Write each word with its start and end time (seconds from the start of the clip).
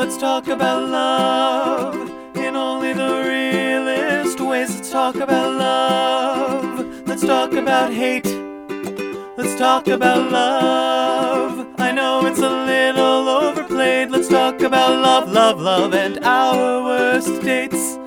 Let's 0.00 0.16
talk 0.16 0.48
about 0.48 0.88
love 0.88 1.94
in 2.34 2.56
only 2.56 2.94
the 2.94 3.22
realest 3.22 4.40
ways. 4.40 4.74
Let's 4.74 4.90
talk 4.90 5.16
about 5.16 5.58
love. 5.58 7.06
Let's 7.06 7.20
talk 7.20 7.52
about 7.52 7.92
hate. 7.92 8.24
Let's 9.36 9.56
talk 9.56 9.88
about 9.88 10.32
love. 10.32 11.66
I 11.78 11.92
know 11.92 12.24
it's 12.24 12.38
a 12.38 12.48
little 12.48 13.28
overplayed. 13.28 14.10
Let's 14.10 14.28
talk 14.28 14.62
about 14.62 15.02
love, 15.02 15.30
love, 15.30 15.60
love, 15.60 15.92
and 15.92 16.18
our 16.24 16.82
worst 16.82 17.42
dates. 17.42 17.98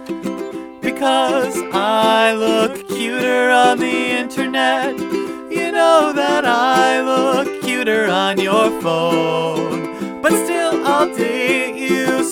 Because 0.82 1.55
I 1.73 2.33
look 2.33 2.87
cuter 2.87 3.51
on 3.51 3.78
the 3.78 4.18
internet. 4.18 4.97
You 4.97 5.71
know 5.71 6.11
that 6.11 6.43
I 6.43 7.01
look 7.01 7.61
cuter 7.61 8.07
on 8.07 8.39
your 8.39 8.82
phone. 8.82 10.21
But 10.23 10.32
still, 10.43 10.87
I'll 10.87 11.14
date 11.14 11.75
you 11.75 11.82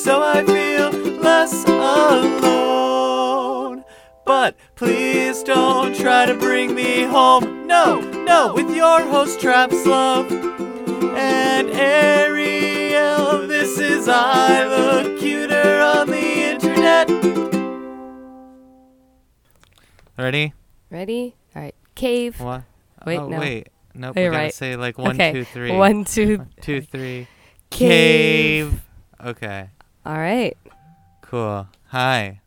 so 0.04 0.22
I 0.24 0.44
feel 0.44 0.90
less 1.22 1.64
alone. 1.66 2.92
But 4.26 4.56
please 4.76 5.44
don't 5.44 5.96
try 5.96 6.26
to 6.26 6.34
bring 6.36 6.74
me 6.76 7.04
home. 7.04 7.68
No, 7.68 8.00
no, 8.26 8.54
with 8.54 8.74
your 8.76 9.02
host, 9.02 9.40
Travis 9.42 9.86
Love 9.86 10.32
and 10.32 11.70
Ariel. 11.70 13.48
This 13.48 13.78
is 13.80 14.08
I 14.08 14.66
Look 14.66 15.20
Cuter 15.20 15.80
on 15.82 16.08
the 16.08 16.52
Internet. 16.52 17.10
Ready? 20.18 20.54
Ready? 20.90 21.36
All 21.56 21.62
right. 21.62 21.76
Cave. 21.96 22.40
What? 22.40 22.64
Wait, 23.06 23.18
oh, 23.18 23.28
no. 23.28 23.40
wait. 23.40 23.68
Nope, 23.94 24.14
Oh, 24.16 24.20
we 24.20 24.24
you're 24.24 24.32
gotta 24.32 24.44
right. 24.46 24.54
say 24.54 24.76
like 24.78 24.98
one, 24.98 25.16
okay. 25.16 25.34
two, 25.34 25.44
three. 25.44 25.72
One, 25.72 26.06
two. 26.06 26.38
One, 26.40 26.50
two, 26.62 26.82
three. 26.82 27.28
Cave. 27.70 28.72
Cave. 28.72 28.82
Okay. 29.24 29.70
All 30.06 30.18
right. 30.18 30.58
Cool. 31.22 31.68
Hi. 31.88 32.42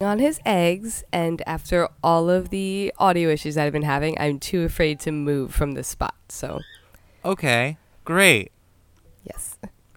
On 0.00 0.20
his 0.20 0.38
eggs, 0.46 1.02
and 1.12 1.42
after 1.46 1.88
all 2.04 2.30
of 2.30 2.50
the 2.50 2.92
audio 2.98 3.30
issues 3.30 3.56
that 3.56 3.66
I've 3.66 3.72
been 3.72 3.82
having, 3.82 4.16
I'm 4.20 4.38
too 4.38 4.62
afraid 4.62 5.00
to 5.00 5.10
move 5.12 5.52
from 5.52 5.72
this 5.72 5.88
spot. 5.88 6.14
So, 6.28 6.60
Okay. 7.24 7.78
Great. 8.04 8.52
yes. 9.24 9.56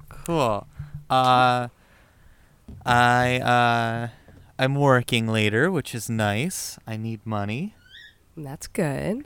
Cool. 0.09 0.67
Uh, 1.09 1.67
I 2.85 3.39
uh, 3.39 4.07
I'm 4.57 4.75
working 4.75 5.27
later, 5.27 5.71
which 5.71 5.93
is 5.93 6.09
nice. 6.09 6.77
I 6.87 6.97
need 6.97 7.25
money. 7.25 7.75
That's 8.35 8.67
good. 8.67 9.25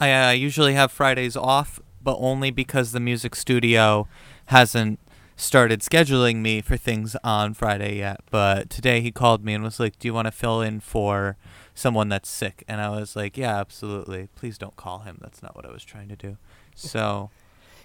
I 0.00 0.12
uh, 0.12 0.30
usually 0.32 0.74
have 0.74 0.90
Fridays 0.90 1.36
off, 1.36 1.80
but 2.02 2.16
only 2.18 2.50
because 2.50 2.92
the 2.92 3.00
music 3.00 3.34
studio 3.34 4.08
hasn't 4.46 4.98
started 5.38 5.80
scheduling 5.80 6.36
me 6.36 6.60
for 6.60 6.76
things 6.76 7.16
on 7.24 7.54
Friday 7.54 7.96
yet. 7.96 8.20
But 8.30 8.68
today 8.68 9.00
he 9.00 9.10
called 9.10 9.44
me 9.44 9.54
and 9.54 9.64
was 9.64 9.80
like, 9.80 9.98
"Do 9.98 10.08
you 10.08 10.12
want 10.12 10.26
to 10.26 10.32
fill 10.32 10.60
in 10.60 10.80
for 10.80 11.36
someone 11.74 12.10
that's 12.10 12.28
sick?" 12.28 12.64
And 12.68 12.80
I 12.80 12.90
was 12.90 13.16
like, 13.16 13.38
"Yeah, 13.38 13.58
absolutely. 13.58 14.28
Please 14.34 14.58
don't 14.58 14.76
call 14.76 15.00
him. 15.00 15.18
That's 15.22 15.42
not 15.42 15.56
what 15.56 15.64
I 15.64 15.72
was 15.72 15.84
trying 15.84 16.08
to 16.08 16.16
do." 16.16 16.36
So, 16.74 17.30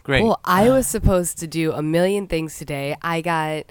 great. 0.04 0.24
Well, 0.24 0.42
I 0.44 0.70
was 0.70 0.88
supposed 0.88 1.38
to 1.40 1.48
do 1.48 1.72
a 1.72 1.82
million 1.82 2.28
things 2.28 2.58
today. 2.58 2.96
I 3.02 3.22
got 3.22 3.66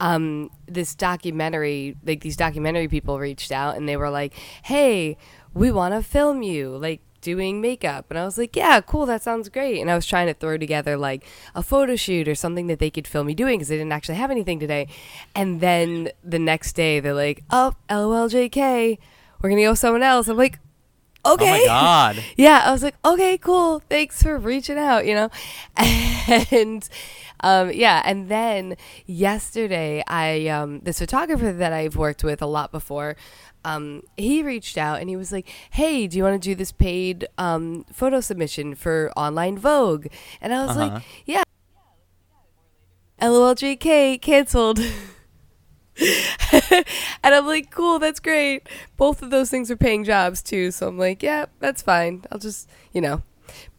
um, 0.00 0.50
this 0.66 0.94
documentary, 0.94 1.96
like 2.04 2.20
these 2.20 2.36
documentary 2.36 2.88
people 2.88 3.18
reached 3.18 3.52
out 3.52 3.76
and 3.76 3.88
they 3.88 3.96
were 3.96 4.10
like, 4.10 4.34
hey, 4.62 5.16
we 5.54 5.70
want 5.70 5.94
to 5.94 6.02
film 6.02 6.42
you, 6.42 6.76
like 6.76 7.00
doing 7.20 7.60
makeup. 7.60 8.06
And 8.10 8.18
I 8.18 8.24
was 8.24 8.38
like, 8.38 8.56
yeah, 8.56 8.80
cool, 8.80 9.06
that 9.06 9.22
sounds 9.22 9.48
great. 9.48 9.80
And 9.80 9.90
I 9.90 9.94
was 9.94 10.06
trying 10.06 10.26
to 10.26 10.34
throw 10.34 10.58
together 10.58 10.96
like 10.96 11.24
a 11.54 11.62
photo 11.62 11.96
shoot 11.96 12.28
or 12.28 12.34
something 12.34 12.66
that 12.68 12.78
they 12.78 12.90
could 12.90 13.06
film 13.06 13.26
me 13.26 13.34
doing 13.34 13.58
because 13.58 13.68
they 13.68 13.76
didn't 13.76 13.92
actually 13.92 14.16
have 14.16 14.30
anything 14.30 14.60
today. 14.60 14.88
And 15.34 15.60
then 15.60 16.10
the 16.24 16.38
next 16.38 16.74
day, 16.74 17.00
they're 17.00 17.14
like, 17.14 17.44
oh, 17.50 17.74
LOLJK, 17.90 18.98
we're 19.40 19.50
going 19.50 19.58
to 19.58 19.64
go 19.64 19.70
with 19.70 19.78
someone 19.78 20.02
else. 20.02 20.28
I'm 20.28 20.36
like, 20.36 20.58
okay. 21.24 21.44
Oh 21.46 21.60
my 21.60 21.64
god. 21.66 22.24
yeah, 22.36 22.62
I 22.64 22.72
was 22.72 22.82
like, 22.82 22.96
okay, 23.04 23.38
cool. 23.38 23.80
Thanks 23.88 24.22
for 24.22 24.38
reaching 24.38 24.78
out, 24.78 25.06
you 25.06 25.14
know? 25.14 25.30
And 26.50 26.86
um, 27.40 27.70
yeah, 27.72 28.02
and 28.04 28.28
then 28.28 28.76
yesterday, 29.06 30.02
I 30.06 30.48
um, 30.48 30.80
this 30.80 30.98
photographer 30.98 31.52
that 31.52 31.72
I've 31.72 31.96
worked 31.96 32.24
with 32.24 32.42
a 32.42 32.46
lot 32.46 32.72
before, 32.72 33.16
um, 33.68 34.02
he 34.16 34.42
reached 34.42 34.78
out 34.78 35.00
and 35.00 35.08
he 35.08 35.16
was 35.16 35.30
like, 35.32 35.48
hey, 35.70 36.06
do 36.06 36.16
you 36.16 36.24
want 36.24 36.40
to 36.40 36.48
do 36.48 36.54
this 36.54 36.72
paid 36.72 37.26
um, 37.36 37.84
photo 37.92 38.20
submission 38.20 38.74
for 38.74 39.12
online 39.16 39.58
Vogue? 39.58 40.06
And 40.40 40.52
I 40.54 40.64
was 40.66 40.76
Uh-huh. 40.76 40.94
like, 40.94 41.02
yeah. 41.26 41.42
LOLJK 43.20 44.20
canceled. 44.22 44.78
and 46.00 46.84
I'm 47.24 47.46
like, 47.46 47.70
cool, 47.70 47.98
that's 47.98 48.20
great. 48.20 48.68
Both 48.96 49.22
of 49.22 49.30
those 49.30 49.50
things 49.50 49.70
are 49.70 49.76
paying 49.76 50.04
jobs 50.04 50.42
too, 50.42 50.70
so 50.70 50.86
I'm 50.88 50.98
like, 50.98 51.22
yeah, 51.22 51.46
that's 51.58 51.82
fine. 51.82 52.24
I'll 52.30 52.38
just, 52.38 52.68
you 52.92 53.00
know, 53.00 53.22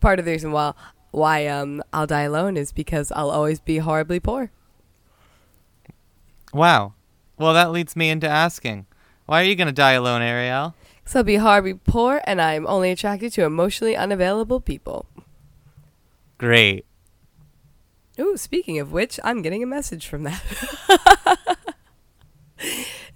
part 0.02 0.20
of 0.20 0.26
the 0.26 0.32
reason 0.32 0.52
why 0.52 0.74
why 1.12 1.48
um 1.48 1.82
I'll 1.92 2.06
die 2.06 2.24
alone 2.24 2.56
is 2.58 2.72
because 2.72 3.12
I'll 3.16 3.32
always 3.32 3.60
be 3.60 3.78
horribly 3.80 4.20
poor. 4.20 4.52
Wow. 6.54 6.94
Well, 7.38 7.54
that 7.54 7.72
leads 7.72 7.96
me 7.96 8.10
into 8.10 8.28
asking, 8.28 8.86
why 9.30 9.42
are 9.42 9.46
you 9.46 9.56
gonna 9.56 9.72
die 9.72 9.92
alone, 9.92 10.24
Ariel? 10.24 10.74
So 11.06 11.20
I'll 11.20 11.24
be 11.24 11.36
horribly 11.36 11.76
poor, 11.76 12.20
and 12.24 12.42
I'm 12.42 12.66
only 12.66 12.90
attracted 12.90 13.32
to 13.34 13.44
emotionally 13.44 13.96
unavailable 13.96 14.60
people. 14.60 15.06
Great. 16.40 16.88
Ooh, 18.20 18.38
speaking 18.38 18.80
of 18.80 18.92
which, 18.92 19.20
I'm 19.24 19.44
getting 19.44 19.62
a 19.62 19.68
message 19.68 20.08
from 20.08 20.24
that. 20.24 20.42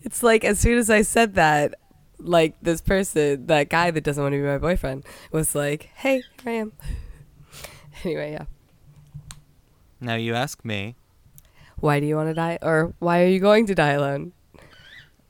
it's 0.04 0.22
like 0.22 0.46
as 0.46 0.60
soon 0.60 0.78
as 0.78 0.92
I 0.92 1.02
said 1.02 1.34
that, 1.34 1.74
like 2.20 2.58
this 2.62 2.80
person, 2.80 3.48
that 3.48 3.70
guy 3.70 3.90
that 3.90 4.04
doesn't 4.04 4.22
want 4.22 4.34
to 4.34 4.38
be 4.38 4.44
my 4.44 4.60
boyfriend, 4.60 5.06
was 5.32 5.56
like, 5.56 5.90
"Hey, 5.96 6.22
here 6.44 6.52
I 6.52 6.56
am." 6.58 6.74
anyway, 8.04 8.34
yeah. 8.34 8.46
Now 10.00 10.14
you 10.14 10.36
ask 10.36 10.64
me. 10.64 10.96
Why 11.78 12.00
do 12.00 12.06
you 12.06 12.16
want 12.16 12.30
to 12.30 12.36
die, 12.36 12.60
or 12.62 12.94
why 13.00 13.24
are 13.24 13.28
you 13.28 13.40
going 13.40 13.66
to 13.66 13.74
die 13.74 13.94
alone? 13.94 14.34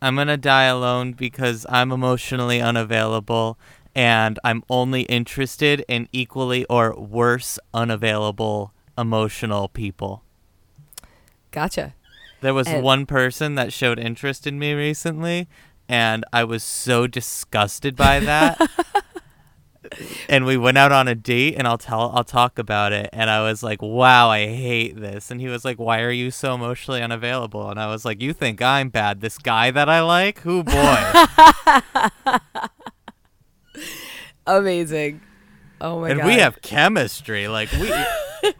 I'm 0.03 0.15
gonna 0.17 0.35
die 0.37 0.65
alone 0.65 1.13
because 1.13 1.65
I'm 1.69 1.91
emotionally 1.91 2.59
unavailable 2.61 3.57
and 3.95 4.37
I'm 4.43 4.63
only 4.69 5.03
interested 5.03 5.85
in 5.87 6.09
equally 6.11 6.65
or 6.65 6.93
worse 6.99 7.57
unavailable 7.73 8.73
emotional 8.97 9.69
people. 9.69 10.23
Gotcha. 11.51 11.93
There 12.41 12.53
was 12.53 12.67
And- 12.67 12.83
one 12.83 13.05
person 13.05 13.55
that 13.55 13.71
showed 13.71 13.97
interest 13.97 14.45
in 14.45 14.59
me 14.59 14.73
recently 14.73 15.47
and 15.87 16.25
I 16.33 16.43
was 16.43 16.63
so 16.63 17.07
disgusted 17.07 17.95
by 17.95 18.19
that. 18.19 18.59
and 20.29 20.45
we 20.45 20.57
went 20.57 20.77
out 20.77 20.91
on 20.91 21.07
a 21.07 21.15
date 21.15 21.55
and 21.57 21.67
I'll 21.67 21.77
tell 21.77 22.11
I'll 22.15 22.23
talk 22.23 22.59
about 22.59 22.93
it 22.93 23.09
and 23.13 23.29
I 23.29 23.41
was 23.43 23.63
like, 23.63 23.81
"Wow, 23.81 24.29
I 24.29 24.47
hate 24.47 24.99
this." 24.99 25.31
And 25.31 25.39
he 25.41 25.47
was 25.47 25.63
like, 25.65 25.79
"Why 25.79 26.01
are 26.01 26.11
you 26.11 26.31
so 26.31 26.55
emotionally 26.55 27.01
unavailable?" 27.01 27.69
And 27.69 27.79
I 27.79 27.87
was 27.87 28.05
like, 28.05 28.21
"You 28.21 28.33
think 28.33 28.61
I'm 28.61 28.89
bad? 28.89 29.21
This 29.21 29.37
guy 29.37 29.71
that 29.71 29.89
I 29.89 30.01
like? 30.01 30.39
Who 30.39 30.63
boy?" 30.63 31.13
Amazing. 34.47 35.21
Oh 35.79 36.01
my 36.01 36.09
and 36.09 36.19
god. 36.19 36.27
And 36.27 36.35
we 36.35 36.41
have 36.41 36.61
chemistry. 36.61 37.47
Like 37.47 37.71
we, 37.73 37.91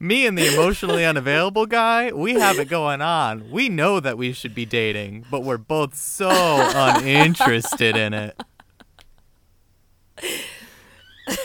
me 0.00 0.26
and 0.26 0.36
the 0.36 0.52
emotionally 0.52 1.04
unavailable 1.04 1.66
guy, 1.66 2.12
we 2.12 2.34
have 2.34 2.58
it 2.58 2.68
going 2.68 3.02
on. 3.02 3.50
We 3.50 3.68
know 3.68 4.00
that 4.00 4.16
we 4.16 4.32
should 4.32 4.54
be 4.54 4.64
dating, 4.64 5.26
but 5.30 5.44
we're 5.44 5.58
both 5.58 5.94
so 5.94 6.30
uninterested 6.74 7.96
in 7.96 8.14
it. 8.14 8.40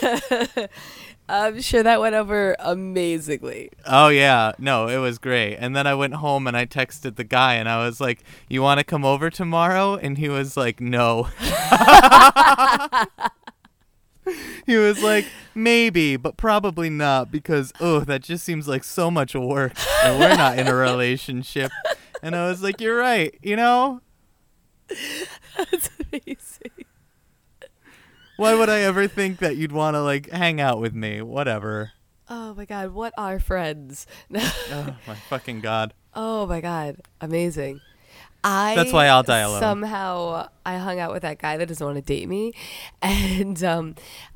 I'm 1.28 1.60
sure 1.60 1.82
that 1.82 2.00
went 2.00 2.14
over 2.14 2.54
amazingly. 2.60 3.70
Oh 3.84 4.08
yeah, 4.08 4.52
no, 4.58 4.86
it 4.86 4.98
was 4.98 5.18
great. 5.18 5.56
And 5.56 5.74
then 5.74 5.84
I 5.86 5.94
went 5.94 6.14
home 6.14 6.46
and 6.46 6.56
I 6.56 6.66
texted 6.66 7.16
the 7.16 7.24
guy 7.24 7.54
and 7.54 7.68
I 7.68 7.84
was 7.84 8.00
like, 8.00 8.20
"You 8.48 8.62
want 8.62 8.78
to 8.78 8.84
come 8.84 9.04
over 9.04 9.28
tomorrow?" 9.28 9.96
And 9.96 10.18
he 10.18 10.28
was 10.28 10.56
like, 10.56 10.80
"No." 10.80 11.24
he 14.66 14.76
was 14.76 15.02
like, 15.02 15.26
"Maybe, 15.54 16.16
but 16.16 16.36
probably 16.36 16.90
not 16.90 17.32
because 17.32 17.72
oh, 17.80 18.00
that 18.00 18.22
just 18.22 18.44
seems 18.44 18.68
like 18.68 18.84
so 18.84 19.10
much 19.10 19.34
work 19.34 19.72
and 20.04 20.20
we're 20.20 20.36
not 20.36 20.58
in 20.58 20.68
a 20.68 20.74
relationship." 20.74 21.72
And 22.22 22.36
I 22.36 22.46
was 22.48 22.62
like, 22.62 22.80
"You're 22.80 22.96
right. 22.96 23.36
You 23.42 23.56
know, 23.56 24.00
That's 25.56 25.90
amazing. 26.00 26.75
Why 28.36 28.54
would 28.54 28.68
I 28.68 28.80
ever 28.80 29.06
think 29.08 29.38
that 29.38 29.56
you'd 29.56 29.72
want 29.72 29.94
to 29.94 30.02
like 30.02 30.30
hang 30.30 30.60
out 30.60 30.80
with 30.80 30.94
me? 30.94 31.22
Whatever." 31.22 31.92
Oh 32.28 32.54
my 32.54 32.64
god, 32.64 32.90
what 32.90 33.14
are 33.16 33.38
friends? 33.38 34.06
Oh 34.34 34.96
my 35.06 35.14
fucking 35.14 35.60
god. 35.60 35.94
oh 36.14 36.46
my 36.46 36.60
god, 36.60 36.96
amazing. 37.20 37.80
I 38.44 38.76
That's 38.76 38.92
why 38.92 39.06
I'll 39.06 39.24
die 39.24 39.40
alone. 39.40 39.60
Somehow 39.60 40.48
I 40.64 40.76
hung 40.76 41.00
out 41.00 41.12
with 41.12 41.22
that 41.22 41.38
guy 41.38 41.56
that 41.56 41.66
doesn't 41.66 41.84
want 41.84 41.96
to 41.96 42.02
date 42.02 42.28
me, 42.28 42.52
and 43.02 43.62
um, 43.64 43.94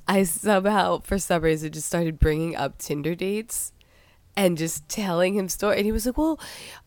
I 0.09 0.25
somehow 0.25 0.99
for 1.01 1.19
some 1.19 1.43
reason 1.43 1.71
just 1.73 1.87
started 1.87 2.19
bringing 2.19 2.57
up 2.57 2.79
Tinder 2.79 3.15
dates, 3.15 3.73
and 4.37 4.57
just 4.57 4.89
telling 4.89 5.35
him 5.35 5.49
story 5.49 5.77
and 5.77 5.85
he 5.85 5.93
was 5.93 6.07
like 6.07 6.17
well 6.17 6.39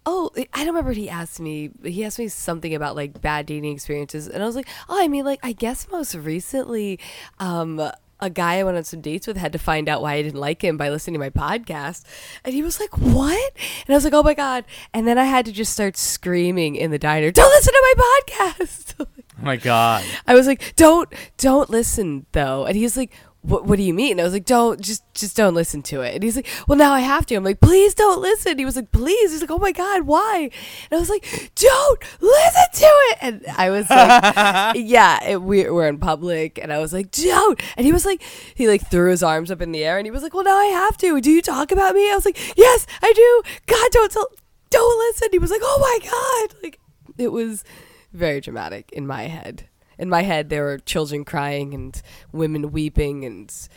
oh 0.05 0.29
i 0.35 0.59
don't 0.59 0.67
remember 0.67 0.89
what 0.89 0.97
he 0.97 1.09
asked 1.09 1.39
me 1.39 1.69
he 1.83 2.03
asked 2.03 2.19
me 2.19 2.27
something 2.27 2.73
about 2.73 2.95
like 2.95 3.21
bad 3.21 3.45
dating 3.45 3.71
experiences 3.71 4.27
and 4.27 4.41
i 4.41 4.45
was 4.45 4.55
like 4.55 4.67
oh 4.89 5.01
i 5.01 5.07
mean 5.07 5.25
like 5.25 5.39
i 5.43 5.51
guess 5.51 5.87
most 5.91 6.15
recently 6.15 6.99
um 7.39 7.91
a 8.23 8.29
guy 8.29 8.59
I 8.59 8.63
went 8.63 8.77
on 8.77 8.83
some 8.85 9.01
dates 9.01 9.27
with 9.27 9.35
had 9.35 9.51
to 9.51 9.59
find 9.59 9.89
out 9.89 10.01
why 10.01 10.13
I 10.13 10.21
didn't 10.21 10.39
like 10.39 10.63
him 10.63 10.77
by 10.77 10.89
listening 10.89 11.15
to 11.15 11.19
my 11.19 11.29
podcast. 11.29 12.03
And 12.45 12.53
he 12.53 12.63
was 12.63 12.79
like, 12.79 12.97
What? 12.97 13.53
And 13.85 13.89
I 13.89 13.93
was 13.93 14.05
like, 14.05 14.13
Oh 14.13 14.23
my 14.23 14.33
God. 14.33 14.63
And 14.93 15.05
then 15.05 15.17
I 15.17 15.25
had 15.25 15.45
to 15.45 15.51
just 15.51 15.73
start 15.73 15.97
screaming 15.97 16.75
in 16.75 16.89
the 16.91 16.99
diner, 16.99 17.31
Don't 17.31 17.49
listen 17.51 17.73
to 17.73 17.95
my 17.95 18.21
podcast. 18.27 19.07
Oh 19.35 19.45
my 19.45 19.57
god. 19.57 20.05
I 20.27 20.35
was 20.35 20.47
like, 20.47 20.73
Don't, 20.75 21.11
don't 21.37 21.69
listen 21.69 22.27
though. 22.31 22.65
And 22.65 22.77
he's 22.77 22.95
like, 22.95 23.11
what, 23.43 23.65
what 23.65 23.75
do 23.75 23.83
you 23.83 23.93
mean? 23.93 24.13
And 24.13 24.21
I 24.21 24.23
was 24.23 24.31
like, 24.31 24.45
don't, 24.45 24.79
just, 24.79 25.03
just 25.13 25.35
don't 25.35 25.53
listen 25.53 25.81
to 25.83 26.01
it. 26.01 26.15
And 26.15 26.23
he's 26.23 26.37
like, 26.37 26.47
well, 26.65 26.77
now 26.77 26.93
I 26.93 27.01
have 27.01 27.25
to. 27.25 27.35
I'm 27.35 27.43
like, 27.43 27.59
please 27.59 27.93
don't 27.93 28.21
listen. 28.21 28.57
He 28.57 28.63
was 28.63 28.77
like, 28.77 28.91
please. 28.93 29.31
He's 29.31 29.41
like, 29.41 29.51
oh 29.51 29.57
my 29.57 29.73
God, 29.73 30.03
why? 30.03 30.49
And 30.89 30.97
I 30.97 30.99
was 30.99 31.09
like, 31.09 31.51
don't 31.55 32.03
listen 32.21 32.63
to 32.73 32.85
it. 32.85 33.17
And 33.21 33.45
I 33.57 33.69
was 33.69 33.89
like, 33.89 34.75
yeah, 34.77 35.21
it, 35.25 35.41
we, 35.41 35.69
we're 35.69 35.89
in 35.89 35.97
public. 35.97 36.57
And 36.57 36.71
I 36.71 36.79
was 36.79 36.93
like, 36.93 37.11
don't. 37.11 37.61
And 37.75 37.85
he 37.85 37.91
was 37.91 38.05
like, 38.05 38.21
he 38.55 38.69
like 38.69 38.89
threw 38.89 39.11
his 39.11 39.21
arms 39.21 39.51
up 39.51 39.61
in 39.61 39.73
the 39.73 39.83
air 39.83 39.97
and 39.97 40.07
he 40.07 40.11
was 40.11 40.23
like, 40.23 40.33
well, 40.33 40.45
now 40.45 40.57
I 40.57 40.67
have 40.67 40.95
to. 40.97 41.19
Do 41.19 41.29
you 41.29 41.41
talk 41.41 41.73
about 41.73 41.95
me? 41.95 42.09
I 42.09 42.15
was 42.15 42.25
like, 42.25 42.39
yes, 42.57 42.87
I 43.01 43.11
do. 43.11 43.43
God, 43.65 43.91
don't 43.91 44.11
tell, 44.11 44.27
don't 44.69 44.99
listen. 44.99 45.29
He 45.33 45.39
was 45.39 45.51
like, 45.51 45.61
oh 45.63 45.79
my 46.01 46.09
God. 46.09 46.63
Like, 46.63 46.79
it 47.17 47.33
was 47.33 47.65
very 48.13 48.39
dramatic 48.39 48.89
in 48.93 49.05
my 49.05 49.23
head 49.23 49.67
in 50.03 50.09
my 50.09 50.21
head 50.21 50.49
there 50.49 50.63
were 50.65 50.77
children 50.77 51.23
crying 51.23 51.73
and 51.73 52.01
women 52.33 52.71
weeping 52.71 53.23
and 53.23 53.69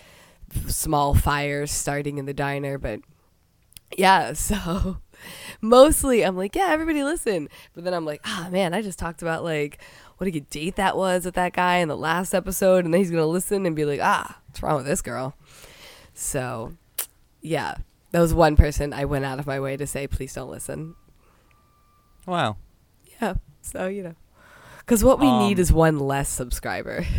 small 0.67 1.15
fires 1.15 1.71
starting 1.71 2.19
in 2.19 2.27
the 2.27 2.35
diner 2.35 2.77
but 2.79 2.99
yeah 3.97 4.33
so 4.35 4.99
mostly 5.61 6.25
i'm 6.25 6.37
like 6.37 6.57
yeah 6.57 6.69
everybody 6.71 7.03
listen. 7.05 7.49
But 7.75 7.85
then 7.85 7.95
i'm 7.95 8.05
like 8.05 8.21
ah 8.25 8.47
oh, 8.47 8.51
man 8.51 8.75
i 8.75 8.83
just 8.83 8.99
talked 8.99 9.23
about 9.23 9.45
like 9.45 9.81
what 10.19 10.27
a 10.27 10.33
good 10.33 10.51
date 10.51 10.77
that 10.77 10.97
was 10.97 11.25
with 11.25 11.35
that 11.35 11.53
guy 11.53 11.77
in 11.77 11.89
the 11.89 11.97
last 11.97 12.35
episode 12.35 12.85
and 12.85 12.93
then 12.93 13.01
he's 13.01 13.11
gonna 13.11 13.25
listen 13.25 13.65
and 13.65 13.77
be 13.77 13.85
like 13.85 14.01
ah 14.03 14.41
what's 14.49 14.63
wrong 14.63 14.77
with 14.77 14.87
this 14.87 15.03
girl? 15.03 15.35
So 16.13 16.73
yeah 17.41 17.77
that 18.11 18.21
was 18.21 18.35
one 18.35 18.57
person 18.57 18.93
i 18.93 19.05
went 19.05 19.25
out 19.25 19.39
of 19.39 19.47
my 19.47 19.61
way 19.61 19.77
to 19.77 19.87
say 19.87 20.09
please 20.09 20.35
don't 20.35 20.51
listen. 20.51 20.97
Wow. 22.27 22.57
yeah 23.21 23.35
so 23.63 23.87
you 23.87 24.03
know 24.03 24.15
because 24.87 25.03
what 25.05 25.19
we 25.19 25.27
need 25.27 25.59
Um, 25.59 25.61
is 25.61 25.73
one 25.73 25.99
less 25.99 26.29
subscriber 26.29 27.05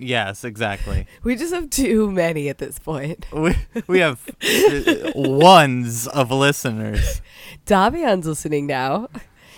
Yes, 0.00 0.44
exactly. 0.44 1.08
We 1.24 1.34
just 1.34 1.52
have 1.52 1.70
too 1.70 2.08
many 2.10 2.48
at 2.48 2.58
this 2.58 2.78
point. 2.78 3.26
we, 3.32 3.56
we 3.88 3.98
have 3.98 4.24
uh, 4.42 5.10
ones 5.16 6.06
of 6.06 6.30
listeners. 6.30 7.20
Davion's 7.66 8.24
listening 8.24 8.68
now. 8.68 9.08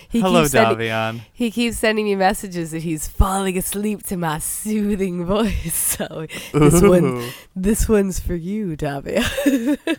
He 0.08 0.20
Hello, 0.20 0.40
keeps 0.40 0.52
sending, 0.52 0.78
Davion. 0.78 1.20
He 1.30 1.50
keeps 1.50 1.76
sending 1.76 2.06
me 2.06 2.16
messages 2.16 2.70
that 2.70 2.82
he's 2.82 3.06
falling 3.06 3.58
asleep 3.58 4.02
to 4.04 4.16
my 4.16 4.38
soothing 4.38 5.26
voice. 5.26 5.96
So 6.00 6.26
this 6.54 6.80
one, 6.80 7.30
this 7.54 7.86
one's 7.86 8.18
for 8.18 8.34
you, 8.34 8.78
Davion. 8.78 9.98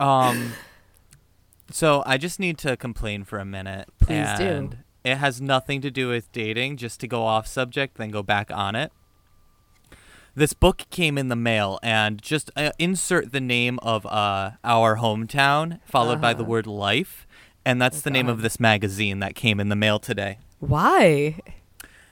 Um, 0.00 0.54
so 1.70 2.02
I 2.04 2.18
just 2.18 2.40
need 2.40 2.58
to 2.58 2.76
complain 2.76 3.24
for 3.24 3.38
a 3.38 3.44
minute. 3.44 3.88
Please 4.00 4.26
do. 4.38 4.70
It 5.10 5.18
has 5.18 5.40
nothing 5.40 5.80
to 5.80 5.90
do 5.90 6.08
with 6.08 6.30
dating. 6.32 6.76
Just 6.76 7.00
to 7.00 7.08
go 7.08 7.22
off 7.24 7.46
subject, 7.46 7.96
then 7.96 8.10
go 8.10 8.22
back 8.22 8.50
on 8.50 8.74
it. 8.76 8.92
This 10.34 10.52
book 10.52 10.84
came 10.90 11.18
in 11.18 11.28
the 11.28 11.36
mail, 11.36 11.80
and 11.82 12.22
just 12.22 12.50
uh, 12.56 12.70
insert 12.78 13.32
the 13.32 13.40
name 13.40 13.78
of 13.82 14.06
uh, 14.06 14.52
our 14.62 14.96
hometown 14.98 15.80
followed 15.84 16.20
by 16.20 16.32
the 16.32 16.42
Uh-huh. 16.42 16.50
word 16.50 16.66
life, 16.66 17.26
and 17.64 17.82
that's 17.82 17.98
Oh, 17.98 18.00
the 18.02 18.10
name 18.10 18.28
of 18.28 18.42
this 18.42 18.60
magazine 18.60 19.18
that 19.20 19.34
came 19.34 19.58
in 19.58 19.68
the 19.68 19.74
mail 19.76 19.98
today. 19.98 20.38
Why? 20.60 21.40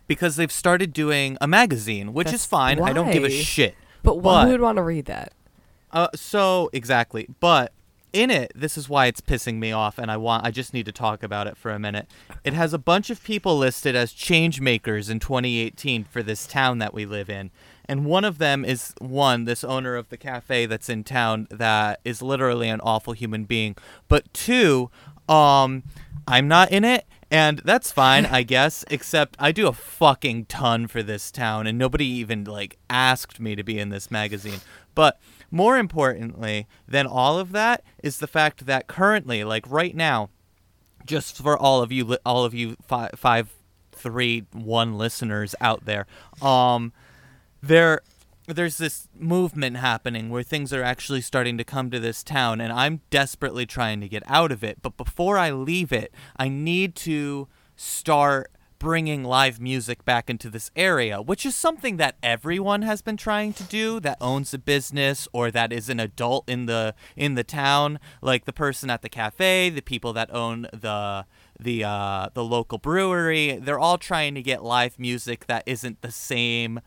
Because 0.09 0.37
they've 0.37 0.51
started 0.51 0.93
doing 0.93 1.37
a 1.41 1.47
magazine, 1.47 2.13
which 2.15 2.27
That's 2.29 2.43
is 2.43 2.47
fine. 2.47 2.81
I 2.81 2.93
don't 2.93 3.13
give 3.13 3.25
a 3.25 3.31
shit. 3.31 3.77
But, 4.03 4.23
But- 4.23 4.47
who 4.47 4.53
would 4.53 4.61
want 4.61 4.77
to 4.77 4.83
read 4.83 5.05
that? 5.07 5.33
Uh, 5.93 6.09
so 6.15 6.69
exactly, 6.73 7.29
but 7.39 7.73
in 8.13 8.31
it, 8.31 8.53
this 8.55 8.77
is 8.77 8.89
why 8.89 9.07
it's 9.07 9.21
pissing 9.21 9.57
me 9.57 9.73
off, 9.73 9.99
and 9.99 10.11
I 10.11 10.17
want 10.17 10.45
I 10.45 10.51
just 10.51 10.73
need 10.73 10.87
to 10.87 10.93
talk 10.93 11.23
about 11.23 11.47
it 11.47 11.57
for 11.57 11.71
a 11.71 11.79
minute. 11.79 12.07
It 12.45 12.53
has 12.55 12.73
a 12.73 12.79
bunch 12.79 13.11
of 13.11 13.23
people 13.23 13.59
listed 13.59 13.95
as 13.95 14.13
change 14.13 14.61
makers 14.61 15.11
in 15.11 15.21
2018 15.21 16.05
for 16.05 16.23
this 16.23 16.47
town 16.47 16.79
that 16.79 16.95
we 16.95 17.07
live 17.07 17.29
in, 17.29 17.51
and 17.87 18.05
one 18.05 18.25
of 18.25 18.39
them 18.39 18.65
is 18.65 18.95
one 18.99 19.45
this 19.45 19.65
owner 19.65 19.97
of 19.97 20.09
the 20.09 20.17
cafe 20.17 20.67
that's 20.67 20.89
in 20.89 21.05
town 21.05 21.47
that 21.51 22.01
is 22.05 22.23
literally 22.23 22.69
an 22.69 22.81
awful 22.81 23.13
human 23.13 23.45
being, 23.45 23.77
but 24.09 24.33
two, 24.33 24.91
um, 25.29 25.83
I'm 26.27 26.49
not 26.49 26.71
in 26.71 26.85
it. 26.85 27.07
And 27.31 27.59
that's 27.65 27.91
fine, 27.91 28.25
I 28.27 28.43
guess, 28.45 28.85
except 28.89 29.37
I 29.39 29.53
do 29.53 29.67
a 29.67 29.73
fucking 29.73 30.47
ton 30.47 30.87
for 30.87 31.03
this 31.03 31.31
town 31.31 31.67
and 31.67 31.77
nobody 31.77 32.07
even 32.07 32.45
like 32.45 32.79
asked 32.89 33.41
me 33.41 33.57
to 33.57 33.65
be 33.65 33.79
in 33.79 33.89
this 33.89 34.11
magazine. 34.11 34.61
But 34.95 35.19
more 35.51 35.79
importantly 35.79 36.67
than 36.87 37.07
all 37.07 37.39
of 37.39 37.53
that 37.53 37.85
is 38.03 38.19
the 38.19 38.27
fact 38.27 38.67
that 38.67 38.87
currently, 38.87 39.45
like 39.45 39.69
right 39.69 39.95
now, 39.95 40.31
just 41.05 41.37
for 41.37 41.57
all 41.57 41.83
of 41.83 41.93
you, 41.93 42.17
all 42.25 42.45
of 42.45 42.55
you 42.55 42.77
five, 42.83 43.11
five, 43.17 43.55
three, 43.93 44.45
one 44.53 44.99
listeners 44.99 45.55
out 45.61 45.85
there, 45.85 46.07
um, 46.43 46.93
there, 47.63 48.01
there's 48.47 48.79
this 48.79 49.09
movement 49.15 49.77
happening 49.77 50.31
where 50.31 50.43
things 50.43 50.73
are 50.73 50.83
actually 50.83 51.21
starting 51.21 51.57
to 51.59 51.65
come 51.65 51.91
to 51.91 52.01
this 52.01 52.23
town, 52.23 52.61
and 52.61 52.73
I'm 52.73 53.01
desperately 53.11 53.67
trying 53.67 54.01
to 54.01 54.09
get 54.09 54.23
out 54.27 54.53
of 54.53 54.63
it. 54.63 54.83
But 54.83 54.97
before 54.97 55.39
I 55.39 55.51
leave 55.51 55.93
it, 55.93 56.13
I 56.37 56.49
need 56.49 56.95
to 56.97 57.49
start 57.77 58.51
bringing 58.79 59.25
live 59.25 59.61
music 59.61 60.05
back 60.05 60.29
into 60.29 60.51
this 60.51 60.71
area, 60.77 61.21
which 61.21 61.47
is 61.47 61.55
something 61.55 61.97
that 61.97 62.17
everyone 62.23 62.83
has 62.83 63.03
been 63.03 63.17
trying 63.17 63.53
to 63.55 63.65
do 63.65 64.01
that 64.01 64.19
owns 64.21 64.53
a 64.55 64.59
business 64.59 65.29
or 65.33 65.51
that 65.51 65.73
is 65.73 65.89
an 65.89 66.01
adult 66.01 66.49
in 66.49 66.67
the 66.67 66.95
in 67.17 67.35
the 67.35 67.45
town, 67.45 67.99
like 68.23 68.45
the 68.45 68.53
person 68.53 68.91
at 68.91 69.03
the 69.03 69.09
cafe, 69.09 69.71
the 69.71 69.83
people 69.83 70.13
that 70.13 70.33
own 70.35 70.63
the 70.73 71.25
the 71.59 71.85
uh, 71.85 72.29
the 72.35 72.45
local 72.45 72.79
brewery. 72.79 73.59
They're 73.61 73.79
all 73.79 73.99
trying 73.99 74.35
to 74.35 74.43
get 74.43 74.63
live 74.63 74.99
music 74.99 75.47
that 75.47 75.63
isn't 75.67 76.03
the 76.03 76.13
same 76.13 76.81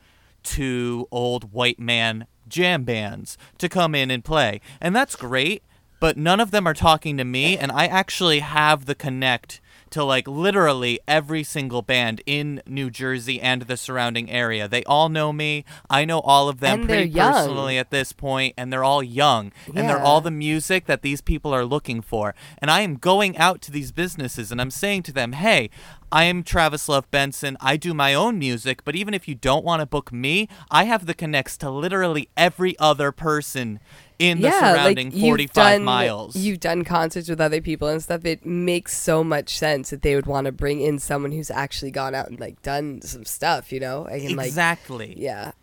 two 0.44 1.08
old 1.12 1.52
white 1.52 1.80
man 1.80 2.26
jam 2.48 2.84
bands 2.84 3.38
to 3.58 3.70
come 3.70 3.94
in 3.96 4.12
and 4.12 4.24
play. 4.24 4.62
And 4.82 4.96
that's 4.96 5.16
great, 5.16 5.64
but 6.00 6.18
none 6.18 6.40
of 6.40 6.52
them 6.52 6.68
are 6.68 6.74
talking 6.74 7.18
to 7.18 7.24
me 7.24 7.58
and 7.58 7.72
I 7.72 7.86
actually 7.86 8.40
have 8.40 8.86
the 8.86 8.96
connect 8.96 9.62
to 9.92 10.04
like 10.04 10.28
literally 10.28 11.00
every 11.08 11.44
single 11.44 11.82
band 11.82 12.22
in 12.26 12.62
New 12.68 12.90
Jersey 12.90 13.40
and 13.42 13.64
the 13.64 13.78
surrounding 13.78 14.30
area. 14.30 14.68
They 14.68 14.84
all 14.86 15.10
know 15.10 15.34
me. 15.34 15.66
I 15.90 16.06
know 16.06 16.20
all 16.20 16.50
of 16.50 16.60
them 16.60 16.82
And 16.82 16.90
pretty 16.90 17.12
personally 17.14 17.78
at 17.78 17.92
this 17.92 18.14
point 18.14 18.54
and 18.58 18.72
they're 18.72 18.84
all 18.84 19.04
young 19.04 19.52
and 19.68 19.90
they're 19.90 20.00
all 20.00 20.22
the 20.22 20.32
music 20.32 20.86
that 20.86 21.02
these 21.02 21.22
people 21.22 21.54
are 21.54 21.66
looking 21.66 22.02
for. 22.02 22.36
And 22.60 22.70
I 22.72 22.82
am 22.82 22.96
going 22.96 23.38
out 23.38 23.62
to 23.62 23.72
these 23.72 23.92
businesses 23.92 24.52
and 24.52 24.62
I'm 24.62 24.72
saying 24.72 25.04
to 25.04 25.12
them, 25.12 25.34
"Hey, 25.34 25.70
I 26.12 26.24
am 26.24 26.42
Travis 26.42 26.90
Love 26.90 27.10
Benson. 27.12 27.56
I 27.62 27.78
do 27.78 27.94
my 27.94 28.16
own 28.16 28.40
music, 28.40 28.84
but 28.84 28.96
even 28.96 29.14
if 29.14 29.28
you 29.28 29.36
don't 29.36 29.64
want 29.64 29.82
to 29.82 29.86
book 29.86 30.12
me, 30.12 30.48
I 30.72 30.86
have 30.86 31.06
the 31.06 31.14
connects 31.14 31.56
to 31.58 31.70
literally 31.70 32.30
every 32.36 32.78
other 32.80 33.12
person 33.12 33.80
in 34.20 34.42
the 34.42 34.52
surrounding 34.52 35.12
you've 35.12 35.22
45 35.22 35.54
done- 35.56 35.84
miles. 35.84 36.36
You've 36.36 36.60
done 36.60 36.84
concerts 36.84 37.30
with 37.30 37.40
other 37.42 37.62
people 37.62 37.88
and 37.88 38.04
stuff. 38.04 38.26
It 38.26 38.46
makes 38.46 38.96
so 38.98 39.24
much 39.24 39.58
sense 39.58 39.90
that 39.90 40.02
they 40.02 40.16
would 40.16 40.26
want 40.28 40.46
to 40.46 40.52
bring 40.52 40.82
in 40.82 41.00
someone 41.00 41.32
who's 41.32 41.50
actually 41.50 41.92
gone 41.92 42.14
out 42.14 42.28
and 42.30 42.40
like 42.40 42.62
done 42.62 43.02
some 43.02 43.26
stuff. 43.26 43.72
You 43.72 43.80
know, 43.80 44.06
I 44.08 44.20
can 44.20 44.36
like 44.36 44.48
exactly. 44.48 45.16
yeah. 45.18 45.54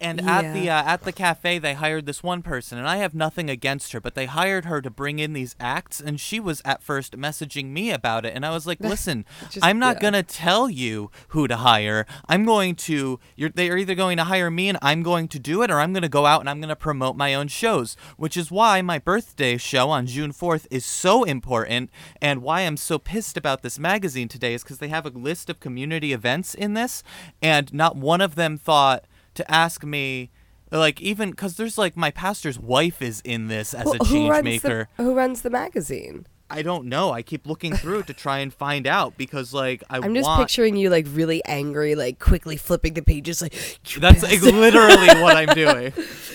And 0.00 0.20
at 0.20 0.52
the 0.52 0.68
uh, 0.68 0.82
at 0.84 1.02
the 1.02 1.12
cafe, 1.12 1.58
they 1.58 1.74
hired 1.74 2.06
this 2.06 2.22
one 2.22 2.42
person, 2.42 2.78
and 2.78 2.88
I 2.88 2.96
have 2.98 3.14
nothing 3.14 3.48
against 3.48 3.92
her, 3.92 4.00
but 4.00 4.14
they 4.14 4.26
hired 4.26 4.64
her 4.66 4.82
to 4.82 4.90
bring 4.90 5.18
in 5.18 5.32
these 5.32 5.56
acts, 5.58 6.00
and 6.00 6.20
she 6.20 6.38
was 6.38 6.60
at 6.64 6.82
first 6.82 7.16
messaging 7.16 7.66
me 7.70 7.90
about 7.90 8.26
it, 8.26 8.34
and 8.34 8.44
I 8.44 8.50
was 8.50 8.66
like, 8.66 8.80
"Listen, 8.80 9.24
Just- 9.50 9.64
I'm 9.64 9.78
not 9.78 9.96
yeah. 9.96 10.02
gonna 10.02 10.22
tell 10.22 10.68
you 10.68 11.10
who 11.28 11.48
to 11.48 11.56
hire. 11.56 12.06
I'm 12.28 12.44
going 12.44 12.74
to. 12.76 13.18
You're 13.36 13.50
they're 13.50 13.78
either 13.78 13.94
going 13.94 14.16
to 14.18 14.24
hire 14.24 14.50
me, 14.50 14.68
and 14.68 14.78
I'm 14.82 15.02
going 15.02 15.28
to 15.28 15.38
do 15.38 15.62
it, 15.62 15.70
or 15.70 15.80
I'm 15.80 15.92
gonna 15.92 16.08
go 16.08 16.26
out 16.26 16.40
and 16.40 16.50
I'm 16.50 16.60
gonna 16.60 16.76
promote 16.76 17.16
my 17.16 17.34
own 17.34 17.48
shows, 17.48 17.96
which 18.16 18.36
is 18.36 18.50
why 18.50 18.82
my 18.82 18.98
birthday 18.98 19.56
show 19.56 19.90
on 19.90 20.06
June 20.06 20.32
4th 20.32 20.66
is 20.70 20.84
so 20.84 21.24
important, 21.24 21.90
and 22.20 22.42
why 22.42 22.60
I'm 22.62 22.76
so 22.76 22.98
pissed 22.98 23.36
about 23.36 23.62
this 23.62 23.78
magazine 23.78 24.28
today 24.28 24.54
is 24.54 24.62
because 24.62 24.78
they 24.78 24.88
have 24.88 25.06
a 25.06 25.10
list 25.10 25.48
of 25.48 25.60
community 25.60 26.12
events 26.12 26.54
in 26.54 26.74
this, 26.74 27.02
and 27.40 27.72
not 27.72 27.96
one 27.96 28.20
of 28.20 28.34
them 28.34 28.58
thought 28.58 29.04
to 29.36 29.50
ask 29.50 29.84
me 29.84 30.30
like 30.72 31.00
even 31.00 31.30
because 31.30 31.56
there's 31.56 31.78
like 31.78 31.96
my 31.96 32.10
pastor's 32.10 32.58
wife 32.58 33.00
is 33.00 33.20
in 33.24 33.48
this 33.48 33.72
as 33.72 33.84
Who- 33.84 33.92
a 33.92 33.98
who 33.98 34.04
change 34.14 34.30
runs 34.30 34.44
maker 34.44 34.88
The, 34.96 35.02
who 35.04 35.14
runs 35.14 35.42
the 35.42 35.50
magazine? 35.50 36.26
I 36.48 36.62
don't 36.62 36.86
know. 36.86 37.10
I 37.10 37.22
keep 37.22 37.44
looking 37.44 37.74
through 37.74 38.00
it 38.00 38.06
to 38.06 38.14
try 38.14 38.38
and 38.38 38.54
find 38.54 38.86
out 38.86 39.16
because 39.18 39.52
like 39.52 39.82
I 39.90 39.96
I'm 39.98 40.14
just 40.14 40.28
want 40.28 40.40
picturing 40.42 40.76
you 40.76 40.90
like 40.90 41.06
really 41.10 41.44
angry, 41.44 41.96
like 41.96 42.20
quickly 42.20 42.56
flipping 42.56 42.94
the 42.94 43.02
pages, 43.02 43.42
like 43.42 43.52
"You 43.92 44.00
that's 44.00 44.22
like, 44.22 44.40
literally 44.42 45.08
what 45.20 45.36
I'm 45.36 45.52
doing. 45.56 45.92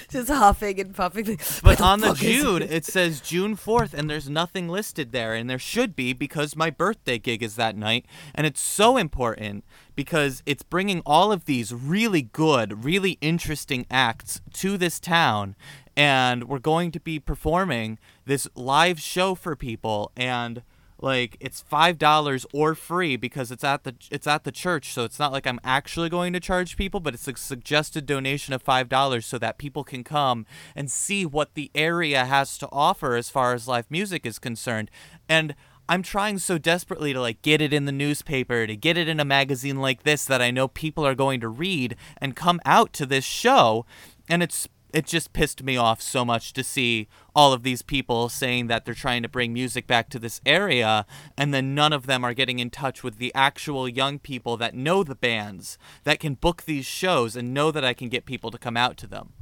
just 0.10 0.27
huffing 0.29 0.81
and 0.81 0.93
puffing. 0.93 1.27
Like, 1.27 1.41
"What 1.62 1.77
But 1.77 1.81
on 1.81 2.01
the 2.01 2.13
June, 2.13 2.62
it 2.62 2.84
says 2.84 3.22
June 3.22 3.55
4th, 3.55 3.93
and 3.93 4.10
there's 4.10 4.29
nothing 4.29 4.67
listed 4.67 5.13
there. 5.13 5.34
And 5.34 5.50
there 5.50 5.58
should 5.58 5.96
be 5.96 6.12
because 6.12 6.58
my 6.58 6.70
birthday 6.72 7.17
gig 7.17 7.41
is 7.41 7.55
that 7.55 7.77
night. 7.77 8.05
And 8.36 8.46
it's 8.46 8.62
so 8.62 8.98
important 8.98 9.63
because 9.95 10.41
it's 10.45 10.63
bringing 10.63 11.01
all 11.05 11.31
of 11.31 11.45
these 11.45 11.74
really 11.74 12.21
good, 12.21 12.83
really 12.83 13.17
interesting 13.21 13.86
acts 13.89 14.41
to 14.53 14.77
this 14.77 15.00
town. 15.00 15.55
And 15.95 16.45
we're 16.45 16.60
going 16.60 16.91
to 16.91 17.00
be 17.00 17.19
performing 17.19 18.00
this 18.25 18.48
live 18.55 19.00
show 19.00 19.36
for 19.36 19.55
people. 19.55 20.12
And 20.15 20.63
like 21.01 21.36
it's 21.39 21.62
five 21.62 21.98
dollars 21.98 22.45
or 22.53 22.75
free 22.75 23.15
because 23.15 23.51
it's 23.51 23.63
at 23.63 23.83
the 23.83 23.95
it's 24.12 24.27
at 24.27 24.43
the 24.43 24.51
church 24.51 24.93
so 24.93 25.03
it's 25.03 25.17
not 25.19 25.31
like 25.31 25.48
i'm 25.48 25.60
actually 25.63 26.10
going 26.10 26.31
to 26.31 26.39
charge 26.39 26.77
people 26.77 27.00
but 27.00 27.13
it's 27.13 27.27
a 27.27 27.36
suggested 27.36 28.05
donation 28.05 28.53
of 28.53 28.62
five 28.62 28.88
dollars 28.88 29.25
so 29.25 29.38
that 29.38 29.57
people 29.57 29.83
can 29.83 30.03
come 30.03 30.45
and 30.75 30.91
see 30.91 31.25
what 31.25 31.55
the 31.55 31.71
area 31.74 32.25
has 32.25 32.57
to 32.57 32.69
offer 32.71 33.15
as 33.15 33.29
far 33.29 33.53
as 33.53 33.67
live 33.67 33.89
music 33.89 34.25
is 34.25 34.38
concerned 34.38 34.89
and 35.27 35.55
i'm 35.91 36.01
trying 36.01 36.39
so 36.39 36.57
desperately 36.57 37.12
to 37.12 37.19
like 37.19 37.41
get 37.41 37.62
it 37.62 37.74
in 37.74 37.83
the 37.83 37.91
newspaper 37.91 38.65
to 38.65 38.75
get 38.77 38.98
it 38.98 39.10
in 39.10 39.19
a 39.19 39.25
magazine 39.25 39.81
like 39.81 40.03
this 40.03 40.24
that 40.24 40.41
i 40.41 40.50
know 40.50 40.67
people 40.67 41.05
are 41.05 41.15
going 41.15 41.41
to 41.41 41.50
read 41.50 41.95
and 42.19 42.36
come 42.36 42.62
out 42.65 42.93
to 42.93 43.05
this 43.05 43.25
show 43.25 43.86
and 44.29 44.41
it's 44.41 44.67
it 44.93 45.05
just 45.05 45.33
pissed 45.33 45.63
me 45.63 45.77
off 45.77 46.01
so 46.01 46.25
much 46.25 46.53
to 46.53 46.63
see 46.63 47.07
all 47.36 47.53
of 47.53 47.63
these 47.63 47.81
people 47.81 48.29
saying 48.29 48.67
that 48.67 48.86
they're 48.86 48.93
trying 48.93 49.21
to 49.21 49.29
bring 49.29 49.53
music 49.53 49.88
back 49.88 50.10
to 50.10 50.19
this 50.19 50.41
area 50.45 51.05
and 51.38 51.53
then 51.53 51.74
none 51.74 51.93
of 51.93 52.07
them 52.07 52.24
are 52.24 52.33
getting 52.33 52.60
in 52.60 52.69
touch 52.69 53.03
with 53.03 53.17
the 53.17 53.33
actual 53.33 53.88
young 53.88 54.19
people 54.19 54.57
that 54.57 54.74
know 54.74 55.03
the 55.03 55.15
bands 55.15 55.77
that 56.03 56.19
can 56.19 56.33
book 56.33 56.63
these 56.63 56.86
shows 56.86 57.36
and 57.36 57.53
know 57.53 57.71
that 57.71 57.86
I 57.86 57.93
can 57.93 58.10
get 58.10 58.25
people 58.25 58.51
to 58.51 58.57
come 58.57 58.75
out 58.75 58.98
to 58.98 59.07
them. 59.07 59.33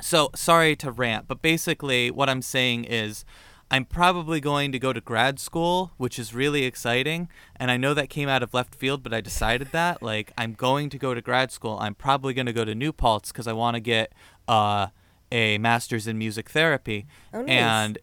So, 0.00 0.30
sorry 0.34 0.76
to 0.76 0.90
rant, 0.90 1.28
but 1.28 1.42
basically 1.42 2.10
what 2.10 2.30
I'm 2.30 2.42
saying 2.42 2.84
is 2.84 3.24
I'm 3.70 3.84
probably 3.84 4.40
going 4.40 4.72
to 4.72 4.78
go 4.78 4.92
to 4.92 5.00
grad 5.00 5.38
school, 5.38 5.92
which 5.96 6.18
is 6.18 6.34
really 6.34 6.64
exciting. 6.64 7.28
And 7.54 7.70
I 7.70 7.76
know 7.76 7.94
that 7.94 8.10
came 8.10 8.28
out 8.28 8.42
of 8.42 8.52
left 8.52 8.74
field, 8.74 9.02
but 9.02 9.14
I 9.14 9.20
decided 9.20 9.68
that. 9.72 10.02
Like, 10.02 10.32
I'm 10.36 10.54
going 10.54 10.90
to 10.90 10.98
go 10.98 11.14
to 11.14 11.20
grad 11.20 11.52
school. 11.52 11.78
I'm 11.80 11.94
probably 11.94 12.34
going 12.34 12.46
to 12.46 12.52
go 12.52 12.64
to 12.64 12.74
New 12.74 12.92
Paltz 12.92 13.30
because 13.30 13.46
I 13.46 13.52
want 13.52 13.76
to 13.76 13.80
get 13.80 14.12
uh, 14.48 14.88
a 15.30 15.58
master's 15.58 16.08
in 16.08 16.18
music 16.18 16.50
therapy. 16.50 17.06
Oh, 17.32 17.42
nice. 17.42 17.50
And 17.50 17.98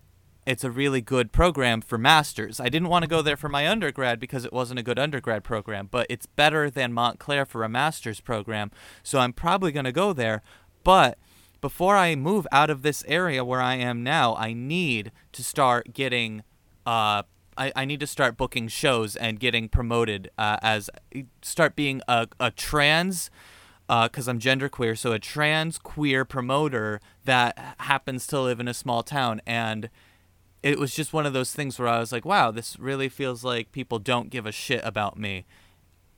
it's 0.45 0.63
a 0.63 0.71
really 0.71 1.01
good 1.01 1.33
program 1.33 1.81
for 1.81 1.97
masters. 1.97 2.61
I 2.61 2.69
didn't 2.69 2.87
want 2.87 3.03
to 3.03 3.09
go 3.09 3.21
there 3.21 3.35
for 3.35 3.49
my 3.49 3.67
undergrad 3.67 4.17
because 4.21 4.45
it 4.45 4.53
wasn't 4.53 4.79
a 4.79 4.83
good 4.83 4.97
undergrad 4.97 5.43
program, 5.43 5.89
but 5.91 6.07
it's 6.09 6.25
better 6.25 6.69
than 6.69 6.93
Montclair 6.93 7.45
for 7.45 7.65
a 7.65 7.69
master's 7.69 8.21
program. 8.21 8.71
So 9.03 9.19
I'm 9.19 9.33
probably 9.33 9.73
going 9.73 9.83
to 9.83 9.91
go 9.91 10.13
there. 10.13 10.41
But 10.85 11.17
before 11.61 11.95
I 11.95 12.15
move 12.15 12.47
out 12.51 12.69
of 12.69 12.81
this 12.81 13.03
area 13.07 13.43
where 13.43 13.61
I 13.61 13.75
am 13.75 14.03
now, 14.03 14.35
I 14.35 14.53
need 14.53 15.11
to 15.33 15.43
start 15.43 15.93
getting 15.93 16.43
uh 16.85 17.23
I, 17.57 17.71
I 17.75 17.85
need 17.85 17.99
to 18.01 18.07
start 18.07 18.37
booking 18.37 18.67
shows 18.67 19.15
and 19.15 19.39
getting 19.39 19.67
promoted 19.67 20.29
uh, 20.37 20.57
as 20.61 20.89
start 21.41 21.75
being 21.75 22.01
a, 22.07 22.27
a 22.39 22.51
trans 22.51 23.31
because 23.87 24.27
I'm 24.27 24.39
genderqueer, 24.39 24.97
so 24.97 25.13
a 25.13 25.19
trans 25.19 25.77
queer 25.77 26.25
promoter 26.25 26.99
that 27.23 27.75
happens 27.79 28.27
to 28.27 28.39
live 28.41 28.59
in 28.59 28.67
a 28.67 28.73
small 28.73 29.01
town. 29.01 29.41
And 29.47 29.89
it 30.61 30.77
was 30.77 30.93
just 30.93 31.13
one 31.13 31.25
of 31.25 31.33
those 31.33 31.53
things 31.53 31.79
where 31.79 31.87
I 31.87 31.99
was 31.99 32.11
like, 32.11 32.25
wow, 32.25 32.51
this 32.51 32.77
really 32.77 33.07
feels 33.07 33.43
like 33.43 33.71
people 33.71 33.99
don't 33.99 34.29
give 34.29 34.45
a 34.45 34.51
shit 34.51 34.81
about 34.83 35.17
me. 35.17 35.45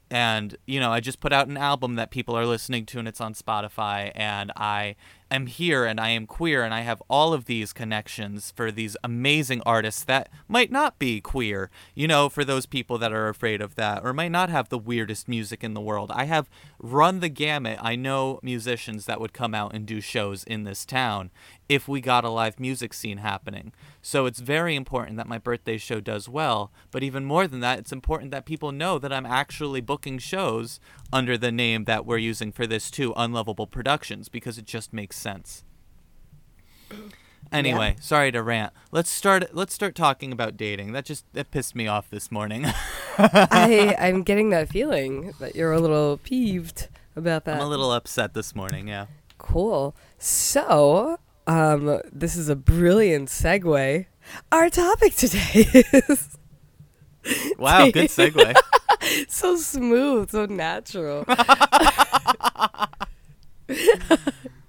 And, 0.10 0.58
you 0.66 0.80
know, 0.80 0.92
I 0.92 1.00
just 1.00 1.20
put 1.20 1.32
out 1.32 1.48
an 1.48 1.58
album 1.58 1.94
that 1.96 2.10
people 2.10 2.36
are 2.36 2.46
listening 2.46 2.88
to 2.88 3.00
and 3.00 3.08
it's 3.08 3.22
on 3.22 3.36
Spotify. 3.36 4.12
And 4.16 4.52
I 4.56 4.96
am 5.32 5.48
here 5.48 5.86
and 5.86 6.00
I 6.00 6.10
am 6.10 6.26
queer 6.26 6.64
and 6.64 6.74
I 6.74 6.82
have 6.82 7.02
all 7.10 7.34
of 7.34 7.46
these 7.46 7.74
connections 7.74 8.52
for 8.56 8.72
these 8.72 8.98
amazing 9.04 9.62
artists 9.66 10.04
that 10.06 10.30
might 10.48 10.72
not 10.72 11.00
be 11.00 11.22
queer, 11.22 11.70
you 11.96 12.08
know, 12.08 12.30
for 12.30 12.44
those 12.44 12.66
people 12.66 12.98
that 12.98 13.14
are 13.14 13.30
afraid 13.30 13.62
of 13.62 13.76
that 13.76 14.04
or 14.04 14.14
might 14.14 14.32
not 14.32 14.50
have 14.50 14.70
the 14.70 14.78
weirdest 14.78 15.28
music 15.28 15.64
in 15.64 15.74
the 15.74 15.82
world. 15.82 16.12
I 16.14 16.26
have 16.26 16.50
run 16.80 17.20
the 17.20 17.30
gamut. 17.30 17.80
I 17.82 17.96
know 17.96 18.40
musicians 18.42 19.06
that 19.06 19.20
would 19.20 19.34
come 19.34 19.54
out 19.54 19.74
and 19.74 19.86
do 19.86 20.02
shows 20.02 20.44
in 20.44 20.64
this 20.64 20.86
town 20.86 21.32
if 21.70 21.88
we 21.88 22.02
got 22.02 22.26
a 22.26 22.30
live 22.30 22.60
music 22.60 22.94
scene 22.94 23.20
happening. 23.20 23.72
So 24.02 24.26
it's 24.26 24.40
very 24.40 24.76
important 24.76 25.18
that 25.18 25.28
my 25.28 25.38
birthday 25.38 25.78
show 25.78 26.00
does 26.00 26.28
well, 26.28 26.72
but 26.90 27.04
even 27.04 27.26
more 27.26 27.48
than 27.48 27.60
that, 27.60 27.78
it's 27.78 27.92
important 27.92 28.32
that 28.32 28.46
people 28.46 28.72
know 28.72 28.98
that 28.98 29.14
I'm 29.14 29.26
actually 29.26 29.82
booking 29.82 30.18
shows 30.18 30.80
under 31.14 31.38
the 31.38 31.52
name 31.52 31.84
that 31.84 32.06
we're 32.06 32.18
using 32.18 32.52
for 32.52 32.66
this 32.66 32.90
too, 32.90 33.14
Unlovable 33.16 33.68
Productions, 33.68 34.30
because 34.30 34.58
it 34.58 34.66
just 34.66 34.94
makes 34.94 35.19
sense. 35.20 35.64
Anyway, 37.52 37.96
sorry 38.00 38.32
to 38.32 38.44
rant. 38.44 38.74
Let's 38.92 39.10
start 39.10 39.56
let's 39.56 39.74
start 39.74 39.96
talking 39.96 40.32
about 40.32 40.56
dating. 40.56 40.92
That 40.92 41.04
just 41.04 41.26
that 41.34 41.50
pissed 41.50 41.76
me 41.76 41.88
off 41.88 42.08
this 42.12 42.32
morning. 42.32 42.66
I 43.18 43.96
I'm 44.00 44.22
getting 44.22 44.52
that 44.52 44.70
feeling 44.70 45.34
that 45.40 45.56
you're 45.56 45.72
a 45.72 45.80
little 45.80 46.18
peeved 46.18 46.90
about 47.16 47.46
that. 47.46 47.56
I'm 47.56 47.66
a 47.66 47.68
little 47.68 47.92
upset 47.92 48.36
this 48.36 48.54
morning, 48.56 48.88
yeah. 48.88 49.08
Cool. 49.40 49.96
So, 50.20 51.18
um, 51.48 52.02
this 52.12 52.36
is 52.36 52.50
a 52.50 52.56
brilliant 52.56 53.30
segue. 53.30 54.06
Our 54.52 54.70
topic 54.70 55.16
today 55.16 55.66
is 56.08 56.38
Wow, 57.58 57.90
good 57.90 58.10
segue. 58.10 58.56
so 59.28 59.56
smooth, 59.56 60.30
so 60.30 60.46
natural. 60.46 61.26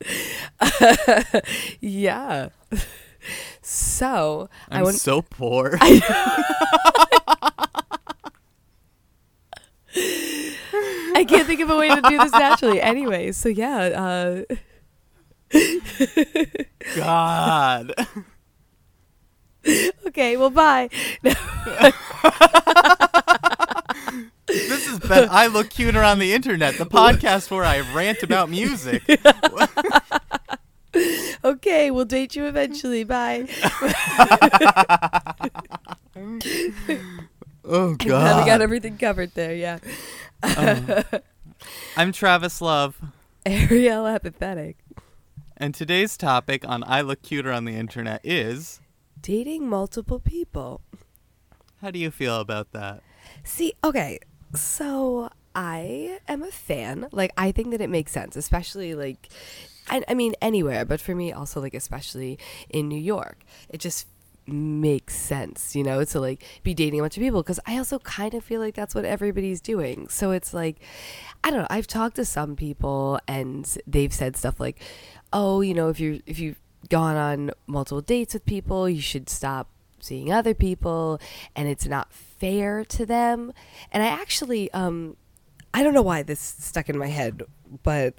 yeah. 1.81 2.49
So, 3.63 4.49
I 4.69 4.79
I'm 4.79 4.85
want 4.85 4.97
so 4.97 5.23
poor. 5.23 5.79
I 11.13 11.25
can't 11.29 11.47
think 11.47 11.61
of 11.61 11.71
a 11.71 11.77
way 11.77 11.95
to 11.95 12.01
do 12.03 12.19
this 12.19 12.33
naturally. 12.33 12.81
Anyway, 12.81 13.33
so 13.33 13.49
yeah, 13.49 14.45
uh 14.49 14.57
God. 16.97 17.93
okay, 20.07 20.37
well 20.37 20.51
bye. 20.51 20.89
This 24.47 24.89
is 24.89 24.99
been 24.99 25.29
I 25.31 25.47
Look 25.47 25.71
Cuter 25.71 26.03
on 26.03 26.19
the 26.19 26.33
Internet, 26.33 26.77
the 26.79 26.87
podcast 26.87 27.51
where 27.51 27.65
I 27.65 27.81
rant 27.95 28.23
about 28.23 28.49
music. 28.51 29.03
Okay, 31.43 31.91
we'll 31.91 32.05
date 32.05 32.35
you 32.37 32.45
eventually. 32.47 33.05
Bye. 33.05 33.47
Oh 37.65 37.95
Glad 37.99 38.41
we 38.41 38.47
got 38.47 38.61
everything 38.61 38.99
covered 38.99 39.33
there, 39.35 39.55
yeah. 39.55 39.79
Um, 40.43 41.05
I'm 41.97 42.11
Travis 42.13 42.61
Love, 42.61 43.01
Ariel 43.47 44.07
apathetic. 44.07 44.79
and 45.57 45.75
today's 45.75 46.17
topic 46.17 46.67
on 46.67 46.83
I 46.85 47.03
Look 47.03 47.23
Cuter 47.23 47.53
on 47.53 47.65
the 47.67 47.77
Internet 47.77 48.21
is 48.25 48.81
Dating 49.21 49.69
multiple 49.69 50.19
people. 50.19 50.81
how 51.81 51.91
do 51.91 51.99
you 51.99 52.11
feel 52.11 52.41
about 52.41 52.73
that? 52.73 53.03
See, 53.45 53.73
okay, 53.83 54.19
so 54.55 55.31
I 55.55 56.21
am 56.29 56.43
a 56.43 56.51
fan. 56.51 57.09
Like, 57.13 57.33
I 57.37 57.53
think 57.53 57.71
that 57.71 57.81
it 57.81 57.91
makes 57.91 58.13
sense, 58.13 58.37
especially 58.37 58.95
like, 58.95 59.29
I, 59.89 60.03
I 60.09 60.15
mean, 60.15 60.35
anywhere, 60.41 60.85
but 60.85 61.01
for 61.01 61.15
me, 61.15 61.33
also 61.33 61.61
like, 61.61 61.75
especially 61.75 62.39
in 62.69 62.89
New 62.89 63.01
York, 63.01 63.39
it 63.69 63.79
just 63.79 64.07
makes 64.47 65.15
sense, 65.15 65.77
you 65.77 65.83
know, 65.83 66.05
to 66.05 66.21
like 66.21 66.45
be 66.63 66.75
dating 66.75 67.01
a 67.01 67.03
bunch 67.03 67.17
of 67.17 67.21
people 67.21 67.43
because 67.43 67.61
I 67.67 67.79
also 67.79 67.99
kind 68.01 68.35
of 68.35 68.45
feel 68.45 68.61
like 68.61 68.75
that's 68.75 68.95
what 68.95 69.05
everybody's 69.05 69.61
doing. 69.61 70.09
So 70.09 70.31
it's 70.33 70.53
like, 70.53 70.77
I 71.45 71.51
don't 71.51 71.61
know. 71.61 71.67
I've 71.71 71.87
talked 71.87 72.17
to 72.17 72.25
some 72.25 72.57
people 72.57 73.21
and 73.29 73.67
they've 73.87 74.13
said 74.13 74.37
stuff 74.37 74.61
like, 74.61 74.81
"Oh, 75.33 75.61
you 75.61 75.75
know, 75.75 75.89
if 75.89 76.01
you 76.01 76.21
if 76.27 76.39
you've 76.39 76.61
gone 76.89 77.17
on 77.17 77.51
multiple 77.67 78.01
dates 78.01 78.35
with 78.35 78.45
people, 78.45 78.89
you 78.89 79.01
should 79.01 79.29
stop 79.29 79.69
seeing 80.03 80.33
other 80.33 80.55
people 80.55 81.21
and 81.55 81.69
it's 81.69 81.87
not 81.87 82.13
fair 82.13 82.85
to 82.87 83.07
them." 83.07 83.53
And 83.93 84.03
I 84.03 84.07
actually 84.07 84.71
um 84.73 85.17
I 85.73 85.83
don't 85.83 85.95
know 85.95 86.03
why 86.03 86.23
this 86.23 86.41
stuck 86.41 86.89
in 86.89 86.99
my 86.99 87.07
head, 87.07 87.43
but 87.85 88.15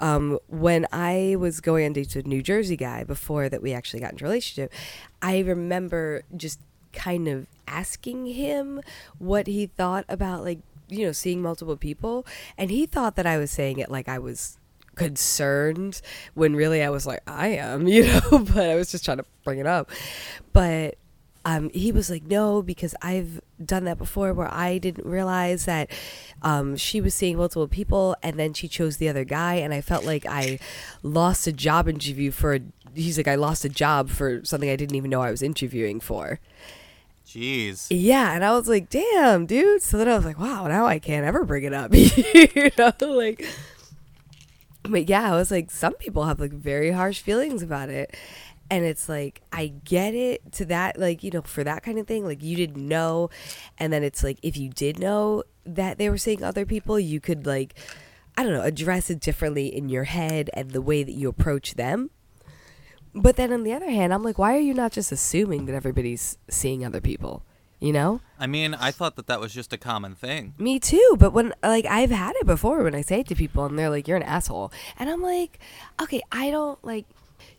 um, 0.00 0.38
when 0.48 0.86
I 0.90 1.36
was 1.38 1.60
going 1.60 1.84
on 1.84 1.92
dates 1.92 2.14
with 2.14 2.26
New 2.26 2.42
Jersey 2.42 2.76
guy 2.76 3.04
before 3.04 3.50
that 3.50 3.60
we 3.60 3.74
actually 3.74 4.00
got 4.00 4.12
into 4.12 4.24
a 4.24 4.28
relationship, 4.28 4.72
I 5.20 5.40
remember 5.40 6.22
just 6.34 6.60
kind 6.94 7.28
of 7.28 7.46
asking 7.68 8.26
him 8.26 8.80
what 9.18 9.46
he 9.46 9.66
thought 9.66 10.04
about 10.08 10.44
like 10.44 10.60
you 10.88 11.04
know 11.04 11.12
seeing 11.12 11.42
multiple 11.42 11.76
people, 11.76 12.26
and 12.56 12.70
he 12.70 12.86
thought 12.86 13.16
that 13.16 13.26
I 13.26 13.36
was 13.36 13.50
saying 13.50 13.78
it 13.78 13.90
like 13.90 14.08
I 14.08 14.18
was 14.18 14.58
concerned 14.94 16.00
when 16.34 16.54
really 16.56 16.82
I 16.82 16.88
was 16.88 17.06
like 17.06 17.20
I 17.26 17.48
am, 17.48 17.86
you 17.88 18.06
know, 18.06 18.38
but 18.38 18.70
I 18.70 18.76
was 18.76 18.90
just 18.90 19.04
trying 19.04 19.18
to 19.18 19.26
bring 19.44 19.58
it 19.58 19.66
up. 19.66 19.90
But 20.54 20.96
um, 21.44 21.70
he 21.70 21.92
was 21.92 22.08
like, 22.08 22.24
no, 22.24 22.62
because 22.62 22.94
I've 23.02 23.40
done 23.64 23.84
that 23.84 23.98
before 23.98 24.32
where 24.32 24.52
I 24.52 24.78
didn't 24.78 25.06
realize 25.06 25.66
that 25.66 25.90
um, 26.42 26.76
she 26.76 27.00
was 27.00 27.14
seeing 27.14 27.36
multiple 27.36 27.68
people 27.68 28.16
and 28.22 28.38
then 28.38 28.54
she 28.54 28.66
chose 28.66 28.96
the 28.96 29.08
other 29.08 29.24
guy. 29.24 29.54
And 29.54 29.74
I 29.74 29.80
felt 29.80 30.04
like 30.04 30.24
I 30.26 30.58
lost 31.02 31.46
a 31.46 31.52
job 31.52 31.88
interview 31.88 32.30
for, 32.30 32.54
a, 32.54 32.60
he's 32.94 33.18
like, 33.18 33.28
I 33.28 33.34
lost 33.34 33.64
a 33.64 33.68
job 33.68 34.08
for 34.08 34.44
something 34.44 34.70
I 34.70 34.76
didn't 34.76 34.96
even 34.96 35.10
know 35.10 35.20
I 35.20 35.30
was 35.30 35.42
interviewing 35.42 36.00
for. 36.00 36.40
Jeez. 37.26 37.86
Yeah, 37.90 38.32
and 38.32 38.44
I 38.44 38.52
was 38.52 38.68
like, 38.68 38.90
"Damn, 38.90 39.46
dude." 39.46 39.82
So 39.82 39.96
then 39.96 40.08
I 40.08 40.14
was 40.14 40.26
like, 40.26 40.38
"Wow, 40.38 40.66
now 40.68 40.84
I 40.84 40.98
can't 40.98 41.24
ever 41.24 41.42
bring 41.42 41.64
it 41.64 41.72
up." 41.72 41.92
you 41.94 42.70
know, 42.78 42.92
like 43.00 43.44
But 44.82 45.08
yeah, 45.08 45.32
I 45.32 45.36
was 45.36 45.50
like 45.50 45.70
some 45.70 45.94
people 45.94 46.24
have 46.24 46.38
like 46.38 46.52
very 46.52 46.90
harsh 46.90 47.20
feelings 47.20 47.62
about 47.62 47.88
it. 47.88 48.14
And 48.74 48.84
it's 48.84 49.08
like 49.08 49.40
I 49.52 49.68
get 49.68 50.14
it 50.14 50.50
to 50.54 50.64
that 50.64 50.98
like, 50.98 51.22
you 51.22 51.30
know, 51.30 51.42
for 51.42 51.62
that 51.62 51.84
kind 51.84 51.96
of 51.98 52.08
thing, 52.08 52.24
like 52.24 52.42
you 52.42 52.56
didn't 52.56 52.88
know 52.88 53.30
and 53.78 53.92
then 53.92 54.02
it's 54.02 54.24
like 54.24 54.38
if 54.42 54.56
you 54.56 54.68
did 54.68 54.98
know 54.98 55.44
that 55.64 55.96
they 55.96 56.10
were 56.10 56.18
seeing 56.18 56.42
other 56.42 56.66
people, 56.66 56.98
you 56.98 57.20
could 57.20 57.46
like 57.46 57.74
I 58.36 58.42
don't 58.42 58.52
know, 58.52 58.62
address 58.62 59.10
it 59.10 59.20
differently 59.20 59.68
in 59.68 59.88
your 59.88 60.04
head 60.04 60.50
and 60.54 60.72
the 60.72 60.82
way 60.82 61.04
that 61.04 61.12
you 61.12 61.28
approach 61.28 61.74
them. 61.74 62.10
But 63.14 63.36
then 63.36 63.52
on 63.52 63.62
the 63.62 63.72
other 63.72 63.90
hand, 63.90 64.12
I'm 64.12 64.24
like, 64.24 64.38
why 64.38 64.56
are 64.56 64.60
you 64.60 64.74
not 64.74 64.90
just 64.90 65.12
assuming 65.12 65.66
that 65.66 65.74
everybody's 65.76 66.36
seeing 66.50 66.84
other 66.84 67.00
people? 67.00 67.44
You 67.78 67.92
know? 67.92 68.20
I 68.40 68.48
mean, 68.48 68.74
I 68.74 68.90
thought 68.90 69.14
that 69.14 69.28
that 69.28 69.38
was 69.38 69.54
just 69.54 69.72
a 69.72 69.78
common 69.78 70.16
thing. 70.16 70.54
Me 70.58 70.80
too. 70.80 71.14
But 71.16 71.32
when, 71.32 71.54
like, 71.62 71.84
I've 71.86 72.10
had 72.10 72.34
it 72.36 72.46
before 72.46 72.82
when 72.82 72.94
I 72.94 73.02
say 73.02 73.20
it 73.20 73.28
to 73.28 73.36
people 73.36 73.66
and 73.66 73.78
they're 73.78 73.90
like, 73.90 74.08
you're 74.08 74.16
an 74.16 74.24
asshole. 74.24 74.72
And 74.98 75.08
I'm 75.08 75.22
like, 75.22 75.60
okay, 76.02 76.22
I 76.32 76.50
don't 76.50 76.82
like, 76.84 77.06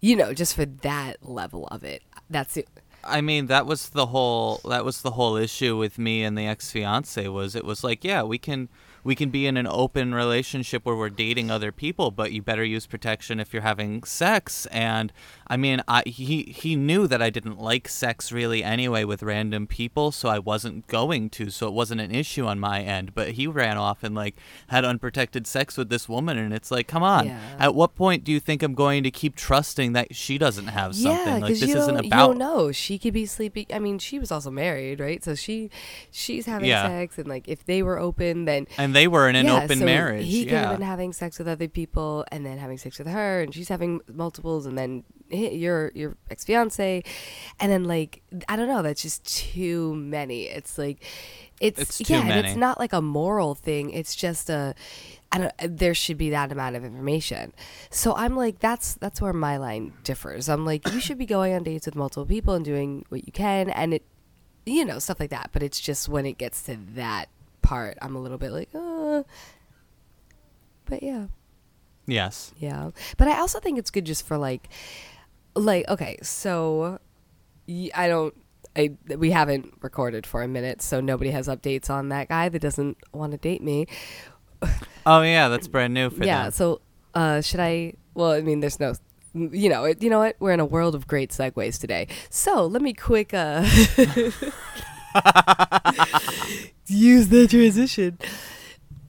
you 0.02 0.16
know, 0.16 0.34
just 0.34 0.56
for 0.56 0.66
that 0.66 1.18
level 1.28 1.68
of 1.68 1.84
it. 1.84 2.04
That's 2.30 2.58
it. 2.58 2.68
I 3.04 3.22
mean, 3.22 3.48
that 3.48 3.66
was 3.66 3.90
the 3.90 4.08
whole 4.08 4.62
that 4.66 4.84
was 4.84 5.02
the 5.02 5.12
whole 5.12 5.36
issue 5.36 5.78
with 5.78 6.00
me 6.00 6.24
and 6.24 6.38
the 6.38 6.48
ex 6.48 6.72
fiance 6.72 7.28
was 7.28 7.56
it 7.56 7.64
was 7.64 7.84
like, 7.84 8.04
yeah, 8.04 8.24
we 8.24 8.38
can 8.38 8.70
we 9.05 9.13
can 9.13 9.29
be 9.29 9.45
in 9.45 9.55
an 9.55 9.67
open 9.67 10.15
relationship 10.15 10.83
where 10.83 10.95
we're 10.95 11.12
dating 11.12 11.51
other 11.51 11.71
people, 11.71 12.09
but 12.09 12.31
you 12.31 12.41
better 12.41 12.63
use 12.63 12.88
protection 12.88 13.39
if 13.39 13.53
you're 13.53 13.62
having 13.62 14.03
sex. 14.03 14.65
And 14.71 15.13
I 15.47 15.57
mean, 15.57 15.83
I, 15.88 16.01
he 16.07 16.41
he 16.57 16.75
knew 16.75 17.05
that 17.05 17.21
I 17.21 17.29
didn't 17.29 17.62
like 17.62 17.88
sex 17.88 18.31
really 18.31 18.63
anyway 18.63 19.03
with 19.03 19.21
random 19.21 19.67
people, 19.67 20.12
so 20.12 20.27
I 20.27 20.39
wasn't 20.39 20.88
going 20.88 21.29
to. 21.29 21.51
So 21.51 21.67
it 21.67 21.74
wasn't 21.74 22.01
an 22.01 22.09
issue 22.09 22.47
on 22.47 22.59
my 22.59 22.81
end. 22.81 23.13
But 23.13 23.33
he 23.33 23.45
ran 23.45 23.77
off 23.77 24.03
and 24.03 24.15
like 24.15 24.35
had 24.69 24.83
unprotected 24.83 25.45
sex 25.45 25.77
with 25.77 25.89
this 25.89 26.09
woman, 26.09 26.39
and 26.39 26.51
it's 26.51 26.71
like, 26.71 26.88
come 26.88 27.03
on. 27.03 27.27
Yeah. 27.27 27.39
At 27.59 27.75
what 27.75 27.93
point 27.93 28.24
do 28.24 28.31
you 28.31 28.39
think 28.39 28.63
I'm 28.63 28.74
going 28.74 29.03
to 29.03 29.12
keep 29.12 29.35
trusting 29.35 29.93
that 29.93 30.15
she 30.15 30.39
doesn't 30.39 30.69
have 30.69 30.95
something? 30.95 31.27
Yeah, 31.27 31.38
like 31.38 31.50
this 31.59 31.62
you, 31.62 31.77
isn't 31.77 31.95
about 31.95 32.05
you 32.05 32.09
don't 32.09 32.39
know. 32.39 32.71
She 32.71 32.97
could 32.97 33.13
be 33.13 33.27
sleeping. 33.27 33.67
I 33.71 33.77
mean, 33.77 34.00
she 34.00 34.17
was 34.17 34.31
also 34.31 34.50
married, 34.50 35.00
right? 35.00 35.24
So 35.24 35.35
she 35.35 35.69
she's 36.09 36.47
having 36.47 36.69
Yeah. 36.69 36.88
sex, 36.88 37.19
and 37.19 37.27
like 37.27 37.47
if 37.47 37.63
they 37.65 37.83
were 37.83 38.00
open, 38.00 38.45
then 38.45 38.65
and 38.79 38.95
they 38.96 39.08
were 39.08 39.30
in 39.30 39.36
an 39.36 39.46
yeah, 39.46 39.64
open 39.64 39.80
so 39.80 39.86
marriage. 39.86 40.25
He 40.25 40.46
could 40.46 40.54
yeah. 40.54 40.70
have 40.70 40.80
been 40.80 40.88
having 40.88 41.14
sex 41.14 41.38
with 41.38 41.48
other 41.48 41.68
people, 41.68 42.25
and 42.32 42.46
then 42.46 42.58
having 42.58 42.78
sex 42.78 42.98
with 42.98 43.08
her, 43.08 43.42
and 43.42 43.54
she's 43.54 43.70
having 43.70 44.02
multiples, 44.12 44.66
and 44.66 44.78
then 44.78 45.04
eh, 45.32 45.50
your 45.50 45.92
your 45.96 46.16
ex 46.30 46.44
fiance, 46.44 47.04
and 47.60 47.72
then 47.72 47.84
like 47.86 48.22
I 48.48 48.56
don't 48.56 48.68
know. 48.68 48.82
That's 48.82 49.02
just 49.02 49.25
too 49.25 49.96
many. 49.96 50.44
It's 50.44 50.78
like 50.78 51.04
it's, 51.62 52.02
It's 52.02 52.10
yeah, 52.10 52.22
and 52.22 52.46
it's 52.46 52.58
not 52.58 52.80
like 52.80 52.92
a 52.92 53.02
moral 53.02 53.56
thing. 53.56 53.92
It's 53.92 54.16
just 54.16 54.50
a. 54.50 54.75
I 55.32 55.38
don't, 55.38 55.54
uh, 55.60 55.68
there 55.70 55.94
should 55.94 56.18
be 56.18 56.30
that 56.32 56.52
amount 56.52 56.75
of 56.75 56.84
information. 56.84 57.54
So 57.90 58.14
I'm 58.16 58.36
like, 58.36 58.60
that's 58.60 58.96
that's 58.96 59.22
where 59.22 59.34
my 59.34 59.58
line 59.58 59.94
differs. 60.04 60.50
I'm 60.50 60.66
like, 60.66 60.92
you 60.92 61.00
should 61.00 61.18
be 61.18 61.25
going 61.25 61.54
on 61.54 61.64
dates 61.64 61.86
with 61.86 61.96
multiple 61.96 62.25
people 62.25 62.54
and 62.54 62.66
doing 62.66 63.06
what 63.10 63.25
you 63.25 63.32
can, 63.32 63.70
and 63.70 63.94
it, 63.94 64.04
you 64.66 64.84
know, 64.84 65.00
stuff 65.00 65.20
like 65.20 65.30
that. 65.30 65.50
But 65.54 65.64
it's 65.64 65.80
just 65.80 66.10
when 66.10 66.25
it 66.25 66.38
gets 66.38 66.62
to 66.64 66.78
that 66.96 67.30
part, 67.65 67.98
I'm 68.01 68.15
a 68.15 68.19
little 68.19 68.38
bit 68.38 68.51
like, 68.51 68.69
uh. 68.74 69.24
But 70.86 71.01
yeah, 71.01 71.27
yes. 72.05 72.53
yeah. 72.57 72.91
But 73.17 73.27
I 73.27 73.39
also 73.39 73.60
think 73.60 73.79
it's 73.79 73.89
good 73.89 74.05
just 74.05 74.25
for 74.25 74.38
like, 74.38 74.69
like 75.55 75.88
okay, 75.89 76.17
so 76.22 77.00
I 77.95 78.07
don't. 78.07 78.34
I, 78.77 78.92
we 79.16 79.31
haven't 79.31 79.74
recorded 79.81 80.27
for 80.27 80.44
a 80.44 80.48
minute, 80.50 80.81
so 80.81 81.00
nobody 81.00 81.31
has 81.31 81.48
updates 81.48 81.90
on 81.90 82.09
that 82.09 82.27
guy 82.27 82.50
that 82.50 82.59
doesn't 82.59 82.98
want 83.13 83.31
to 83.31 83.37
date 83.37 83.61
me. 83.61 83.87
Oh 85.07 85.22
yeah, 85.22 85.50
that's 85.50 85.68
brand 85.68 85.94
new 85.94 86.09
for 86.09 86.22
that. 86.22 86.25
yeah. 86.25 86.44
them. 86.46 86.51
So, 86.51 86.81
uh, 87.13 87.40
should 87.40 87.59
I? 87.59 87.94
Well, 88.16 88.31
I 88.31 88.42
mean, 88.42 88.59
there's 88.59 88.79
no, 88.79 88.96
you 89.35 89.70
know, 89.70 89.83
it, 89.83 90.01
you 90.01 90.09
know 90.09 90.18
what? 90.18 90.35
We're 90.40 90.53
in 90.53 90.59
a 90.59 90.66
world 90.66 90.96
of 90.96 91.07
great 91.07 91.29
segues 91.29 91.79
today. 91.79 92.07
So 92.31 92.66
let 92.66 92.81
me 92.81 92.92
quick 92.92 93.31
uh, 93.31 93.63
use 96.88 97.30
the 97.30 97.48
transition. 97.48 98.18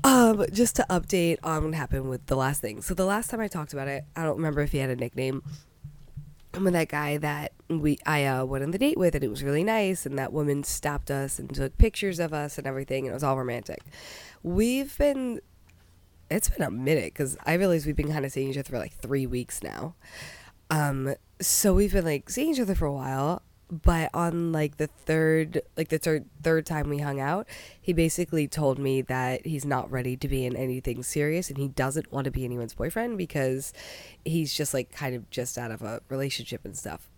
Um, 0.05 0.47
just 0.53 0.77
to 0.77 0.87
update 0.89 1.39
on 1.43 1.65
what 1.65 1.75
happened 1.75 2.09
with 2.09 2.27
the 2.27 2.37
last 2.37 2.61
thing. 2.61 2.81
So 2.81 2.95
the 2.95 3.05
last 3.05 3.29
time 3.29 3.41
I 3.41 3.49
talked 3.49 3.73
about 3.73 3.89
it, 3.89 4.05
I 4.15 4.23
don't 4.23 4.37
remember 4.37 4.61
if 4.61 4.73
he 4.73 4.79
had 4.79 4.91
a 4.91 4.97
nickname. 4.97 5.43
I'm 6.55 6.65
with 6.65 6.75
that 6.75 6.89
guy 6.89 7.19
that 7.19 7.53
we 7.69 7.99
I 8.07 8.25
uh, 8.25 8.45
went 8.45 8.65
on 8.65 8.71
the 8.71 8.79
date 8.79 8.97
with, 8.97 9.15
and 9.15 9.25
it 9.25 9.29
was 9.29 9.43
really 9.43 9.65
nice. 9.65 10.07
And 10.07 10.19
that 10.19 10.33
woman 10.33 10.63
stopped 10.65 11.11
us 11.11 11.39
and 11.39 11.53
took 11.53 11.77
pictures 11.77 12.19
of 12.19 12.33
us 12.33 12.57
and 12.57 12.67
everything, 12.67 13.05
and 13.05 13.11
it 13.11 13.15
was 13.15 13.25
all 13.25 13.37
romantic. 13.37 13.81
We've 14.43 14.97
been, 14.97 15.41
it's 16.31 16.49
been 16.49 16.63
a 16.63 16.71
minute 16.71 17.13
because 17.13 17.37
I 17.45 17.55
realize 17.55 17.85
we've 17.85 17.97
been 17.97 18.13
kind 18.13 18.25
of 18.25 18.33
seeing 18.33 18.49
each 18.49 18.57
other 18.57 18.71
for 18.71 18.79
like 18.79 18.95
three 18.95 19.27
weeks 19.27 19.63
now. 19.63 19.97
Um, 20.71 21.15
so 21.41 21.75
we've 21.75 21.93
been 21.93 22.05
like 22.05 22.31
seeing 22.31 22.53
each 22.53 22.61
other 22.61 22.75
for 22.75 22.87
a 22.87 22.93
while, 22.93 23.43
but 23.71 24.11
on 24.15 24.53
like 24.53 24.77
the 24.77 24.87
third, 24.87 25.63
like 25.77 25.89
the 25.89 25.99
third 25.99 26.27
third 26.43 26.67
time 26.67 26.89
we 26.89 26.99
hung 26.99 27.21
out, 27.21 27.47
he 27.81 27.93
basically 27.93 28.47
told 28.47 28.79
me 28.79 29.03
that 29.03 29.45
he's 29.47 29.65
not 29.65 29.91
ready 29.91 30.17
to 30.17 30.29
be 30.29 30.45
in 30.47 30.55
anything 30.57 31.03
serious 31.03 31.49
and 31.49 31.59
he 31.59 31.69
doesn't 31.69 32.13
want 32.13 32.27
to 32.27 32.31
be 32.31 32.45
anyone's 32.45 32.75
boyfriend 32.75 33.19
because 33.19 33.73
he's 34.25 34.55
just 34.55 34.73
like 34.73 34.93
kind 34.93 35.15
of 35.17 35.29
just 35.31 35.59
out 35.59 35.71
of 35.71 35.83
a 35.83 36.01
relationship 36.09 36.65
and 36.65 36.77
stuff. 36.77 37.11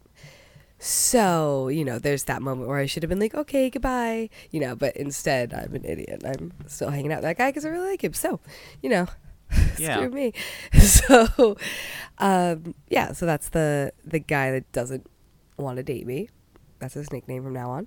So, 0.81 1.69
you 1.69 1.85
know, 1.85 1.99
there's 1.99 2.25
that 2.25 2.41
moment 2.41 2.69
where 2.69 2.79
I 2.79 2.87
should 2.87 3.03
have 3.03 3.11
been 3.11 3.19
like, 3.19 3.35
okay, 3.35 3.69
goodbye, 3.69 4.31
you 4.51 4.61
know, 4.61 4.77
but 4.77 4.97
instead 4.97 5.53
I'm 5.53 5.75
an 5.75 5.85
idiot. 5.85 6.23
I'm 6.25 6.53
still 6.69 6.91
hanging 6.91 7.13
out 7.13 7.17
with 7.17 7.25
that 7.25 7.37
guy 7.39 7.51
because 7.51 7.65
I 7.67 7.71
really 7.71 7.89
like 7.91 8.05
him. 8.05 8.15
So, 8.15 8.41
you 8.81 8.89
know, 8.89 9.07
Yeah. 9.79 9.97
screw 9.97 10.11
me. 10.11 10.33
So, 10.81 11.57
um, 12.19 12.75
yeah, 12.89 13.13
so 13.13 13.27
that's 13.27 13.49
the 13.51 13.93
the 14.05 14.19
guy 14.19 14.53
that 14.53 14.71
doesn't 14.73 15.07
want 15.57 15.77
to 15.79 15.83
date 15.83 16.07
me. 16.07 16.29
That's 16.79 16.95
his 16.95 17.13
nickname 17.13 17.43
from 17.43 17.53
now 17.53 17.71
on. 17.71 17.87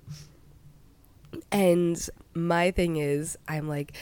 And 1.50 2.08
my 2.34 2.70
thing 2.70 2.96
is, 2.96 3.38
I'm 3.48 3.68
like, 3.68 3.96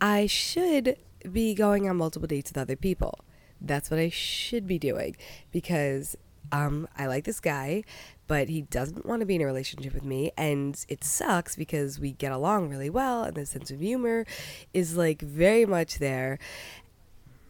I 0.00 0.26
should 0.26 0.96
be 1.30 1.54
going 1.54 1.88
on 1.88 1.96
multiple 1.96 2.26
dates 2.26 2.50
with 2.50 2.58
other 2.58 2.76
people. 2.76 3.18
That's 3.60 3.90
what 3.90 3.98
I 3.98 4.10
should 4.10 4.66
be 4.66 4.78
doing 4.78 5.16
because 5.50 6.16
um, 6.52 6.86
I 6.96 7.06
like 7.06 7.24
this 7.24 7.40
guy, 7.40 7.84
but 8.26 8.48
he 8.48 8.62
doesn't 8.62 9.06
want 9.06 9.20
to 9.20 9.26
be 9.26 9.36
in 9.36 9.40
a 9.40 9.46
relationship 9.46 9.94
with 9.94 10.04
me. 10.04 10.32
And 10.36 10.84
it 10.88 11.02
sucks 11.04 11.56
because 11.56 11.98
we 11.98 12.12
get 12.12 12.32
along 12.32 12.68
really 12.68 12.90
well, 12.90 13.24
and 13.24 13.34
the 13.34 13.46
sense 13.46 13.70
of 13.70 13.80
humor 13.80 14.26
is 14.72 14.96
like 14.96 15.22
very 15.22 15.64
much 15.64 15.98
there. 15.98 16.38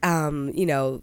Um, 0.03 0.53
you 0.55 0.67
know, 0.67 1.03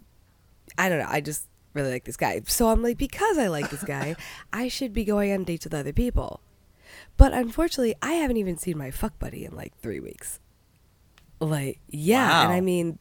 I 0.78 0.88
don't 0.88 1.00
know. 1.00 1.08
I 1.08 1.20
just 1.20 1.46
really 1.74 1.90
like 1.90 2.04
this 2.04 2.16
guy. 2.16 2.42
So 2.46 2.68
I'm 2.68 2.82
like, 2.82 2.98
because 2.98 3.38
I 3.38 3.48
like 3.48 3.70
this 3.70 3.84
guy, 3.84 4.16
I 4.52 4.68
should 4.68 4.92
be 4.92 5.04
going 5.04 5.32
on 5.32 5.44
dates 5.44 5.64
with 5.64 5.74
other 5.74 5.92
people. 5.92 6.40
But 7.16 7.32
unfortunately, 7.32 7.94
I 8.02 8.14
haven't 8.14 8.36
even 8.36 8.56
seen 8.56 8.78
my 8.78 8.90
fuck 8.90 9.18
buddy 9.18 9.44
in 9.44 9.54
like 9.54 9.76
three 9.78 10.00
weeks. 10.00 10.40
Like, 11.40 11.80
yeah. 11.88 12.44
And 12.44 12.52
I 12.52 12.60
mean, 12.60 12.98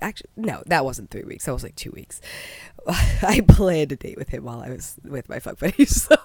actually, 0.00 0.30
no, 0.36 0.62
that 0.66 0.84
wasn't 0.84 1.10
three 1.10 1.24
weeks. 1.24 1.44
That 1.44 1.52
was 1.52 1.62
like 1.62 1.76
two 1.76 1.90
weeks. 1.90 2.20
I 2.86 3.40
planned 3.46 3.92
a 3.92 3.96
date 3.96 4.18
with 4.18 4.28
him 4.28 4.44
while 4.44 4.60
I 4.60 4.70
was 4.70 4.96
with 5.04 5.28
my 5.28 5.38
fuck 5.38 5.58
buddy. 5.58 5.86
So 5.86 6.16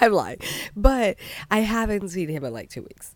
I'm 0.00 0.12
lying. 0.12 0.38
But 0.74 1.16
I 1.50 1.60
haven't 1.60 2.08
seen 2.08 2.28
him 2.28 2.44
in 2.44 2.52
like 2.52 2.70
two 2.70 2.82
weeks. 2.82 3.14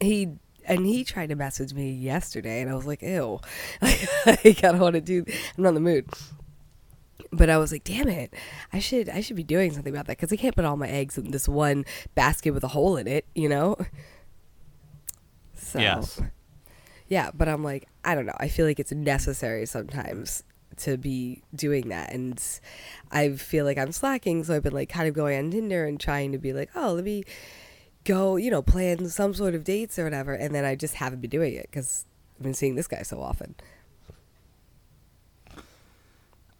He. 0.00 0.30
And 0.66 0.86
he 0.86 1.04
tried 1.04 1.28
to 1.28 1.34
message 1.34 1.74
me 1.74 1.92
yesterday, 1.92 2.62
and 2.62 2.70
I 2.70 2.74
was 2.74 2.86
like, 2.86 3.02
"Ew, 3.02 3.38
like, 3.82 4.64
I 4.64 4.68
don't 4.70 4.78
want 4.78 4.94
to 4.94 5.02
do. 5.02 5.22
I'm 5.28 5.62
not 5.62 5.68
in 5.68 5.74
the 5.74 5.80
mood." 5.80 6.08
But 7.32 7.48
I 7.50 7.58
was 7.58 7.72
like, 7.72 7.84
damn 7.84 8.08
it, 8.08 8.34
I 8.72 8.78
should 8.78 9.08
I 9.08 9.20
should 9.20 9.36
be 9.36 9.42
doing 9.44 9.72
something 9.72 9.92
about 9.92 10.06
that 10.06 10.16
because 10.18 10.32
I 10.32 10.36
can't 10.36 10.54
put 10.54 10.64
all 10.64 10.76
my 10.76 10.88
eggs 10.88 11.16
in 11.18 11.30
this 11.30 11.48
one 11.48 11.84
basket 12.14 12.52
with 12.52 12.64
a 12.64 12.68
hole 12.68 12.96
in 12.96 13.06
it, 13.06 13.24
you 13.34 13.48
know. 13.48 13.76
So, 15.56 15.78
Yes. 15.80 16.20
yeah, 17.08 17.30
but 17.34 17.48
I'm 17.48 17.64
like, 17.64 17.88
I 18.04 18.14
don't 18.14 18.26
know. 18.26 18.36
I 18.38 18.48
feel 18.48 18.66
like 18.66 18.78
it's 18.78 18.92
necessary 18.92 19.66
sometimes 19.66 20.44
to 20.78 20.96
be 20.96 21.42
doing 21.54 21.88
that, 21.88 22.12
and 22.12 22.40
I 23.10 23.30
feel 23.30 23.64
like 23.64 23.78
I'm 23.78 23.90
slacking. 23.92 24.44
So 24.44 24.54
I've 24.54 24.62
been 24.62 24.72
like 24.74 24.88
kind 24.88 25.08
of 25.08 25.14
going 25.14 25.38
on 25.38 25.50
Tinder 25.50 25.84
and 25.86 25.98
trying 25.98 26.32
to 26.32 26.38
be 26.38 26.52
like, 26.52 26.70
oh, 26.74 26.92
let 26.92 27.04
me 27.04 27.24
go, 28.04 28.36
you 28.36 28.50
know, 28.50 28.62
plan 28.62 29.08
some 29.08 29.34
sort 29.34 29.54
of 29.54 29.64
dates 29.64 29.98
or 29.98 30.04
whatever, 30.04 30.34
and 30.34 30.54
then 30.54 30.64
I 30.64 30.74
just 30.76 30.94
haven't 30.94 31.20
been 31.20 31.30
doing 31.30 31.54
it 31.54 31.68
because 31.70 32.04
I've 32.36 32.42
been 32.42 32.54
seeing 32.54 32.74
this 32.74 32.86
guy 32.86 33.02
so 33.02 33.20
often. 33.20 33.54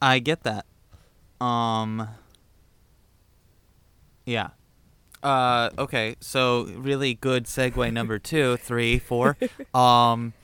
I 0.00 0.18
get 0.18 0.42
that. 0.44 0.66
Um. 1.40 2.09
Yeah. 4.26 4.50
Uh, 5.22 5.70
okay, 5.78 6.16
so 6.20 6.64
really 6.76 7.14
good 7.14 7.44
segue 7.44 7.90
number 7.92 8.18
two, 8.18 8.59
three, 8.59 8.98
four. 8.98 9.37
Um, 9.74 10.35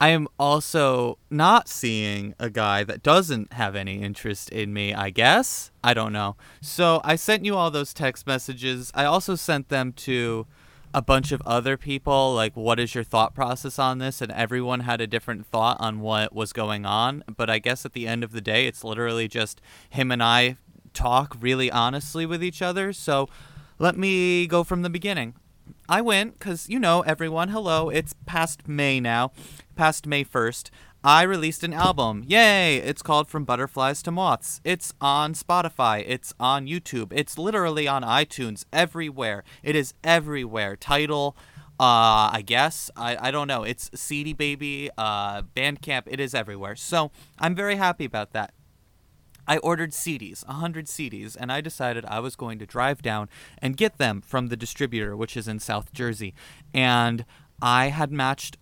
I 0.00 0.08
am 0.08 0.26
also 0.36 1.16
not 1.30 1.68
seeing 1.68 2.34
a 2.40 2.50
guy 2.50 2.82
that 2.82 3.04
doesn't 3.04 3.52
have 3.52 3.76
any 3.76 4.02
interest 4.02 4.48
in 4.48 4.72
me, 4.72 4.92
I 4.92 5.10
guess. 5.10 5.70
I 5.84 5.94
don't 5.94 6.12
know. 6.12 6.34
So 6.60 7.00
I 7.04 7.14
sent 7.14 7.44
you 7.44 7.56
all 7.56 7.70
those 7.70 7.94
text 7.94 8.26
messages. 8.26 8.90
I 8.96 9.04
also 9.04 9.36
sent 9.36 9.68
them 9.68 9.92
to 9.92 10.48
a 10.94 11.02
bunch 11.02 11.32
of 11.32 11.40
other 11.42 11.76
people, 11.76 12.34
like, 12.34 12.56
what 12.56 12.78
is 12.78 12.94
your 12.94 13.04
thought 13.04 13.34
process 13.34 13.78
on 13.78 13.98
this? 13.98 14.20
And 14.20 14.30
everyone 14.32 14.80
had 14.80 15.00
a 15.00 15.06
different 15.06 15.46
thought 15.46 15.78
on 15.80 16.00
what 16.00 16.34
was 16.34 16.52
going 16.52 16.84
on. 16.84 17.24
But 17.36 17.48
I 17.48 17.58
guess 17.58 17.84
at 17.84 17.92
the 17.92 18.06
end 18.06 18.22
of 18.22 18.32
the 18.32 18.40
day, 18.40 18.66
it's 18.66 18.84
literally 18.84 19.28
just 19.28 19.60
him 19.88 20.10
and 20.10 20.22
I 20.22 20.56
talk 20.92 21.36
really 21.40 21.70
honestly 21.70 22.26
with 22.26 22.44
each 22.44 22.60
other. 22.60 22.92
So 22.92 23.28
let 23.78 23.96
me 23.96 24.46
go 24.46 24.64
from 24.64 24.82
the 24.82 24.90
beginning. 24.90 25.34
I 25.88 26.00
went 26.00 26.38
because, 26.38 26.68
you 26.68 26.78
know, 26.78 27.00
everyone, 27.02 27.48
hello, 27.48 27.88
it's 27.88 28.14
past 28.26 28.68
May 28.68 29.00
now, 29.00 29.32
past 29.76 30.06
May 30.06 30.24
1st. 30.24 30.70
I 31.04 31.22
released 31.22 31.64
an 31.64 31.72
album. 31.72 32.22
Yay! 32.28 32.76
It's 32.76 33.02
called 33.02 33.28
From 33.28 33.44
Butterflies 33.44 34.04
to 34.04 34.12
Moths. 34.12 34.60
It's 34.62 34.94
on 35.00 35.34
Spotify. 35.34 36.04
It's 36.06 36.32
on 36.38 36.68
YouTube. 36.68 37.12
It's 37.12 37.36
literally 37.36 37.88
on 37.88 38.04
iTunes. 38.04 38.64
Everywhere. 38.72 39.42
It 39.64 39.74
is 39.74 39.94
everywhere. 40.04 40.76
Title, 40.76 41.36
uh, 41.80 42.30
I 42.32 42.44
guess. 42.46 42.88
I, 42.94 43.16
I 43.16 43.30
don't 43.32 43.48
know. 43.48 43.64
It's 43.64 43.90
CD 43.96 44.32
Baby, 44.32 44.90
uh, 44.96 45.42
Bandcamp. 45.42 46.02
It 46.06 46.20
is 46.20 46.36
everywhere. 46.36 46.76
So 46.76 47.10
I'm 47.36 47.56
very 47.56 47.74
happy 47.74 48.04
about 48.04 48.32
that. 48.34 48.54
I 49.48 49.56
ordered 49.56 49.90
CDs, 49.90 50.46
100 50.46 50.86
CDs, 50.86 51.36
and 51.38 51.50
I 51.50 51.60
decided 51.60 52.04
I 52.04 52.20
was 52.20 52.36
going 52.36 52.60
to 52.60 52.66
drive 52.66 53.02
down 53.02 53.28
and 53.58 53.76
get 53.76 53.98
them 53.98 54.20
from 54.20 54.46
the 54.46 54.56
distributor, 54.56 55.16
which 55.16 55.36
is 55.36 55.48
in 55.48 55.58
South 55.58 55.92
Jersey. 55.92 56.32
And 56.72 57.24
I 57.60 57.88
had 57.88 58.10
matched, 58.10 58.56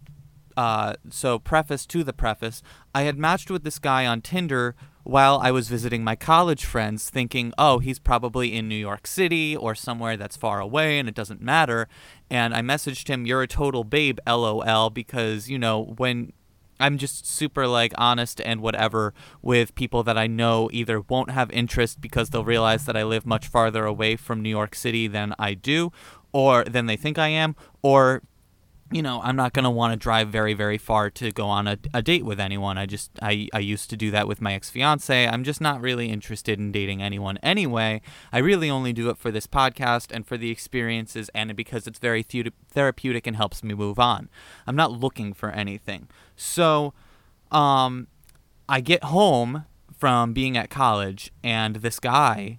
uh, 0.57 0.95
so 1.11 1.39
preface 1.39 1.87
to 1.87 2.05
the 2.05 2.13
preface, 2.13 2.63
I 2.95 3.03
had 3.03 3.19
matched 3.19 3.51
with 3.51 3.65
this 3.65 3.79
guy 3.79 4.07
on 4.07 4.21
Tinder 4.21 4.75
while 5.03 5.39
I 5.43 5.51
was 5.51 5.69
visiting 5.69 6.05
my 6.05 6.15
college 6.15 6.65
friends, 6.65 7.09
thinking, 7.09 7.53
oh, 7.57 7.79
he's 7.79 7.99
probably 7.99 8.55
in 8.55 8.69
New 8.69 8.77
York 8.77 9.07
City 9.07 9.57
or 9.57 9.75
somewhere 9.75 10.17
that's 10.17 10.37
far 10.37 10.61
away 10.61 10.99
and 10.99 11.09
it 11.09 11.15
doesn't 11.15 11.41
matter. 11.41 11.89
And 12.31 12.55
I 12.55 12.61
messaged 12.61 13.09
him, 13.09 13.27
you're 13.27 13.43
a 13.43 13.49
total 13.49 13.85
babe, 13.85 14.19
lol, 14.27 14.91
because, 14.91 15.49
you 15.49 15.59
know, 15.59 15.95
when 15.97 16.33
I'm 16.81 16.97
just 16.97 17.27
super 17.27 17.67
like 17.67 17.93
honest 17.99 18.41
and 18.41 18.61
whatever 18.63 19.13
with 19.43 19.75
people 19.75 20.03
that 20.05 20.17
I 20.17 20.27
know 20.27 20.71
either 20.73 21.01
won't 21.01 21.31
have 21.31 21.51
interest 21.51 22.01
because 22.01 22.31
they'll 22.31 22.45
realize 22.45 22.87
that 22.87 22.97
I 22.97 23.05
live 23.05 23.27
much 23.27 23.49
farther 23.49 23.85
away 23.85 24.17
from 24.17 24.43
New 24.43 24.49
York 24.49 24.75
City 24.75 25.07
than 25.07 25.35
I 25.39 25.55
do 25.55 25.93
or 26.33 26.65
than 26.65 26.87
they 26.87 26.97
think 26.97 27.19
I 27.19 27.29
am 27.29 27.55
or 27.83 28.23
you 28.93 29.03
know, 29.03 29.21
I'm 29.23 29.37
not 29.37 29.53
going 29.53 29.65
to 29.65 29.71
want 29.71 29.93
to 29.93 29.97
drive 29.97 30.29
very, 30.29 30.53
very 30.53 30.79
far 30.79 31.11
to 31.11 31.31
go 31.31 31.47
on 31.47 31.69
a, 31.69 31.79
a 31.95 32.03
date 32.03 32.25
with 32.25 32.41
anyone. 32.41 32.77
I 32.77 32.87
just, 32.87 33.11
I, 33.23 33.49
I 33.55 33.61
used 33.61 33.89
to 33.91 33.97
do 33.97 34.11
that 34.11 34.27
with 34.27 34.41
my 34.41 34.53
ex 34.55 34.69
fiance. 34.69 35.29
I'm 35.29 35.45
just 35.45 35.61
not 35.61 35.81
really 35.81 36.09
interested 36.09 36.59
in 36.59 36.73
dating 36.73 37.01
anyone 37.01 37.39
anyway. 37.39 38.01
I 38.33 38.39
really 38.39 38.69
only 38.69 38.93
do 38.93 39.09
it 39.09 39.17
for 39.17 39.31
this 39.31 39.47
podcast 39.47 40.11
and 40.11 40.27
for 40.27 40.37
the 40.37 40.51
experiences 40.51 41.31
and 41.35 41.55
because 41.55 41.87
it's 41.87 42.01
very 42.01 42.25
therapeutic 42.71 43.27
and 43.27 43.37
helps 43.37 43.63
me 43.63 43.75
move 43.75 44.01
on. 44.01 44.29
I'm 44.67 44.77
not 44.77 44.93
looking 44.93 45.35
for 45.35 45.51
anything. 45.51 46.09
So, 46.35 46.93
um, 47.53 48.09
I 48.69 48.81
get 48.81 49.05
home 49.05 49.67
from 49.97 50.33
being 50.33 50.57
at 50.57 50.71
college 50.71 51.33
and 51.45 51.77
this 51.77 52.01
guy 52.01 52.59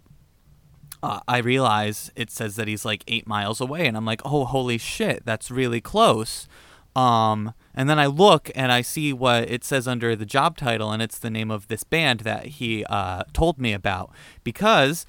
uh, 1.03 1.19
I 1.27 1.39
realize 1.39 2.11
it 2.15 2.29
says 2.29 2.55
that 2.55 2.67
he's 2.67 2.85
like 2.85 3.03
eight 3.07 3.27
miles 3.27 3.59
away, 3.59 3.87
and 3.87 3.97
I'm 3.97 4.05
like, 4.05 4.21
oh, 4.25 4.45
holy 4.45 4.77
shit, 4.77 5.25
that's 5.25 5.49
really 5.49 5.81
close. 5.81 6.47
Um, 6.95 7.53
and 7.73 7.89
then 7.89 7.99
I 7.99 8.05
look 8.05 8.51
and 8.53 8.71
I 8.71 8.81
see 8.81 9.13
what 9.13 9.49
it 9.49 9.63
says 9.63 9.87
under 9.87 10.15
the 10.15 10.25
job 10.25 10.57
title, 10.57 10.91
and 10.91 11.01
it's 11.01 11.17
the 11.17 11.29
name 11.29 11.49
of 11.49 11.67
this 11.67 11.83
band 11.83 12.21
that 12.21 12.45
he 12.45 12.83
uh, 12.85 13.23
told 13.33 13.59
me 13.59 13.73
about. 13.73 14.11
Because 14.43 15.05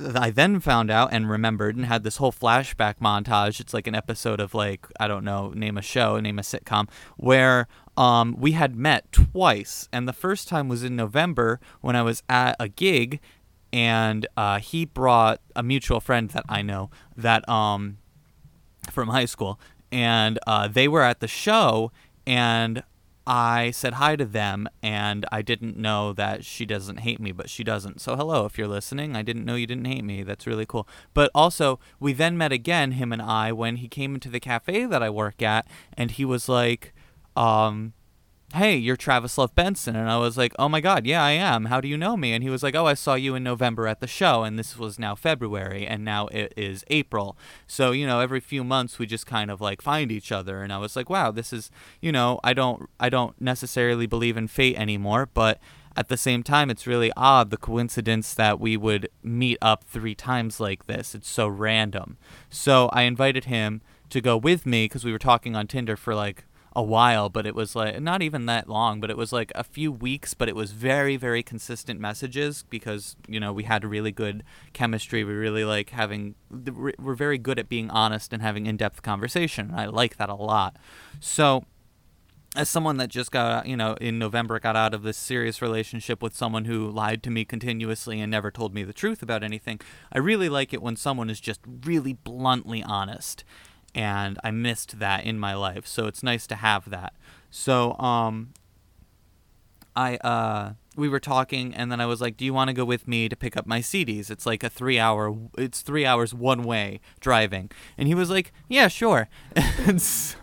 I 0.00 0.30
then 0.30 0.60
found 0.60 0.90
out 0.90 1.12
and 1.12 1.30
remembered 1.30 1.76
and 1.76 1.86
had 1.86 2.02
this 2.02 2.18
whole 2.18 2.32
flashback 2.32 2.96
montage. 3.00 3.58
It's 3.60 3.72
like 3.72 3.86
an 3.86 3.94
episode 3.94 4.40
of 4.40 4.54
like 4.54 4.86
I 5.00 5.08
don't 5.08 5.24
know, 5.24 5.50
name 5.50 5.78
a 5.78 5.82
show, 5.82 6.20
name 6.20 6.38
a 6.38 6.42
sitcom, 6.42 6.88
where 7.16 7.68
um, 7.96 8.36
we 8.38 8.52
had 8.52 8.76
met 8.76 9.10
twice, 9.12 9.88
and 9.92 10.06
the 10.06 10.12
first 10.12 10.46
time 10.46 10.68
was 10.68 10.84
in 10.84 10.94
November 10.96 11.58
when 11.80 11.96
I 11.96 12.02
was 12.02 12.22
at 12.28 12.56
a 12.60 12.68
gig 12.68 13.20
and 13.74 14.24
uh, 14.36 14.60
he 14.60 14.84
brought 14.84 15.40
a 15.56 15.62
mutual 15.62 15.98
friend 16.00 16.30
that 16.30 16.44
I 16.48 16.62
know 16.62 16.90
that 17.16 17.46
um 17.48 17.98
from 18.90 19.08
high 19.08 19.24
school, 19.24 19.58
and 19.90 20.38
uh, 20.46 20.68
they 20.68 20.86
were 20.86 21.02
at 21.02 21.20
the 21.20 21.26
show, 21.26 21.90
and 22.26 22.84
I 23.26 23.70
said 23.70 23.94
hi 23.94 24.14
to 24.16 24.24
them, 24.24 24.68
and 24.82 25.26
I 25.32 25.42
didn't 25.42 25.76
know 25.76 26.12
that 26.12 26.44
she 26.44 26.66
doesn't 26.66 26.98
hate 27.00 27.18
me, 27.18 27.32
but 27.32 27.50
she 27.50 27.64
doesn't. 27.64 28.00
So 28.00 28.14
hello, 28.14 28.44
if 28.44 28.58
you're 28.58 28.68
listening, 28.68 29.16
I 29.16 29.22
didn't 29.22 29.46
know 29.46 29.54
you 29.54 29.66
didn't 29.66 29.86
hate 29.86 30.04
me. 30.04 30.22
That's 30.22 30.46
really 30.46 30.66
cool. 30.66 30.86
But 31.14 31.30
also, 31.34 31.80
we 31.98 32.12
then 32.12 32.38
met 32.38 32.52
again, 32.52 32.92
him 32.92 33.12
and 33.12 33.22
I, 33.22 33.50
when 33.52 33.76
he 33.76 33.88
came 33.88 34.14
into 34.14 34.28
the 34.28 34.40
cafe 34.40 34.84
that 34.84 35.02
I 35.02 35.10
work 35.10 35.42
at, 35.42 35.66
and 35.96 36.10
he 36.12 36.24
was 36.24 36.48
like, 36.48 36.92
um 37.34 37.94
hey, 38.54 38.76
you're 38.76 38.96
Travis 38.96 39.36
Love 39.36 39.54
Benson. 39.54 39.96
And 39.96 40.08
I 40.08 40.16
was 40.16 40.36
like, 40.36 40.54
oh 40.58 40.68
my 40.68 40.80
God, 40.80 41.06
yeah, 41.06 41.22
I 41.22 41.32
am. 41.32 41.66
How 41.66 41.80
do 41.80 41.88
you 41.88 41.96
know 41.96 42.16
me? 42.16 42.32
And 42.32 42.42
he 42.42 42.50
was 42.50 42.62
like, 42.62 42.74
oh, 42.74 42.86
I 42.86 42.94
saw 42.94 43.14
you 43.14 43.34
in 43.34 43.42
November 43.42 43.86
at 43.86 44.00
the 44.00 44.06
show. 44.06 44.44
And 44.44 44.58
this 44.58 44.78
was 44.78 44.98
now 44.98 45.14
February. 45.14 45.86
And 45.86 46.04
now 46.04 46.28
it 46.28 46.54
is 46.56 46.84
April. 46.88 47.36
So, 47.66 47.90
you 47.90 48.06
know, 48.06 48.20
every 48.20 48.40
few 48.40 48.62
months 48.62 48.98
we 48.98 49.06
just 49.06 49.26
kind 49.26 49.50
of 49.50 49.60
like 49.60 49.82
find 49.82 50.12
each 50.12 50.30
other. 50.30 50.62
And 50.62 50.72
I 50.72 50.78
was 50.78 50.94
like, 50.94 51.10
wow, 51.10 51.30
this 51.30 51.52
is, 51.52 51.70
you 52.00 52.12
know, 52.12 52.38
I 52.44 52.54
don't, 52.54 52.88
I 53.00 53.08
don't 53.08 53.38
necessarily 53.40 54.06
believe 54.06 54.36
in 54.36 54.48
fate 54.48 54.76
anymore, 54.76 55.28
but 55.32 55.58
at 55.96 56.08
the 56.08 56.16
same 56.16 56.42
time, 56.42 56.70
it's 56.70 56.88
really 56.88 57.12
odd 57.16 57.50
the 57.50 57.56
coincidence 57.56 58.34
that 58.34 58.58
we 58.58 58.76
would 58.76 59.08
meet 59.22 59.58
up 59.62 59.84
three 59.84 60.14
times 60.14 60.58
like 60.58 60.86
this. 60.86 61.14
It's 61.14 61.28
so 61.28 61.46
random. 61.46 62.16
So 62.50 62.88
I 62.92 63.02
invited 63.02 63.44
him 63.44 63.80
to 64.10 64.20
go 64.20 64.36
with 64.36 64.66
me 64.66 64.86
because 64.86 65.04
we 65.04 65.12
were 65.12 65.18
talking 65.18 65.54
on 65.54 65.68
Tinder 65.68 65.96
for 65.96 66.14
like 66.14 66.44
a 66.76 66.82
while, 66.82 67.28
but 67.28 67.46
it 67.46 67.54
was 67.54 67.76
like 67.76 68.00
not 68.00 68.20
even 68.20 68.46
that 68.46 68.68
long, 68.68 69.00
but 69.00 69.10
it 69.10 69.16
was 69.16 69.32
like 69.32 69.52
a 69.54 69.62
few 69.62 69.92
weeks, 69.92 70.34
but 70.34 70.48
it 70.48 70.56
was 70.56 70.72
very, 70.72 71.16
very 71.16 71.42
consistent 71.42 72.00
messages 72.00 72.64
because, 72.68 73.16
you 73.28 73.38
know, 73.38 73.52
we 73.52 73.64
had 73.64 73.84
really 73.84 74.10
good 74.10 74.42
chemistry. 74.72 75.22
We 75.22 75.34
really 75.34 75.64
like 75.64 75.90
having, 75.90 76.34
we're 76.50 77.14
very 77.14 77.38
good 77.38 77.58
at 77.58 77.68
being 77.68 77.90
honest 77.90 78.32
and 78.32 78.42
having 78.42 78.66
in 78.66 78.76
depth 78.76 79.02
conversation. 79.02 79.70
And 79.70 79.80
I 79.80 79.86
like 79.86 80.16
that 80.16 80.28
a 80.28 80.34
lot. 80.34 80.76
So, 81.20 81.64
as 82.56 82.68
someone 82.68 82.98
that 82.98 83.08
just 83.08 83.32
got, 83.32 83.66
you 83.66 83.76
know, 83.76 83.94
in 84.00 84.16
November 84.16 84.60
got 84.60 84.76
out 84.76 84.94
of 84.94 85.02
this 85.02 85.16
serious 85.16 85.60
relationship 85.60 86.22
with 86.22 86.36
someone 86.36 86.66
who 86.66 86.88
lied 86.88 87.20
to 87.24 87.30
me 87.30 87.44
continuously 87.44 88.20
and 88.20 88.30
never 88.30 88.52
told 88.52 88.72
me 88.72 88.84
the 88.84 88.92
truth 88.92 89.22
about 89.22 89.42
anything, 89.42 89.80
I 90.12 90.18
really 90.18 90.48
like 90.48 90.72
it 90.72 90.80
when 90.80 90.94
someone 90.94 91.30
is 91.30 91.40
just 91.40 91.60
really 91.84 92.12
bluntly 92.12 92.82
honest 92.82 93.44
and 93.94 94.38
I 94.42 94.50
missed 94.50 94.98
that 94.98 95.24
in 95.24 95.38
my 95.38 95.54
life. 95.54 95.86
So 95.86 96.06
it's 96.06 96.22
nice 96.22 96.46
to 96.48 96.56
have 96.56 96.90
that. 96.90 97.14
So 97.50 97.98
um 97.98 98.52
I 99.96 100.16
uh 100.16 100.72
we 100.96 101.08
were 101.08 101.20
talking 101.20 101.74
and 101.74 101.90
then 101.90 102.00
I 102.00 102.06
was 102.06 102.20
like, 102.20 102.36
"Do 102.36 102.44
you 102.44 102.54
want 102.54 102.68
to 102.68 102.74
go 102.74 102.84
with 102.84 103.08
me 103.08 103.28
to 103.28 103.36
pick 103.36 103.56
up 103.56 103.66
my 103.66 103.80
CDs? 103.80 104.30
It's 104.30 104.46
like 104.46 104.62
a 104.62 104.70
3 104.70 104.98
hour 104.98 105.36
it's 105.58 105.82
3 105.82 106.06
hours 106.06 106.34
one 106.34 106.62
way 106.62 107.00
driving." 107.20 107.70
And 107.98 108.08
he 108.08 108.14
was 108.14 108.30
like, 108.30 108.52
"Yeah, 108.68 108.88
sure." 108.88 109.28
and 109.56 110.00
so, 110.00 110.36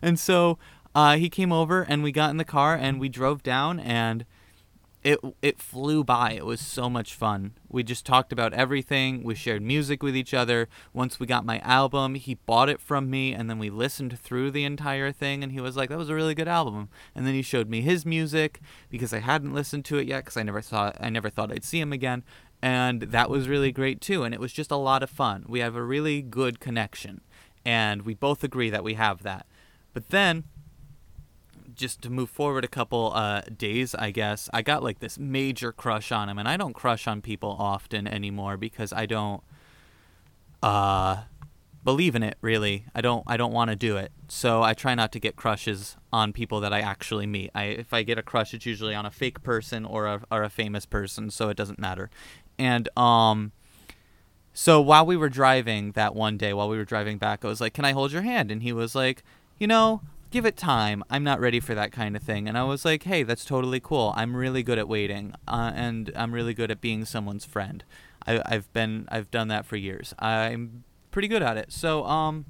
and 0.00 0.18
so 0.18 0.58
uh, 0.94 1.16
he 1.16 1.28
came 1.30 1.52
over 1.52 1.82
and 1.82 2.02
we 2.02 2.12
got 2.12 2.30
in 2.30 2.36
the 2.36 2.44
car 2.44 2.74
and 2.74 3.00
we 3.00 3.08
drove 3.08 3.42
down 3.42 3.80
and 3.80 4.24
it 5.04 5.18
it 5.40 5.60
flew 5.60 6.04
by. 6.04 6.32
It 6.32 6.46
was 6.46 6.60
so 6.60 6.88
much 6.88 7.14
fun. 7.14 7.52
We 7.68 7.82
just 7.82 8.06
talked 8.06 8.32
about 8.32 8.52
everything. 8.52 9.24
We 9.24 9.34
shared 9.34 9.62
music 9.62 10.02
with 10.02 10.16
each 10.16 10.32
other. 10.32 10.68
Once 10.92 11.18
we 11.18 11.26
got 11.26 11.44
my 11.44 11.58
album, 11.60 12.14
he 12.14 12.34
bought 12.34 12.68
it 12.68 12.80
from 12.80 13.10
me 13.10 13.32
and 13.32 13.50
then 13.50 13.58
we 13.58 13.68
listened 13.68 14.18
through 14.18 14.52
the 14.52 14.64
entire 14.64 15.10
thing 15.10 15.42
and 15.42 15.52
he 15.52 15.60
was 15.60 15.76
like, 15.76 15.88
"That 15.88 15.98
was 15.98 16.08
a 16.08 16.14
really 16.14 16.34
good 16.34 16.48
album." 16.48 16.88
And 17.14 17.26
then 17.26 17.34
he 17.34 17.42
showed 17.42 17.68
me 17.68 17.80
his 17.80 18.06
music 18.06 18.60
because 18.90 19.12
I 19.12 19.18
hadn't 19.18 19.54
listened 19.54 19.84
to 19.86 19.98
it 19.98 20.06
yet 20.06 20.24
cuz 20.24 20.36
I 20.36 20.44
never 20.44 20.60
thought 20.60 20.96
I 21.00 21.10
never 21.10 21.30
thought 21.30 21.50
I'd 21.50 21.64
see 21.64 21.80
him 21.80 21.92
again. 21.92 22.22
And 22.60 23.02
that 23.02 23.28
was 23.28 23.48
really 23.48 23.72
great 23.72 24.00
too 24.00 24.22
and 24.22 24.32
it 24.32 24.40
was 24.40 24.52
just 24.52 24.70
a 24.70 24.76
lot 24.76 25.02
of 25.02 25.10
fun. 25.10 25.44
We 25.48 25.58
have 25.60 25.74
a 25.74 25.82
really 25.82 26.22
good 26.22 26.60
connection 26.60 27.22
and 27.64 28.02
we 28.02 28.14
both 28.14 28.44
agree 28.44 28.70
that 28.70 28.84
we 28.84 28.94
have 28.94 29.22
that. 29.24 29.46
But 29.92 30.10
then 30.10 30.44
just 31.82 32.00
to 32.02 32.10
move 32.10 32.30
forward 32.30 32.64
a 32.64 32.68
couple 32.68 33.12
uh, 33.12 33.42
days, 33.42 33.94
I 33.94 34.12
guess, 34.12 34.48
I 34.52 34.62
got 34.62 34.82
like 34.82 35.00
this 35.00 35.18
major 35.18 35.72
crush 35.72 36.12
on 36.12 36.28
him, 36.28 36.38
and 36.38 36.48
I 36.48 36.56
don't 36.56 36.72
crush 36.72 37.06
on 37.06 37.20
people 37.20 37.56
often 37.58 38.06
anymore 38.06 38.56
because 38.56 38.92
I 38.92 39.04
don't 39.04 39.42
uh, 40.62 41.24
believe 41.84 42.14
in 42.14 42.22
it. 42.22 42.38
Really, 42.40 42.86
I 42.94 43.00
don't. 43.00 43.24
I 43.26 43.36
don't 43.36 43.52
want 43.52 43.70
to 43.70 43.76
do 43.76 43.96
it. 43.96 44.12
So 44.28 44.62
I 44.62 44.74
try 44.74 44.94
not 44.94 45.10
to 45.12 45.20
get 45.20 45.34
crushes 45.34 45.96
on 46.12 46.32
people 46.32 46.60
that 46.60 46.72
I 46.72 46.80
actually 46.80 47.26
meet. 47.26 47.50
I 47.54 47.64
if 47.64 47.92
I 47.92 48.04
get 48.04 48.16
a 48.16 48.22
crush, 48.22 48.54
it's 48.54 48.64
usually 48.64 48.94
on 48.94 49.04
a 49.04 49.10
fake 49.10 49.42
person 49.42 49.84
or 49.84 50.06
a 50.06 50.22
or 50.30 50.44
a 50.44 50.50
famous 50.50 50.86
person, 50.86 51.30
so 51.30 51.48
it 51.48 51.56
doesn't 51.56 51.80
matter. 51.80 52.10
And 52.58 52.88
um, 52.96 53.50
so 54.54 54.80
while 54.80 55.04
we 55.04 55.16
were 55.16 55.28
driving 55.28 55.92
that 55.92 56.14
one 56.14 56.36
day, 56.36 56.52
while 56.52 56.68
we 56.68 56.76
were 56.76 56.84
driving 56.84 57.18
back, 57.18 57.44
I 57.44 57.48
was 57.48 57.60
like, 57.60 57.74
"Can 57.74 57.84
I 57.84 57.90
hold 57.90 58.12
your 58.12 58.22
hand?" 58.22 58.52
And 58.52 58.62
he 58.62 58.72
was 58.72 58.94
like, 58.94 59.24
"You 59.58 59.66
know, 59.66 60.02
give 60.32 60.44
it 60.46 60.56
time. 60.56 61.04
I'm 61.10 61.22
not 61.22 61.40
ready 61.40 61.60
for 61.60 61.74
that 61.74 61.92
kind 61.92 62.16
of 62.16 62.22
thing." 62.22 62.48
And 62.48 62.58
I 62.58 62.64
was 62.64 62.84
like, 62.84 63.04
"Hey, 63.04 63.22
that's 63.22 63.44
totally 63.44 63.80
cool. 63.80 64.12
I'm 64.16 64.34
really 64.34 64.62
good 64.62 64.78
at 64.78 64.88
waiting, 64.88 65.34
uh, 65.46 65.72
and 65.74 66.10
I'm 66.16 66.32
really 66.32 66.54
good 66.54 66.70
at 66.70 66.80
being 66.80 67.04
someone's 67.04 67.44
friend. 67.44 67.84
I, 68.26 68.42
I've 68.44 68.72
been, 68.72 69.06
I've 69.10 69.30
done 69.30 69.48
that 69.48 69.66
for 69.66 69.76
years. 69.76 70.14
I'm 70.18 70.84
pretty 71.10 71.28
good 71.28 71.42
at 71.42 71.56
it. 71.56 71.72
So, 71.72 72.04
um, 72.04 72.46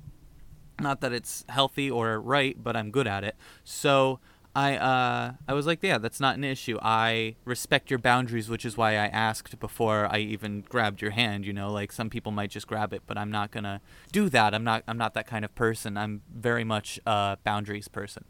not 0.81 1.01
that 1.01 1.13
it's 1.13 1.45
healthy 1.49 1.91
or 1.91 2.21
right, 2.21 2.57
but 2.63 2.77
I'm 2.77 2.91
good 2.91 3.07
at 3.07 3.25
it. 3.25 3.37
So." 3.65 4.21
I 4.55 4.77
uh 4.77 5.33
I 5.49 5.55
was 5.55 5.67
like, 5.67 5.83
yeah, 5.83 5.99
that's 5.99 6.21
not 6.21 6.37
an 6.37 6.45
issue. 6.45 6.79
I 6.83 7.37
respect 7.45 7.91
your 7.91 7.99
boundaries, 7.99 8.51
which 8.51 8.67
is 8.67 8.77
why 8.77 8.93
I 8.93 9.07
asked 9.07 9.59
before 9.59 10.07
I 10.11 10.19
even 10.19 10.61
grabbed 10.69 11.01
your 11.01 11.13
hand, 11.13 11.47
you 11.47 11.55
know, 11.55 11.73
like 11.73 11.91
some 11.91 12.11
people 12.11 12.33
might 12.33 12.51
just 12.51 12.67
grab 12.67 12.93
it, 12.93 13.03
but 13.07 13.17
I'm 13.17 13.31
not 13.31 13.51
going 13.51 13.65
to 13.65 13.81
do 14.11 14.29
that. 14.29 14.55
I'm 14.55 14.65
not 14.65 14.85
I'm 14.87 14.99
not 14.99 15.15
that 15.15 15.27
kind 15.27 15.45
of 15.45 15.55
person. 15.55 15.97
I'm 15.97 16.21
very 16.31 16.65
much 16.65 17.01
a 17.07 17.39
boundaries 17.45 17.89
person. 17.89 18.25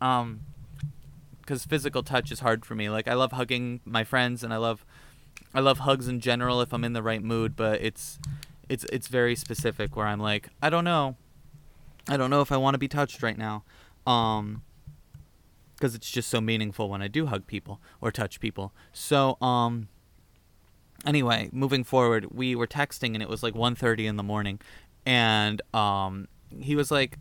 Um 0.00 0.40
cuz 1.46 1.66
physical 1.66 2.02
touch 2.02 2.32
is 2.32 2.40
hard 2.40 2.64
for 2.64 2.74
me. 2.74 2.88
Like 2.88 3.06
I 3.06 3.14
love 3.14 3.32
hugging 3.32 3.80
my 3.84 4.04
friends 4.04 4.42
and 4.42 4.54
I 4.54 4.56
love 4.56 4.86
I 5.52 5.60
love 5.60 5.80
hugs 5.80 6.08
in 6.08 6.20
general 6.20 6.62
if 6.62 6.72
I'm 6.72 6.84
in 6.84 6.94
the 6.94 7.02
right 7.02 7.22
mood, 7.22 7.54
but 7.54 7.82
it's 7.82 8.18
it's 8.70 8.84
it's 8.84 9.08
very 9.08 9.36
specific 9.36 9.94
where 9.94 10.06
I'm 10.06 10.20
like, 10.20 10.48
I 10.62 10.70
don't 10.70 10.84
know. 10.84 11.16
I 12.08 12.16
don't 12.16 12.30
know 12.30 12.40
if 12.40 12.50
I 12.50 12.56
want 12.56 12.74
to 12.74 12.78
be 12.78 12.88
touched 12.88 13.22
right 13.22 13.36
now. 13.36 13.62
Um 14.06 14.62
because 15.80 15.94
it's 15.94 16.10
just 16.10 16.28
so 16.28 16.40
meaningful 16.40 16.90
when 16.90 17.00
I 17.00 17.08
do 17.08 17.26
hug 17.26 17.46
people 17.46 17.80
or 18.02 18.12
touch 18.12 18.38
people. 18.38 18.72
So, 18.92 19.38
um, 19.40 19.88
anyway, 21.06 21.48
moving 21.52 21.84
forward, 21.84 22.26
we 22.30 22.54
were 22.54 22.66
texting 22.66 23.14
and 23.14 23.22
it 23.22 23.28
was 23.28 23.42
like 23.42 23.54
1.30 23.54 24.06
in 24.06 24.16
the 24.16 24.22
morning, 24.22 24.60
and 25.06 25.62
um, 25.74 26.28
he 26.60 26.76
was 26.76 26.90
like, 26.90 27.16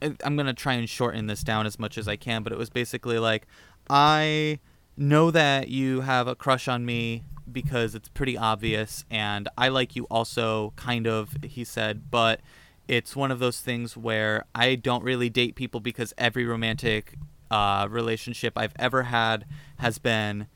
I'm 0.00 0.36
gonna 0.36 0.54
try 0.54 0.74
and 0.74 0.88
shorten 0.88 1.26
this 1.26 1.42
down 1.42 1.66
as 1.66 1.78
much 1.78 1.98
as 1.98 2.06
I 2.08 2.16
can, 2.16 2.42
but 2.42 2.52
it 2.52 2.58
was 2.58 2.70
basically 2.70 3.18
like, 3.18 3.46
I 3.90 4.60
know 4.96 5.30
that 5.32 5.68
you 5.68 6.02
have 6.02 6.28
a 6.28 6.34
crush 6.34 6.68
on 6.68 6.86
me 6.86 7.24
because 7.50 7.96
it's 7.96 8.08
pretty 8.08 8.38
obvious, 8.38 9.04
and 9.10 9.48
I 9.58 9.68
like 9.68 9.96
you 9.96 10.04
also, 10.04 10.72
kind 10.76 11.08
of, 11.08 11.36
he 11.42 11.64
said, 11.64 12.10
but 12.10 12.40
it's 12.86 13.14
one 13.14 13.30
of 13.30 13.40
those 13.40 13.60
things 13.60 13.96
where 13.96 14.44
I 14.54 14.76
don't 14.76 15.04
really 15.04 15.28
date 15.28 15.54
people 15.54 15.80
because 15.80 16.14
every 16.16 16.44
romantic 16.44 17.16
uh, 17.50 17.86
relationship 17.90 18.54
I've 18.56 18.74
ever 18.78 19.04
had 19.04 19.46
has 19.78 19.98
been 19.98 20.46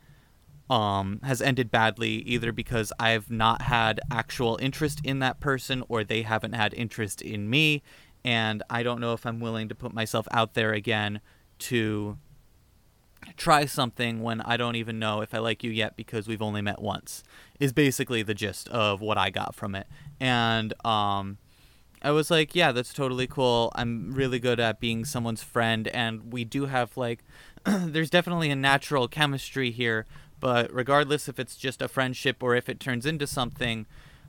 um, 0.71 1.21
has 1.23 1.43
ended 1.43 1.71
badly 1.71 2.23
either 2.23 2.51
because 2.53 2.93
I've 2.99 3.31
not 3.31 3.63
had 3.63 4.01
actual 4.11 4.59
interest 4.63 5.01
in 5.05 5.19
that 5.19 5.41
person 5.41 5.85
or 5.89 6.05
they 6.05 6.23
haven't 6.23 6.55
had 6.55 6.73
interest 6.75 7.21
in 7.21 7.51
me, 7.51 7.83
and 8.25 8.63
I 8.71 8.83
don't 8.83 9.01
know 9.01 9.13
if 9.13 9.27
I'm 9.27 9.41
willing 9.41 9.69
to 9.69 9.75
put 9.75 9.93
myself 9.93 10.27
out 10.31 10.55
there 10.55 10.73
again 10.73 11.21
to 11.61 12.17
try 13.37 13.65
something 13.65 14.23
when 14.23 14.41
I 14.41 14.57
don't 14.57 14.77
even 14.77 14.99
know 14.99 15.21
if 15.21 15.35
I 15.35 15.39
like 15.39 15.65
you 15.65 15.71
yet 15.71 15.97
because 15.97 16.29
we've 16.29 16.43
only 16.43 16.63
met 16.63 16.81
once. 16.81 17.23
Is 17.61 17.73
basically 17.73 18.23
the 18.23 18.35
gist 18.35 18.69
of 18.71 19.01
what 19.01 19.19
I 19.19 19.31
got 19.31 19.55
from 19.55 19.75
it, 19.75 19.87
and 20.19 20.73
um, 20.85 21.39
I 22.05 22.11
was 22.11 22.31
like, 22.31 22.55
yeah, 22.55 22.71
that's 22.71 22.93
totally 22.93 23.27
cool. 23.27 23.73
I'm 23.75 24.13
really 24.13 24.39
good 24.39 24.61
at 24.61 24.79
being 24.79 25.07
someone's 25.07 25.43
friend, 25.43 25.89
and 25.89 26.31
we 26.35 26.45
do 26.45 26.67
have 26.67 26.99
like, 26.99 27.25
there's 27.65 28.11
definitely 28.11 28.51
a 28.51 28.57
natural 28.57 29.09
chemistry 29.09 29.71
here. 29.71 30.05
But 30.39 30.71
regardless 30.71 31.31
if 31.31 31.39
it's 31.39 31.57
just 31.57 31.81
a 31.81 31.89
friendship 31.89 32.43
or 32.43 32.55
if 32.55 32.69
it 32.69 32.79
turns 32.79 33.07
into 33.07 33.27
something, 33.27 33.87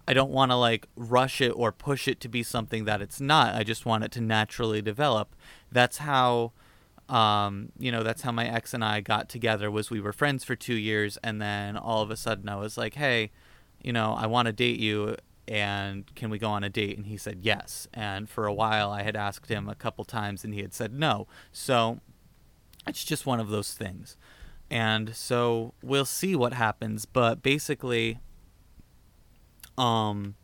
I 0.07 0.13
don't 0.13 0.31
want 0.31 0.51
to 0.51 0.55
like 0.55 0.87
rush 0.95 1.41
it 1.41 1.49
or 1.49 1.73
push 1.73 2.07
it 2.07 2.21
to 2.21 2.29
be 2.29 2.43
something 2.43 2.85
that 2.85 3.01
it's 3.01 3.19
not. 3.19 3.53
I 3.55 3.63
just 3.63 3.85
want 3.85 4.05
it 4.05 4.11
to 4.13 4.21
naturally 4.21 4.81
develop. 4.81 5.35
That's 5.69 5.97
how, 5.97 6.53
um, 7.09 7.73
you 7.77 7.91
know, 7.91 8.03
that's 8.03 8.21
how 8.21 8.31
my 8.31 8.47
ex 8.47 8.73
and 8.73 8.85
I 8.85 9.01
got 9.01 9.27
together. 9.27 9.69
Was 9.69 9.91
we 9.91 9.99
were 9.99 10.13
friends 10.13 10.45
for 10.45 10.55
two 10.55 10.75
years, 10.75 11.17
and 11.21 11.41
then 11.41 11.75
all 11.75 12.01
of 12.01 12.09
a 12.09 12.15
sudden 12.15 12.47
I 12.47 12.55
was 12.55 12.77
like, 12.77 12.93
hey, 12.93 13.31
you 13.83 13.91
know, 13.91 14.13
I 14.17 14.27
want 14.27 14.45
to 14.45 14.53
date 14.53 14.79
you 14.79 15.17
and 15.47 16.13
can 16.15 16.29
we 16.29 16.37
go 16.37 16.49
on 16.49 16.63
a 16.63 16.69
date? 16.69 16.97
And 16.97 17.07
he 17.07 17.17
said 17.17 17.39
yes. 17.41 17.87
And 17.93 18.29
for 18.29 18.45
a 18.45 18.53
while 18.53 18.89
i 18.91 19.03
had 19.03 19.15
asked 19.15 19.49
him 19.49 19.69
a 19.69 19.75
couple 19.75 20.03
times 20.05 20.43
and 20.43 20.53
he 20.53 20.61
had 20.61 20.73
said 20.73 20.93
no. 20.93 21.27
So 21.51 21.99
it's 22.87 23.03
just 23.03 23.25
one 23.25 23.39
of 23.39 23.49
those 23.49 23.73
things. 23.73 24.17
And 24.69 25.15
so 25.15 25.73
we'll 25.83 26.05
see 26.05 26.35
what 26.35 26.53
happens. 26.53 27.05
But 27.05 27.41
basically 27.43 28.19
um 29.77 30.35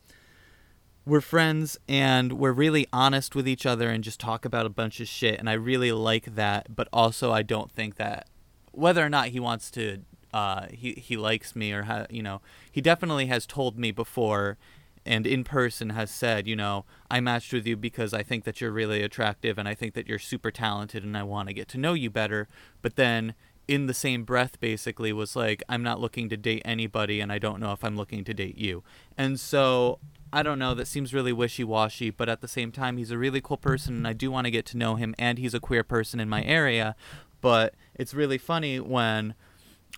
we're 1.03 1.21
friends 1.21 1.79
and 1.89 2.33
we're 2.33 2.51
really 2.51 2.85
honest 2.93 3.33
with 3.35 3.47
each 3.47 3.65
other 3.65 3.89
and 3.89 4.03
just 4.03 4.19
talk 4.19 4.45
about 4.45 4.65
a 4.65 4.69
bunch 4.69 4.99
of 4.99 5.07
shit. 5.07 5.39
And 5.39 5.49
i 5.49 5.53
really 5.53 5.91
like 5.91 6.35
that. 6.35 6.75
But 6.75 6.87
also 6.93 7.31
i 7.31 7.41
don't 7.41 7.71
think 7.71 7.95
that 7.95 8.27
whether 8.71 9.05
or 9.05 9.09
not 9.09 9.29
he 9.29 9.39
wants 9.39 9.69
to 9.71 10.03
uh, 10.33 10.67
he 10.71 10.93
he 10.93 11.17
likes 11.17 11.55
me 11.55 11.73
or 11.73 11.83
ha- 11.83 12.05
you 12.09 12.23
know 12.23 12.41
he 12.71 12.81
definitely 12.81 13.25
has 13.27 13.45
told 13.45 13.77
me 13.77 13.91
before 13.91 14.57
and 15.05 15.25
in 15.25 15.43
person 15.43 15.91
has 15.91 16.11
said, 16.11 16.47
you 16.47 16.55
know, 16.55 16.85
I 17.09 17.19
matched 17.19 17.53
with 17.53 17.65
you 17.65 17.75
because 17.75 18.13
I 18.13 18.23
think 18.23 18.43
that 18.43 18.61
you're 18.61 18.71
really 18.71 19.01
attractive 19.01 19.57
and 19.57 19.67
I 19.67 19.73
think 19.73 19.93
that 19.95 20.07
you're 20.07 20.19
super 20.19 20.51
talented 20.51 21.03
and 21.03 21.17
I 21.17 21.23
want 21.23 21.47
to 21.47 21.53
get 21.53 21.67
to 21.69 21.77
know 21.77 21.93
you 21.93 22.09
better. 22.09 22.47
But 22.81 22.95
then 22.95 23.33
in 23.67 23.87
the 23.87 23.93
same 23.93 24.23
breath 24.23 24.59
basically 24.59 25.11
was 25.11 25.35
like, 25.35 25.63
I'm 25.67 25.81
not 25.81 25.99
looking 25.99 26.29
to 26.29 26.37
date 26.37 26.61
anybody 26.65 27.19
and 27.19 27.31
I 27.31 27.39
don't 27.39 27.59
know 27.59 27.71
if 27.71 27.83
I'm 27.83 27.95
looking 27.95 28.23
to 28.25 28.33
date 28.33 28.57
you. 28.57 28.83
And 29.17 29.39
so 29.39 29.99
I 30.33 30.43
don't 30.43 30.59
know, 30.59 30.73
that 30.75 30.87
seems 30.87 31.13
really 31.13 31.33
wishy 31.33 31.63
washy, 31.63 32.09
but 32.09 32.29
at 32.29 32.41
the 32.41 32.47
same 32.47 32.71
time, 32.71 32.97
he's 32.97 33.11
a 33.11 33.17
really 33.17 33.41
cool 33.41 33.57
person 33.57 33.95
and 33.95 34.07
I 34.07 34.13
do 34.13 34.29
want 34.29 34.45
to 34.45 34.51
get 34.51 34.65
to 34.67 34.77
know 34.77 34.95
him 34.95 35.15
and 35.17 35.37
he's 35.37 35.53
a 35.53 35.59
queer 35.59 35.83
person 35.83 36.19
in 36.19 36.29
my 36.29 36.43
area. 36.43 36.95
But 37.41 37.73
it's 37.95 38.13
really 38.13 38.37
funny 38.37 38.79
when 38.79 39.33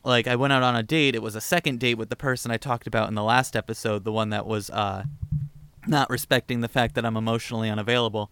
like 0.04 0.28
I 0.28 0.36
went 0.36 0.54
out 0.54 0.64
on 0.64 0.76
a 0.76 0.84
date. 0.84 1.16
It 1.16 1.22
was 1.22 1.36
a 1.36 1.42
second 1.42 1.80
date 1.80 1.96
with 1.96 2.10
the 2.10 2.16
person 2.16 2.52
I 2.52 2.58
talked 2.58 2.88
about 2.88 3.10
in 3.10 3.16
the 3.16 3.24
last 3.24 3.56
episode, 3.56 4.04
the 4.04 4.12
one 4.12 4.30
that 4.32 4.46
was 4.46 4.70
uh, 4.70 5.04
not 5.88 6.10
respecting 6.10 6.62
the 6.62 6.68
fact 6.68 6.96
that 6.96 7.06
I'm 7.06 7.18
emotionally 7.18 7.70
unavailable. 7.70 8.32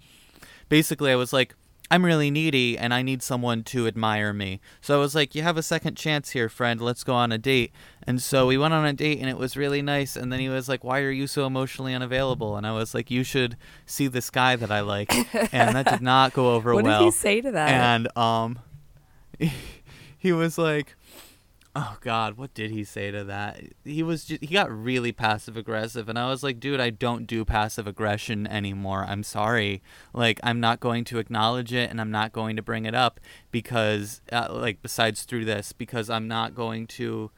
Basically, 0.69 1.12
I 1.12 1.15
was 1.15 1.34
like, 1.34 1.56
I'm 1.91 2.06
really 2.06 2.32
needy 2.32 2.78
and 2.78 2.93
I 2.93 3.02
need 3.02 3.21
someone 3.21 3.63
to 3.65 3.86
admire 3.86 4.32
me. 4.32 4.62
So 4.80 4.95
I 4.95 4.97
was 4.97 5.13
like, 5.13 5.36
You 5.36 5.41
have 5.41 5.58
a 5.58 5.63
second 5.63 5.95
chance 5.97 6.30
here, 6.30 6.47
friend. 6.47 6.80
Let's 6.80 7.04
go 7.04 7.13
on 7.13 7.34
a 7.34 7.38
date. 7.38 7.74
And 8.08 8.21
so 8.21 8.47
we 8.47 8.58
went 8.58 8.74
on 8.74 8.86
a 8.86 8.93
date 8.93 9.19
and 9.19 9.30
it 9.30 9.38
was 9.38 9.58
really 9.58 9.82
nice. 9.82 10.15
And 10.15 10.32
then 10.32 10.39
he 10.39 10.47
was 10.47 10.69
like, 10.69 10.86
Why 10.86 11.02
are 11.02 11.12
you 11.12 11.28
so 11.28 11.45
emotionally 11.45 11.93
unavailable? 11.93 12.56
And 12.56 12.65
I 12.65 12.71
was 12.71 12.93
like, 12.93 13.12
You 13.12 13.26
should 13.26 13.58
see 13.86 14.08
this 14.08 14.30
guy 14.30 14.56
that 14.56 14.71
I 14.71 14.80
like. 14.80 15.13
and 15.54 15.76
that 15.76 15.86
did 15.86 16.02
not 16.02 16.32
go 16.32 16.54
over 16.54 16.74
what 16.76 16.86
well. 16.86 17.00
did 17.00 17.06
he 17.06 17.12
say 17.12 17.41
to 17.41 17.52
that? 17.52 17.69
And 17.69 18.17
um, 18.17 18.60
he 20.17 20.32
was 20.32 20.58
like, 20.58 20.95
Oh 21.73 21.95
God, 22.01 22.36
what 22.36 22.53
did 22.53 22.69
he 22.71 22.84
say 22.84 23.12
to 23.12 23.23
that? 23.23 23.62
He 23.86 24.03
was 24.03 24.25
just, 24.25 24.43
he 24.43 24.53
got 24.53 24.69
really 24.69 25.13
passive 25.13 25.55
aggressive, 25.55 26.10
and 26.10 26.19
I 26.19 26.27
was 26.27 26.43
like, 26.43 26.60
dude, 26.60 26.81
I 26.81 26.89
don't 26.89 27.25
do 27.25 27.45
passive 27.45 27.88
aggression 27.88 28.45
anymore. 28.45 29.05
I'm 29.07 29.23
sorry. 29.23 29.81
Like, 30.13 30.41
I'm 30.43 30.60
not 30.60 30.81
going 30.81 31.05
to 31.05 31.17
acknowledge 31.17 31.71
it, 31.71 31.89
and 31.89 32.01
I'm 32.01 32.12
not 32.12 32.34
going 32.34 32.57
to 32.57 32.62
bring 32.62 32.84
it 32.84 32.93
up 32.93 33.21
because, 33.51 34.21
uh, 34.34 34.47
like, 34.51 34.81
besides 34.81 35.23
through 35.23 35.45
this, 35.45 35.71
because 35.71 36.10
I'm 36.10 36.27
not 36.27 36.55
going 36.55 36.88
to, 36.88 37.31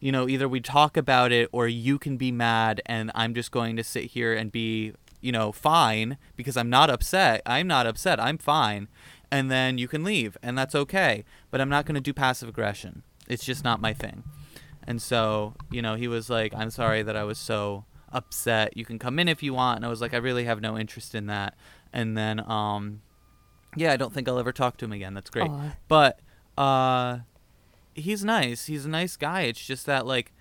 you 0.00 0.12
know, 0.12 0.30
either 0.30 0.48
we 0.48 0.60
talk 0.60 0.96
about 0.96 1.30
it 1.30 1.50
or 1.52 1.68
you 1.68 1.98
can 1.98 2.16
be 2.16 2.32
mad, 2.32 2.80
and 2.86 3.10
I'm 3.14 3.34
just 3.34 3.50
going 3.50 3.76
to 3.76 3.84
sit 3.84 4.04
here 4.12 4.32
and 4.32 4.50
be, 4.50 4.94
you 5.20 5.30
know, 5.30 5.52
fine 5.52 6.16
because 6.36 6.56
I'm 6.56 6.70
not 6.70 6.88
upset. 6.88 7.42
I'm 7.44 7.66
not 7.66 7.86
upset. 7.86 8.18
I'm 8.18 8.38
fine, 8.38 8.88
and 9.30 9.50
then 9.50 9.76
you 9.76 9.88
can 9.88 10.04
leave, 10.04 10.38
and 10.42 10.56
that's 10.56 10.74
okay. 10.74 11.22
But 11.50 11.60
I'm 11.60 11.68
not 11.68 11.84
going 11.84 11.96
to 11.96 12.00
do 12.00 12.14
passive 12.14 12.48
aggression 12.48 13.02
it's 13.28 13.44
just 13.44 13.64
not 13.64 13.80
my 13.80 13.92
thing. 13.92 14.24
And 14.86 15.00
so, 15.00 15.54
you 15.70 15.82
know, 15.82 15.94
he 15.94 16.08
was 16.08 16.28
like, 16.28 16.54
I'm 16.54 16.70
sorry 16.70 17.02
that 17.02 17.16
I 17.16 17.24
was 17.24 17.38
so 17.38 17.84
upset. 18.12 18.76
You 18.76 18.84
can 18.84 18.98
come 18.98 19.18
in 19.18 19.28
if 19.28 19.42
you 19.42 19.54
want. 19.54 19.76
And 19.76 19.86
I 19.86 19.88
was 19.88 20.00
like, 20.00 20.14
I 20.14 20.18
really 20.18 20.44
have 20.44 20.60
no 20.60 20.78
interest 20.78 21.14
in 21.14 21.26
that. 21.26 21.54
And 21.92 22.16
then, 22.16 22.40
um, 22.50 23.00
yeah, 23.76 23.92
I 23.92 23.96
don't 23.96 24.12
think 24.12 24.28
I'll 24.28 24.38
ever 24.38 24.52
talk 24.52 24.76
to 24.78 24.84
him 24.84 24.92
again. 24.92 25.14
That's 25.14 25.30
great. 25.30 25.50
Aw. 25.50 25.74
But, 25.88 26.20
uh, 26.58 27.20
he's 27.94 28.24
nice. 28.24 28.66
He's 28.66 28.84
a 28.84 28.90
nice 28.90 29.16
guy. 29.16 29.42
It's 29.42 29.64
just 29.64 29.86
that, 29.86 30.06
like, 30.06 30.32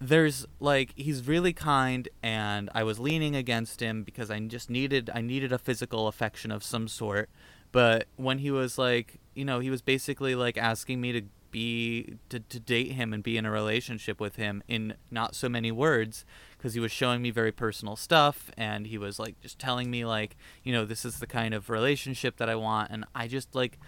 there's 0.00 0.46
like 0.60 0.94
he's 0.96 1.28
really 1.28 1.52
kind 1.52 2.08
and 2.22 2.70
I 2.74 2.84
was 2.84 2.98
leaning 2.98 3.36
against 3.36 3.80
him 3.80 4.02
because 4.02 4.30
I 4.30 4.38
just 4.40 4.70
needed 4.70 5.10
I 5.14 5.20
needed 5.20 5.52
a 5.52 5.58
physical 5.58 6.08
affection 6.08 6.50
of 6.50 6.64
some 6.64 6.88
sort 6.88 7.28
but 7.70 8.06
when 8.16 8.38
he 8.38 8.50
was 8.50 8.78
like 8.78 9.20
you 9.34 9.44
know 9.44 9.60
he 9.60 9.68
was 9.68 9.82
basically 9.82 10.34
like 10.34 10.56
asking 10.56 11.02
me 11.02 11.12
to 11.12 11.22
be 11.50 12.16
to, 12.28 12.40
to 12.40 12.60
date 12.60 12.92
him 12.92 13.12
and 13.12 13.22
be 13.22 13.36
in 13.36 13.46
a 13.46 13.50
relationship 13.50 14.20
with 14.20 14.36
him 14.36 14.62
in 14.68 14.94
not 15.10 15.34
so 15.34 15.48
many 15.48 15.72
words 15.72 16.24
because 16.56 16.74
he 16.74 16.80
was 16.80 16.92
showing 16.92 17.22
me 17.22 17.30
very 17.30 17.52
personal 17.52 17.96
stuff 17.96 18.50
and 18.56 18.86
he 18.86 18.98
was 18.98 19.18
like 19.18 19.40
just 19.40 19.58
telling 19.58 19.90
me 19.90 20.04
like 20.04 20.36
you 20.62 20.72
know 20.72 20.84
this 20.84 21.04
is 21.04 21.18
the 21.18 21.26
kind 21.26 21.54
of 21.54 21.70
relationship 21.70 22.36
that 22.36 22.50
I 22.50 22.54
want 22.54 22.90
and 22.90 23.04
I 23.14 23.28
just 23.28 23.54
like 23.54 23.78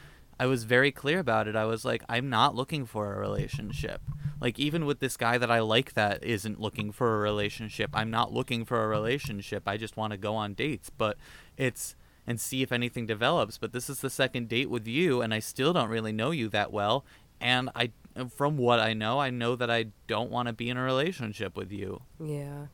I 0.43 0.47
was 0.47 0.65
very 0.65 0.91
clear 0.91 1.21
about 1.21 1.47
it. 1.47 1.55
I 1.55 1.67
was 1.67 1.85
like, 1.85 2.03
I'm 2.09 2.29
not 2.29 2.57
looking 2.57 2.85
for 2.85 3.15
a 3.15 3.19
relationship. 3.19 4.01
Like 4.41 4.59
even 4.59 4.87
with 4.87 4.99
this 4.99 5.17
guy 5.17 5.39
that 5.39 5.53
I 5.53 5.61
like 5.61 5.95
that 5.95 6.25
isn't 6.25 6.61
looking 6.61 6.91
for 6.91 7.15
a 7.15 7.21
relationship. 7.21 7.91
I'm 7.95 8.11
not 8.11 8.33
looking 8.33 8.65
for 8.65 8.83
a 8.83 8.89
relationship. 8.89 9.69
I 9.69 9.77
just 9.77 9.97
want 9.97 10.11
to 10.13 10.17
go 10.17 10.35
on 10.35 10.55
dates, 10.55 10.91
but 10.91 11.17
it's 11.57 11.95
and 12.27 12.41
see 12.41 12.63
if 12.63 12.73
anything 12.73 13.07
develops. 13.07 13.59
But 13.59 13.73
this 13.73 13.89
is 13.89 14.01
the 14.01 14.11
second 14.11 14.49
date 14.49 14.71
with 14.71 14.87
you 14.87 15.23
and 15.23 15.33
I 15.33 15.39
still 15.39 15.73
don't 15.73 15.89
really 15.89 16.13
know 16.13 16.33
you 16.33 16.49
that 16.49 16.73
well 16.73 17.05
and 17.43 17.71
I 17.75 17.91
from 18.31 18.57
what 18.57 18.79
I 18.79 18.93
know, 18.93 19.21
I 19.21 19.31
know 19.31 19.57
that 19.57 19.71
I 19.71 19.87
don't 20.07 20.31
want 20.31 20.47
to 20.49 20.53
be 20.53 20.69
in 20.69 20.77
a 20.77 20.83
relationship 20.83 21.57
with 21.57 21.73
you. 21.73 22.03
Yeah. 22.21 22.67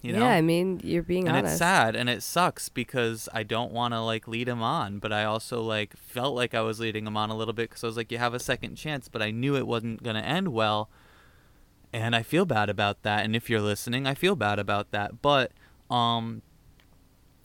You 0.00 0.14
know? 0.14 0.20
Yeah, 0.20 0.30
I 0.32 0.40
mean, 0.40 0.80
you're 0.82 1.04
being 1.04 1.28
and 1.28 1.36
honest. 1.36 1.52
it's 1.52 1.58
sad 1.58 1.94
and 1.94 2.10
it 2.10 2.24
sucks 2.24 2.68
because 2.68 3.28
I 3.32 3.44
don't 3.44 3.70
want 3.72 3.94
to 3.94 4.00
like 4.00 4.26
lead 4.26 4.48
him 4.48 4.60
on, 4.60 4.98
but 4.98 5.12
I 5.12 5.24
also 5.24 5.62
like 5.62 5.96
felt 5.96 6.34
like 6.34 6.54
I 6.54 6.60
was 6.60 6.80
leading 6.80 7.06
him 7.06 7.16
on 7.16 7.30
a 7.30 7.36
little 7.36 7.54
bit 7.54 7.70
because 7.70 7.84
I 7.84 7.86
was 7.86 7.96
like, 7.96 8.10
you 8.10 8.18
have 8.18 8.34
a 8.34 8.40
second 8.40 8.74
chance, 8.74 9.08
but 9.08 9.22
I 9.22 9.30
knew 9.30 9.56
it 9.56 9.66
wasn't 9.66 10.02
gonna 10.02 10.20
end 10.20 10.48
well, 10.48 10.90
and 11.92 12.16
I 12.16 12.24
feel 12.24 12.44
bad 12.44 12.68
about 12.68 13.02
that. 13.04 13.24
And 13.24 13.36
if 13.36 13.48
you're 13.48 13.60
listening, 13.60 14.06
I 14.06 14.14
feel 14.14 14.34
bad 14.34 14.58
about 14.58 14.90
that. 14.90 15.22
But 15.22 15.52
um, 15.88 16.42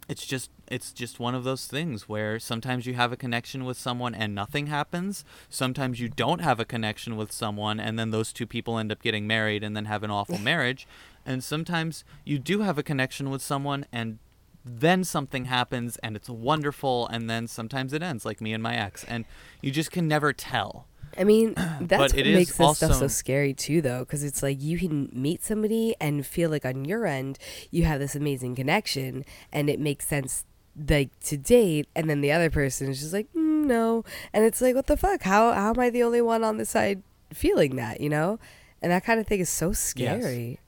it's 0.09 0.25
just 0.25 0.49
it's 0.69 0.91
just 0.91 1.19
one 1.19 1.35
of 1.35 1.43
those 1.43 1.67
things 1.67 2.09
where 2.09 2.39
sometimes 2.39 2.85
you 2.85 2.93
have 2.93 3.11
a 3.11 3.17
connection 3.17 3.65
with 3.65 3.77
someone 3.77 4.13
and 4.13 4.35
nothing 4.35 4.67
happens. 4.67 5.23
Sometimes 5.49 5.99
you 5.99 6.09
don't 6.09 6.41
have 6.41 6.59
a 6.59 6.65
connection 6.65 7.15
with 7.15 7.31
someone 7.31 7.79
and 7.79 7.97
then 7.97 8.11
those 8.11 8.33
two 8.33 8.45
people 8.45 8.77
end 8.77 8.91
up 8.91 9.01
getting 9.01 9.27
married 9.27 9.63
and 9.63 9.75
then 9.75 9.85
have 9.85 10.03
an 10.03 10.11
awful 10.11 10.37
marriage. 10.39 10.87
And 11.25 11.43
sometimes 11.43 12.03
you 12.23 12.39
do 12.39 12.61
have 12.61 12.77
a 12.77 12.83
connection 12.83 13.29
with 13.29 13.41
someone 13.41 13.85
and 13.91 14.19
then 14.65 15.03
something 15.03 15.45
happens 15.45 15.97
and 15.97 16.15
it's 16.15 16.29
wonderful 16.29 17.07
and 17.07 17.29
then 17.29 17.47
sometimes 17.47 17.93
it 17.93 18.03
ends 18.03 18.25
like 18.25 18.41
me 18.41 18.53
and 18.53 18.61
my 18.61 18.75
ex 18.75 19.05
and 19.05 19.23
you 19.61 19.71
just 19.71 19.91
can 19.91 20.07
never 20.07 20.33
tell. 20.33 20.87
I 21.17 21.23
mean, 21.23 21.53
that's 21.81 22.13
what 22.13 22.15
makes 22.15 22.55
this 22.55 22.77
stuff 22.77 22.93
so 22.93 23.07
scary 23.07 23.53
too, 23.53 23.81
though, 23.81 23.99
because 23.99 24.23
it's 24.23 24.43
like 24.43 24.61
you 24.61 24.77
can 24.77 25.09
meet 25.11 25.43
somebody 25.43 25.95
and 25.99 26.25
feel 26.25 26.49
like 26.49 26.65
on 26.65 26.85
your 26.85 27.05
end 27.05 27.39
you 27.71 27.85
have 27.85 27.99
this 27.99 28.15
amazing 28.15 28.55
connection, 28.55 29.25
and 29.51 29.69
it 29.69 29.79
makes 29.79 30.07
sense 30.07 30.45
like 30.89 31.17
to 31.21 31.37
date, 31.37 31.87
and 31.95 32.09
then 32.09 32.21
the 32.21 32.31
other 32.31 32.49
person 32.49 32.89
is 32.89 32.99
just 32.99 33.13
like, 33.13 33.31
mm, 33.33 33.65
no, 33.65 34.03
and 34.33 34.45
it's 34.45 34.61
like, 34.61 34.75
what 34.75 34.87
the 34.87 34.97
fuck? 34.97 35.23
How 35.23 35.53
how 35.53 35.71
am 35.71 35.79
I 35.79 35.89
the 35.89 36.03
only 36.03 36.21
one 36.21 36.43
on 36.43 36.57
the 36.57 36.65
side 36.65 37.01
feeling 37.33 37.75
that? 37.77 38.01
You 38.01 38.09
know, 38.09 38.39
and 38.81 38.91
that 38.91 39.03
kind 39.03 39.19
of 39.19 39.27
thing 39.27 39.39
is 39.39 39.49
so 39.49 39.73
scary. 39.73 40.59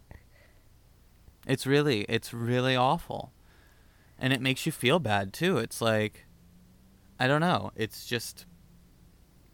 It's 1.47 1.65
really 1.65 2.01
it's 2.01 2.33
really 2.33 2.75
awful. 2.75 3.31
And 4.21 4.33
it 4.33 4.41
makes 4.41 4.65
you 4.65 4.71
feel 4.71 4.99
bad 4.99 5.33
too. 5.33 5.57
It's 5.57 5.81
like 5.81 6.25
I 7.19 7.27
don't 7.27 7.41
know. 7.41 7.71
It's 7.75 8.05
just 8.05 8.45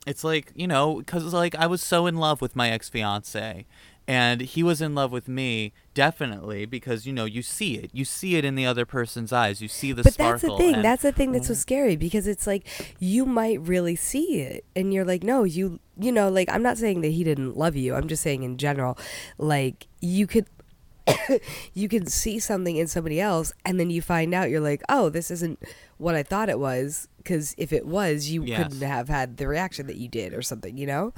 it's 0.05 0.23
like, 0.23 0.51
you 0.55 0.67
know, 0.67 1.01
cuz 1.05 1.33
like 1.33 1.55
I 1.55 1.67
was 1.67 1.81
so 1.81 2.05
in 2.05 2.17
love 2.17 2.41
with 2.41 2.55
my 2.55 2.69
ex-fiance 2.69 3.65
and 4.07 4.41
he 4.41 4.61
was 4.61 4.81
in 4.81 4.93
love 4.93 5.11
with 5.11 5.27
me 5.27 5.73
definitely 5.95 6.65
because 6.65 7.07
you 7.07 7.13
know, 7.13 7.25
you 7.25 7.41
see 7.41 7.75
it. 7.77 7.89
You 7.91 8.05
see 8.05 8.35
it 8.35 8.45
in 8.45 8.53
the 8.53 8.67
other 8.67 8.85
person's 8.85 9.33
eyes. 9.33 9.61
You 9.61 9.67
see 9.67 9.91
the 9.91 10.03
but 10.03 10.13
that's 10.13 10.43
the 10.43 10.55
thing. 10.55 10.83
That's 10.83 11.01
the 11.01 11.11
thing 11.11 11.31
that's 11.31 11.47
so 11.47 11.53
mm-hmm. 11.53 11.59
scary 11.59 11.95
because 11.95 12.27
it's 12.27 12.45
like 12.45 12.67
you 12.99 13.25
might 13.25 13.59
really 13.61 13.95
see 13.95 14.41
it, 14.41 14.65
and 14.75 14.93
you're 14.93 15.05
like, 15.05 15.23
no, 15.23 15.43
you, 15.43 15.79
you 15.99 16.11
know, 16.11 16.29
like 16.29 16.49
I'm 16.51 16.61
not 16.61 16.77
saying 16.77 17.01
that 17.01 17.09
he 17.09 17.23
didn't 17.23 17.57
love 17.57 17.75
you. 17.75 17.95
I'm 17.95 18.07
just 18.07 18.21
saying 18.21 18.43
in 18.43 18.57
general, 18.57 18.99
like 19.39 19.87
you 20.01 20.27
could, 20.27 20.45
you 21.73 21.89
can 21.89 22.05
see 22.05 22.37
something 22.37 22.75
in 22.75 22.85
somebody 22.85 23.19
else, 23.19 23.53
and 23.65 23.79
then 23.79 23.89
you 23.89 24.03
find 24.03 24.35
out 24.35 24.51
you're 24.51 24.59
like, 24.59 24.83
oh, 24.89 25.09
this 25.09 25.31
isn't 25.31 25.63
what 25.97 26.13
I 26.13 26.21
thought 26.21 26.49
it 26.49 26.59
was. 26.59 27.07
Because 27.17 27.55
if 27.57 27.73
it 27.73 27.87
was, 27.87 28.29
you 28.29 28.43
Yes. 28.43 28.61
couldn't 28.61 28.87
have 28.87 29.09
had 29.09 29.37
the 29.37 29.47
reaction 29.47 29.87
that 29.87 29.95
you 29.95 30.07
did, 30.07 30.33
or 30.33 30.43
something, 30.43 30.77
you 30.77 30.85
know. 30.85 31.13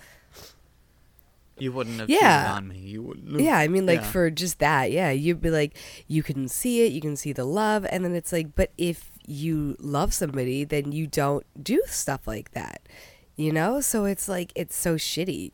You 1.60 1.72
wouldn't 1.72 2.00
have 2.00 2.10
Yeah. 2.10 2.43
cheated 2.43 2.56
on 2.58 2.67
me. 2.67 2.78
You 2.80 3.02
wouldn't. 3.04 3.32
have- 3.32 3.41
Yeah, 3.41 3.58
I 3.58 3.67
mean, 3.67 3.86
like 3.86 4.02
Yeah. 4.02 4.12
for 4.12 4.30
just 4.30 4.60
that, 4.60 4.91
yeah, 4.91 5.10
you'd 5.12 5.41
be 5.41 5.50
like, 5.50 5.76
you 6.08 6.24
can 6.24 6.48
see 6.48 6.86
it, 6.86 6.91
you 6.91 7.02
can 7.02 7.15
see 7.15 7.34
the 7.34 7.46
love, 7.46 7.86
and 7.89 8.04
then 8.06 8.13
it's 8.15 8.32
like, 8.32 8.56
but 8.56 8.72
if 8.78 9.12
you 9.26 9.76
love 9.80 10.13
somebody, 10.13 10.63
then 10.63 10.91
you 10.91 11.08
don't 11.08 11.46
do 11.62 11.82
stuff 11.88 12.28
like 12.28 12.52
that, 12.52 12.88
you 13.36 13.52
know. 13.52 13.82
So 13.82 14.06
it's 14.06 14.30
like 14.30 14.52
it's 14.56 14.76
so 14.76 14.96
shitty. 14.96 15.52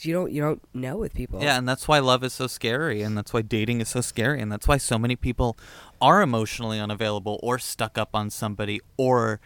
You 0.00 0.12
don't 0.14 0.30
you 0.30 0.40
don't 0.40 0.62
know 0.72 0.96
with 0.96 1.12
people. 1.12 1.42
Yeah, 1.42 1.58
and 1.58 1.68
that's 1.68 1.88
why 1.88 1.98
love 1.98 2.22
is 2.22 2.32
so 2.32 2.46
scary, 2.46 3.02
and 3.02 3.18
that's 3.18 3.32
why 3.32 3.42
dating 3.42 3.80
is 3.80 3.88
so 3.88 4.00
scary, 4.00 4.40
and 4.40 4.50
that's 4.52 4.68
why 4.68 4.76
so 4.76 4.96
many 4.96 5.16
people 5.16 5.58
are 6.00 6.22
emotionally 6.22 6.78
unavailable 6.78 7.40
or 7.42 7.58
stuck 7.58 7.98
up 7.98 8.10
on 8.14 8.30
somebody 8.30 8.80
or 8.96 9.40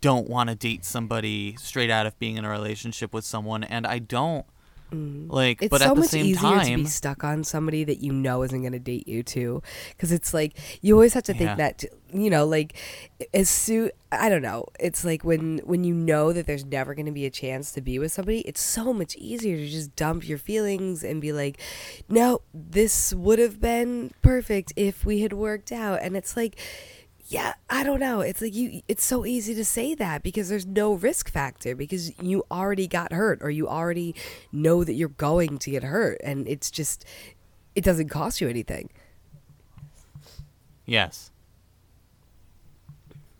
don't 0.00 0.26
want 0.28 0.48
to 0.48 0.54
date 0.54 0.84
somebody 0.86 1.56
straight 1.58 1.90
out 1.90 2.06
of 2.06 2.18
being 2.18 2.36
in 2.36 2.44
a 2.46 2.48
relationship 2.48 3.12
with 3.12 3.24
someone. 3.26 3.62
And 3.64 3.86
I 3.86 3.98
don't 3.98 4.46
like, 4.90 5.58
Mm. 5.58 5.62
It's 5.62 5.70
but 5.70 5.80
so 5.80 5.88
at 5.88 5.94
the 5.94 6.00
much 6.00 6.10
same 6.10 6.24
easier 6.26 6.60
to 6.60 6.76
be 6.76 6.84
stuck 6.86 7.22
on 7.24 7.44
somebody 7.44 7.84
that 7.84 7.98
you 7.98 8.12
know 8.12 8.42
isn't 8.42 8.60
going 8.60 8.72
to 8.72 8.78
date 8.78 9.06
you 9.06 9.22
too, 9.22 9.62
because 9.90 10.12
it's 10.12 10.32
like 10.32 10.56
you 10.80 10.94
always 10.94 11.14
have 11.14 11.24
to 11.24 11.32
think 11.34 11.50
Yeah. 11.50 11.54
that 11.56 11.84
you 12.12 12.30
know, 12.30 12.46
like 12.46 12.74
as 13.34 13.50
soon 13.50 13.90
I 14.10 14.30
don't 14.30 14.40
know, 14.40 14.64
it's 14.80 15.04
like 15.04 15.24
when 15.24 15.58
when 15.64 15.84
you 15.84 15.92
know 15.92 16.32
that 16.32 16.46
there's 16.46 16.64
never 16.64 16.94
going 16.94 17.06
to 17.06 17.12
be 17.12 17.26
a 17.26 17.30
chance 17.30 17.72
to 17.72 17.82
be 17.82 17.98
with 17.98 18.12
somebody, 18.12 18.40
it's 18.40 18.62
so 18.62 18.92
much 18.94 19.14
easier 19.16 19.56
to 19.58 19.68
just 19.68 19.94
dump 19.94 20.26
your 20.26 20.38
feelings 20.38 21.04
and 21.04 21.20
be 21.20 21.32
like, 21.32 21.60
no, 22.08 22.40
this 22.54 23.12
would 23.12 23.38
have 23.38 23.60
been 23.60 24.10
perfect 24.22 24.72
if 24.76 25.04
we 25.04 25.20
had 25.20 25.32
worked 25.34 25.70
out, 25.72 26.00
and 26.02 26.16
it's 26.16 26.36
like. 26.36 26.58
Yeah, 27.30 27.54
I 27.68 27.84
don't 27.84 28.00
know. 28.00 28.22
It's 28.22 28.40
like 28.40 28.54
you 28.54 28.80
it's 28.88 29.04
so 29.04 29.26
easy 29.26 29.54
to 29.54 29.64
say 29.64 29.94
that 29.94 30.22
because 30.22 30.48
there's 30.48 30.64
no 30.64 30.94
risk 30.94 31.30
factor 31.30 31.76
because 31.76 32.18
you 32.22 32.44
already 32.50 32.86
got 32.86 33.12
hurt 33.12 33.40
or 33.42 33.50
you 33.50 33.68
already 33.68 34.14
know 34.50 34.82
that 34.82 34.94
you're 34.94 35.10
going 35.10 35.58
to 35.58 35.70
get 35.70 35.82
hurt 35.82 36.18
and 36.24 36.48
it's 36.48 36.70
just 36.70 37.04
it 37.74 37.84
doesn't 37.84 38.08
cost 38.08 38.40
you 38.40 38.48
anything. 38.48 38.88
yes, 40.86 41.30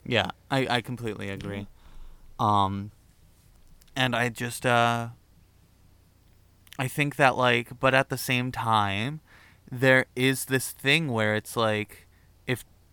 yeah, 0.05 0.31
I 0.51 0.67
I 0.69 0.81
completely 0.83 1.31
agree. 1.31 1.67
Um, 2.39 2.91
and 3.97 4.15
I 4.15 4.29
just 4.29 4.67
uh, 4.67 5.09
I 6.79 6.89
think 6.89 7.17
that 7.17 7.37
like, 7.37 7.79
but 7.81 7.95
at 7.95 8.09
the 8.09 8.19
same 8.19 8.53
time, 8.53 9.21
there 9.71 10.07
is 10.17 10.47
this 10.47 10.73
thing 10.73 11.09
where 11.09 11.35
it's 11.35 11.57
like, 11.57 12.08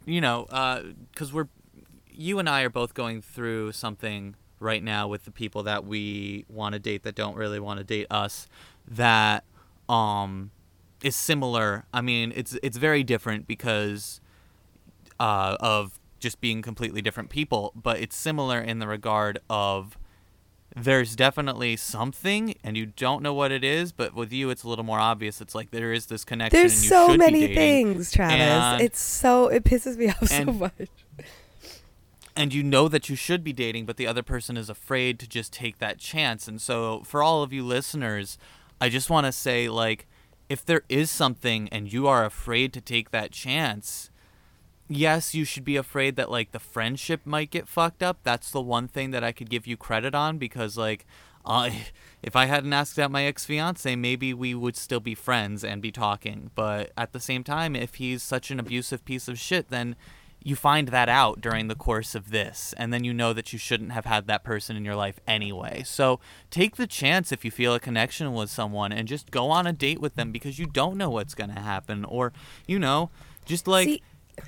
you 0.06 0.22
know, 0.22 0.48
because 1.12 1.34
we're 1.34 1.48
you 2.10 2.39
and 2.39 2.48
I 2.48 2.62
are 2.62 2.70
both 2.70 2.94
going 2.94 3.22
through 3.22 3.74
something 3.74 4.36
right 4.60 4.82
now 4.82 5.08
with 5.08 5.26
the 5.26 5.32
people 5.32 5.63
that 5.63 5.86
we 5.86 6.46
want 6.48 6.74
to 6.74 6.80
date 6.80 7.04
that 7.04 7.13
don't 7.15 7.36
really 7.36 7.60
want 7.60 7.78
to 7.80 7.84
date 7.84 8.08
us 8.10 8.48
that 8.88 9.44
um 9.89 10.52
is 11.04 11.15
similar. 11.15 11.86
I 11.94 12.02
mean, 12.02 12.34
it's 12.36 12.58
it's 12.63 12.78
very 12.78 13.04
different 13.04 13.48
because 13.48 14.22
uh, 15.20 15.56
of 15.60 16.00
just 16.20 16.41
being 16.41 16.62
completely 16.62 17.02
different 17.02 17.30
people, 17.30 17.72
but 17.76 18.00
it's 18.00 18.15
similar 18.15 18.60
in 18.60 18.80
the 18.80 18.88
regard 18.88 19.39
of 19.50 19.98
there's 20.76 21.16
definitely 21.16 21.78
something 21.78 22.56
and 22.64 22.76
you 22.78 22.86
don't 22.86 23.24
know 23.24 23.34
what 23.34 23.52
it 23.52 23.64
is, 23.64 23.92
but 23.92 24.14
with 24.14 24.32
you 24.34 24.50
it's 24.50 24.64
a 24.64 24.70
little 24.70 24.84
more 24.86 25.00
obvious. 25.00 25.40
It's 25.42 25.56
like 25.56 25.72
there 25.72 25.94
is 25.94 26.08
this 26.08 26.24
connection 26.26 26.60
There's 26.60 26.74
and 26.74 26.84
you 26.84 26.90
so 26.90 27.18
many 27.18 27.54
things, 27.56 28.12
Travis. 28.12 28.38
and- 28.40 28.82
it's 28.82 29.00
so 29.00 29.48
it 29.48 29.64
pisses 29.64 29.98
me 29.98 30.10
off 30.22 30.28
so 30.28 30.46
much. 30.46 30.90
and 32.36 32.54
you 32.54 32.62
know 32.64 32.88
that 32.90 33.08
you 33.10 33.16
should 33.16 33.44
be 33.44 33.54
dating, 33.54 33.86
but 33.86 33.96
the 33.98 34.08
other 34.08 34.24
person 34.24 34.58
is 34.58 34.70
afraid 34.70 35.20
to 35.20 35.28
just 35.28 35.54
take 35.54 35.80
that 35.80 35.98
chance. 35.98 36.48
And 36.48 36.60
so, 36.62 37.02
for 37.06 37.24
all 37.24 37.42
of 37.44 37.54
you 37.54 37.64
listeners, 37.64 38.38
I 38.82 38.90
just 38.90 39.10
want 39.10 39.26
to 39.26 39.32
say, 39.32 39.70
like, 39.70 40.06
if 40.50 40.66
there 40.66 40.82
is 40.90 41.10
something 41.10 41.70
and 41.72 41.92
you 41.92 42.08
are 42.08 42.26
afraid 42.26 42.74
to 42.74 42.82
take 42.82 43.12
that 43.12 43.32
chance, 43.32 44.10
yes, 44.88 45.34
you 45.34 45.45
should 45.45 45.65
be 45.65 45.76
afraid 45.76 46.15
that, 46.15 46.32
like, 46.32 46.52
the 46.52 46.60
friendship 46.60 47.21
might 47.26 47.52
get 47.52 47.67
fucked 47.67 48.04
up. 48.04 48.19
That's 48.24 48.52
the 48.52 48.62
one 48.62 48.88
thing 48.88 49.12
that 49.12 49.24
I 49.24 49.32
could 49.32 49.50
give 49.50 49.67
you 49.67 49.78
credit 49.78 50.15
on 50.15 50.38
because, 50.38 50.78
like, 50.78 51.06
uh, 51.45 51.69
if 52.24 52.36
I 52.36 52.45
hadn't 52.45 52.74
asked 52.74 52.98
out 52.98 53.12
my 53.12 53.24
ex 53.24 53.45
fiance, 53.45 53.95
maybe 53.95 54.34
we 54.34 54.56
would 54.56 54.76
still 54.76 55.00
be 55.00 55.15
friends 55.15 55.63
and 55.63 55.82
be 55.82 55.91
talking. 55.91 56.52
But 56.56 56.91
at 56.98 57.13
the 57.13 57.19
same 57.19 57.43
time, 57.43 57.76
if 57.76 57.95
he's 57.95 58.24
such 58.24 58.52
an 58.52 58.60
abusive 58.60 59.06
piece 59.06 59.28
of 59.28 59.39
shit, 59.39 59.69
then 59.69 59.95
you 60.45 60.56
find 60.56 60.89
that 60.89 61.10
out 61.10 61.41
during 61.41 61.67
the 61.67 61.76
course 61.76 62.13
of 62.13 62.30
this 62.30 62.74
and 62.78 62.93
then 62.93 63.04
you 63.04 63.12
know 63.12 63.34
that 63.34 63.52
you 63.52 63.58
shouldn't 63.58 63.91
have 63.91 64.06
had 64.06 64.28
that 64.28 64.43
person 64.43 64.78
in 64.78 64.86
your 64.86 64.95
life 64.95 65.20
anyway 65.28 65.82
so 65.84 66.20
take 66.51 66.76
the 66.76 66.86
chance 66.86 67.32
if 67.32 67.43
you 67.43 67.49
feel 67.49 67.74
a 67.74 67.80
connection 67.80 68.32
with 68.32 68.47
someone 68.47 68.91
and 68.91 69.07
just 69.07 69.32
go 69.32 69.49
on 69.49 69.66
a 69.66 69.74
date 69.74 69.99
with 69.99 70.14
them 70.14 70.32
because 70.32 70.60
you 70.60 70.68
don't 70.68 70.97
know 70.97 71.10
what's 71.10 71.34
going 71.34 71.49
to 71.49 71.60
happen 71.60 72.05
or 72.05 72.32
you 72.68 72.78
know 72.78 73.10
just 73.43 73.68
like 73.68 73.88
See, 73.88 74.03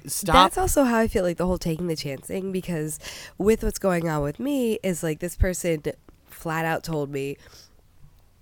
stop 0.05 0.33
That's 0.33 0.57
also 0.57 0.83
how 0.83 0.97
I 0.97 1.07
feel 1.07 1.23
like 1.23 1.37
the 1.37 1.45
whole 1.45 1.57
taking 1.57 1.87
the 1.87 1.95
chance 1.95 2.27
thing 2.27 2.51
because 2.51 2.99
with 3.37 3.63
what's 3.63 3.79
going 3.79 4.09
on 4.09 4.23
with 4.23 4.39
me 4.39 4.79
is 4.83 5.03
like 5.03 5.19
this 5.19 5.35
person 5.35 5.83
flat 6.25 6.65
out 6.65 6.83
told 6.83 7.09
me 7.11 7.37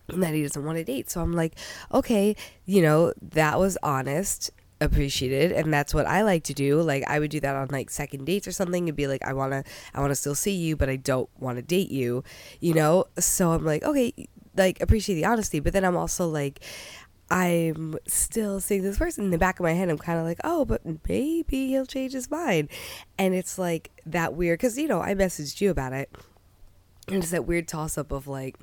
that 0.08 0.34
he 0.34 0.44
doesn't 0.44 0.64
want 0.64 0.78
to 0.78 0.84
date. 0.84 1.10
So 1.10 1.22
I'm 1.22 1.34
like, 1.34 1.56
okay, 1.94 2.36
you 2.66 2.82
know, 2.82 3.14
that 3.22 3.60
was 3.60 3.78
honest. 3.82 4.52
appreciated 4.82 5.54
and 5.54 5.74
that's 5.74 5.94
what 5.94 6.06
I 6.06 6.24
like 6.24 6.44
to 6.44 6.54
do. 6.54 6.82
Like 6.82 7.04
I 7.08 7.20
would 7.20 7.32
do 7.32 7.40
that 7.40 7.56
on 7.56 7.70
like 7.70 7.90
second 7.90 8.26
dates 8.26 8.46
or 8.48 8.52
something 8.52 8.90
and 8.90 8.96
be 8.96 9.08
like 9.08 9.24
I 9.26 9.34
want 9.34 9.54
to 9.54 9.64
I 9.94 10.02
want 10.02 10.12
to 10.12 10.16
still 10.16 10.36
see 10.36 10.54
you 10.54 10.76
but 10.76 10.90
I 10.90 10.98
don't 10.98 11.30
want 11.40 11.58
to 11.58 11.62
date 11.62 11.90
you, 11.90 12.24
you 12.60 12.74
know? 12.74 13.06
So 13.18 13.52
I'm 13.52 13.64
like, 13.66 13.84
okay, 13.84 14.14
like 14.58 14.82
appreciate 14.82 15.16
the 15.16 15.26
honesty, 15.26 15.60
but 15.60 15.74
then 15.74 15.86
I'm 15.86 15.96
also 15.98 16.28
like 16.28 16.60
I'm 17.30 17.96
still 18.08 18.60
seeing 18.60 18.84
this 18.84 19.00
person 19.00 19.26
in 19.26 19.32
the 19.32 19.38
back 19.38 19.60
of 19.60 19.64
my 19.64 19.74
head. 19.74 19.90
I'm 19.90 19.98
kind 19.98 20.20
of 20.20 20.26
like, 20.26 20.40
oh, 20.44 20.64
but 20.64 20.82
maybe 21.10 21.68
he'll 21.68 21.86
change 21.86 22.14
his 22.14 22.30
mind. 22.30 22.70
And 23.18 23.34
it's 23.34 23.58
like 23.58 23.90
that 24.06 24.36
weird, 24.36 24.60
because, 24.60 24.78
you 24.78 24.88
know, 24.88 25.02
I 25.02 25.16
messaged 25.16 25.60
you 25.60 25.72
about 25.72 25.94
it. 25.94 26.12
And 27.08 27.18
it's 27.18 27.32
that 27.32 27.46
weird 27.46 27.68
toss 27.68 27.98
up 27.98 28.12
of 28.12 28.28
like, 28.28 28.58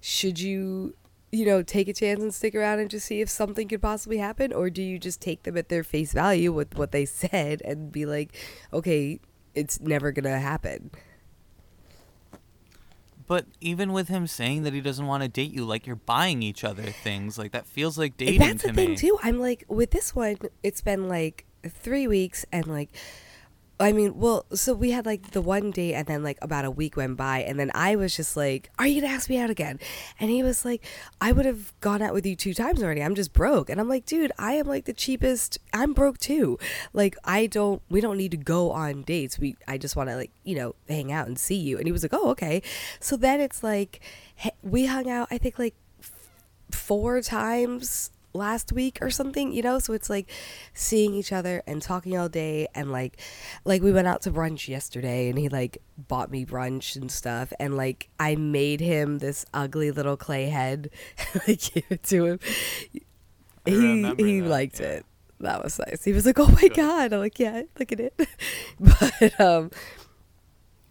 should 0.00 0.38
you, 0.38 0.94
you 1.32 1.44
know, 1.44 1.62
take 1.62 1.88
a 1.88 1.92
chance 1.92 2.22
and 2.22 2.32
stick 2.32 2.54
around 2.54 2.78
and 2.78 2.90
just 2.90 3.06
see 3.06 3.20
if 3.20 3.28
something 3.28 3.68
could 3.68 3.82
possibly 3.82 4.18
happen? 4.18 4.52
Or 4.52 4.70
do 4.70 4.82
you 4.82 4.98
just 4.98 5.20
take 5.20 5.42
them 5.42 5.56
at 5.56 5.68
their 5.68 5.84
face 5.84 6.12
value 6.12 6.52
with 6.52 6.76
what 6.76 6.92
they 6.92 7.04
said 7.04 7.62
and 7.64 7.90
be 7.90 8.06
like, 8.06 8.36
okay, 8.72 9.20
it's 9.54 9.80
never 9.80 10.12
going 10.12 10.24
to 10.24 10.38
happen? 10.38 10.90
But 13.26 13.46
even 13.60 13.92
with 13.92 14.08
him 14.08 14.26
saying 14.26 14.64
that 14.64 14.74
he 14.74 14.80
doesn't 14.80 15.06
want 15.06 15.22
to 15.22 15.28
date 15.28 15.52
you, 15.52 15.64
like 15.64 15.86
you're 15.86 15.96
buying 15.96 16.42
each 16.42 16.62
other 16.62 16.82
things, 16.82 17.38
like 17.38 17.52
that 17.52 17.66
feels 17.66 17.96
like 17.96 18.16
dating 18.16 18.40
That's 18.40 18.62
the 18.62 18.72
me. 18.72 18.86
thing 18.86 18.96
too. 18.96 19.18
I'm 19.22 19.40
like 19.40 19.64
with 19.68 19.90
this 19.92 20.14
one, 20.14 20.36
it's 20.62 20.82
been 20.82 21.08
like 21.08 21.46
three 21.66 22.06
weeks, 22.06 22.44
and 22.52 22.66
like, 22.66 22.90
I 23.80 23.92
mean, 23.92 24.18
well, 24.18 24.46
so 24.54 24.72
we 24.72 24.92
had 24.92 25.04
like 25.04 25.32
the 25.32 25.42
one 25.42 25.72
date, 25.72 25.94
and 25.94 26.06
then 26.06 26.22
like 26.22 26.38
about 26.40 26.64
a 26.64 26.70
week 26.70 26.96
went 26.96 27.16
by, 27.16 27.40
and 27.40 27.58
then 27.58 27.72
I 27.74 27.96
was 27.96 28.14
just 28.14 28.36
like, 28.36 28.70
"Are 28.78 28.86
you 28.86 29.00
gonna 29.00 29.12
ask 29.12 29.28
me 29.28 29.38
out 29.38 29.50
again?" 29.50 29.80
And 30.20 30.30
he 30.30 30.42
was 30.44 30.64
like, 30.64 30.84
"I 31.20 31.32
would 31.32 31.44
have 31.44 31.72
gone 31.80 32.00
out 32.00 32.14
with 32.14 32.24
you 32.24 32.36
two 32.36 32.54
times 32.54 32.82
already. 32.82 33.02
I'm 33.02 33.16
just 33.16 33.32
broke." 33.32 33.68
And 33.68 33.80
I'm 33.80 33.88
like, 33.88 34.06
"Dude, 34.06 34.30
I 34.38 34.54
am 34.54 34.66
like 34.66 34.84
the 34.84 34.92
cheapest. 34.92 35.58
I'm 35.72 35.92
broke 35.92 36.18
too. 36.18 36.58
Like, 36.92 37.16
I 37.24 37.46
don't. 37.46 37.82
We 37.88 38.00
don't 38.00 38.16
need 38.16 38.30
to 38.30 38.36
go 38.36 38.70
on 38.70 39.02
dates. 39.02 39.38
We. 39.38 39.56
I 39.66 39.76
just 39.76 39.96
want 39.96 40.08
to 40.08 40.16
like 40.16 40.30
you 40.44 40.54
know 40.54 40.76
hang 40.88 41.10
out 41.10 41.26
and 41.26 41.38
see 41.38 41.56
you." 41.56 41.76
And 41.78 41.86
he 41.86 41.92
was 41.92 42.04
like, 42.04 42.14
"Oh, 42.14 42.30
okay." 42.30 42.62
So 43.00 43.16
then 43.16 43.40
it's 43.40 43.62
like, 43.64 44.00
we 44.62 44.86
hung 44.86 45.10
out. 45.10 45.28
I 45.30 45.38
think 45.38 45.58
like 45.58 45.74
four 46.70 47.20
times 47.22 48.10
last 48.34 48.72
week 48.72 48.98
or 49.00 49.10
something 49.10 49.52
you 49.52 49.62
know? 49.62 49.78
So 49.78 49.92
it's 49.92 50.10
like 50.10 50.30
seeing 50.72 51.14
each 51.14 51.32
other 51.32 51.62
and 51.66 51.80
talking 51.80 52.18
all 52.18 52.28
day 52.28 52.66
and 52.74 52.90
like 52.90 53.20
like 53.64 53.82
we 53.82 53.92
went 53.92 54.08
out 54.08 54.22
to 54.22 54.30
brunch 54.30 54.68
yesterday 54.68 55.28
and 55.28 55.38
he 55.38 55.48
like 55.48 55.78
bought 55.96 56.30
me 56.30 56.44
brunch 56.44 56.96
and 56.96 57.10
stuff 57.10 57.52
and 57.60 57.76
like 57.76 58.08
i 58.18 58.34
made 58.34 58.80
him 58.80 59.18
this 59.18 59.46
ugly 59.54 59.90
little 59.90 60.16
clay 60.16 60.46
head 60.46 60.90
i 61.46 61.54
gave 61.54 61.84
it 61.90 62.02
to 62.02 62.24
him. 62.26 62.40
He 63.64 63.72
he 64.16 64.40
that, 64.40 64.48
liked 64.48 64.80
yeah. 64.80 64.86
it. 64.86 65.06
That 65.40 65.64
was 65.64 65.78
nice. 65.78 66.04
He 66.04 66.12
was 66.12 66.26
like 66.26 66.38
oh 66.38 66.48
my 66.48 66.68
god. 66.68 67.12
I'm 67.12 67.20
like 67.20 67.38
yeah 67.38 67.62
look 67.78 67.92
at 67.92 68.00
it. 68.00 68.14
But 68.80 69.40
um 69.40 69.70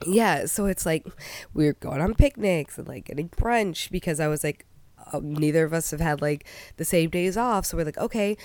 yeah 0.05 0.45
so 0.45 0.65
it's 0.65 0.85
like 0.85 1.07
we 1.53 1.67
are 1.67 1.73
going 1.73 2.01
on 2.01 2.13
picnics 2.13 2.77
and 2.77 2.87
like 2.87 3.05
getting 3.05 3.29
brunch 3.29 3.89
because 3.89 4.19
i 4.19 4.27
was 4.27 4.43
like 4.43 4.65
Uh, 5.13 5.21
neither 5.23 5.63
of 5.63 5.73
us 5.73 5.91
have 5.91 5.99
had 5.99 6.21
like 6.21 6.45
the 6.77 6.85
same 6.85 7.09
days 7.09 7.37
off. 7.37 7.65
So 7.65 7.77
we're 7.77 7.85
like 7.85 7.97
okay. 7.97 8.37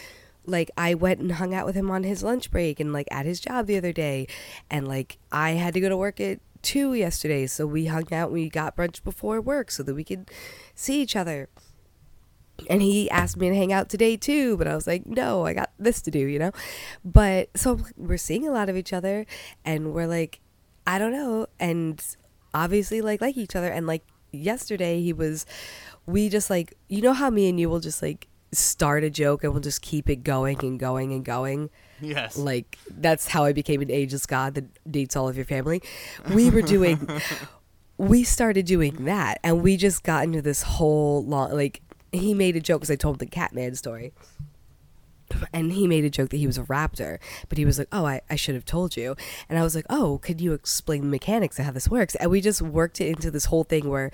Like 0.47 0.71
i 0.79 0.95
went 0.95 1.21
and 1.21 1.33
hung 1.33 1.55
out 1.55 1.67
with 1.67 1.75
him 1.75 1.91
on 1.91 2.05
his 2.05 2.23
lunch 2.23 2.51
break 2.51 2.81
and 2.81 2.93
like 2.93 3.09
at 3.11 3.27
his 3.27 3.41
job 3.41 3.67
the 3.67 3.77
other 3.77 3.93
day. 3.93 4.27
And 4.71 4.87
like 4.89 5.19
i 5.33 5.51
had 5.53 5.75
to 5.75 5.81
go 5.81 5.89
to 5.89 5.97
work 5.97 6.21
at 6.21 6.41
two 6.63 6.95
yesterday. 6.95 7.47
So 7.47 7.67
we 7.67 7.87
hung 7.87 8.13
out. 8.13 8.33
We 8.33 8.49
got 8.49 8.77
brunch 8.77 9.03
before 9.03 9.41
work 9.41 9.71
so 9.71 9.83
that 9.83 9.95
we 9.95 10.05
could 10.05 10.31
see 10.75 11.01
each 11.01 11.17
other. 11.17 11.49
And 12.69 12.83
he 12.83 13.09
asked 13.11 13.37
me 13.37 13.49
to 13.49 13.55
hang 13.55 13.73
out 13.73 13.89
today 13.89 14.17
too. 14.17 14.57
But 14.57 14.67
i 14.69 14.75
was 14.75 14.87
like 14.87 15.07
no 15.07 15.47
i 15.47 15.53
got 15.55 15.71
this 15.79 16.03
to 16.03 16.11
do 16.11 16.21
you 16.21 16.39
know? 16.39 16.53
But 17.05 17.51
so 17.57 17.81
we're 17.97 18.19
seeing 18.19 18.47
a 18.49 18.53
lot 18.53 18.69
of 18.69 18.77
each 18.77 18.93
other. 18.93 19.27
And 19.65 19.93
we're 19.93 20.09
like 20.09 20.41
i 20.87 20.99
don't 20.99 21.13
know. 21.13 21.47
And 21.61 22.03
obviously 22.55 23.01
like 23.01 23.21
like 23.21 23.37
each 23.37 23.55
other. 23.55 23.69
And 23.69 23.87
like 23.87 24.05
yesterday 24.33 25.01
he 25.01 25.13
was 25.13 25.47
we 26.09 26.29
just 26.31 26.49
like 26.49 26.75
you 26.89 27.03
know 27.03 27.13
how 27.13 27.29
me 27.29 27.49
and 27.51 27.61
you 27.61 27.69
will 27.69 27.81
just 27.81 28.01
like 28.03 28.27
start 28.51 29.05
a 29.05 29.11
joke 29.11 29.45
and 29.45 29.53
we'll 29.53 29.61
just 29.61 29.83
keep 29.83 30.09
it 30.09 30.25
going 30.25 30.59
and 30.65 30.81
going 30.81 31.13
and 31.13 31.23
going 31.25 31.69
Yes. 32.01 32.39
like 32.39 32.79
that's 32.89 33.29
how 33.29 33.45
I 33.45 33.53
became 33.53 33.83
an 33.83 33.91
ageless 33.91 34.25
god 34.25 34.55
that 34.55 34.91
dates 34.91 35.17
all 35.17 35.29
of 35.29 35.37
your 35.37 35.45
family. 35.45 35.83
We 36.33 36.49
were 36.49 36.63
doing, 36.63 37.07
we 37.99 38.25
started 38.25 38.65
doing 38.67 39.05
that, 39.05 39.39
and 39.45 39.63
we 39.63 39.77
just 39.77 40.03
got 40.05 40.25
into 40.25 40.41
this 40.41 40.63
whole 40.63 41.25
long 41.25 41.53
like. 41.53 41.83
He 42.11 42.33
made 42.33 42.57
a 42.57 42.61
joke 42.61 42.81
because 42.81 42.91
I 42.91 42.97
told 42.97 43.17
him 43.17 43.19
the 43.19 43.27
Catman 43.27 43.75
story. 43.75 44.13
And 45.53 45.73
he 45.73 45.87
made 45.87 46.05
a 46.05 46.11
joke 46.11 46.31
that 46.31 46.37
he 46.37 46.47
was 46.47 46.59
a 46.59 46.63
raptor, 46.65 47.19
but 47.49 47.59
he 47.59 47.65
was 47.65 47.79
like, 47.79 47.89
"Oh, 47.93 48.07
I, 48.07 48.21
I 48.31 48.37
should 48.37 48.55
have 48.55 48.65
told 48.65 48.97
you." 48.97 49.17
And 49.49 49.59
I 49.59 49.63
was 49.63 49.75
like, 49.75 49.87
"Oh, 49.91 50.19
could 50.23 50.41
you 50.41 50.53
explain 50.53 51.03
the 51.03 51.09
mechanics 51.09 51.59
of 51.59 51.65
how 51.65 51.73
this 51.73 51.89
works?" 51.89 52.15
And 52.17 52.31
we 52.31 52.41
just 52.41 52.63
worked 52.63 53.01
it 53.01 53.09
into 53.09 53.31
this 53.31 53.47
whole 53.47 53.65
thing 53.65 53.89
where 53.89 54.11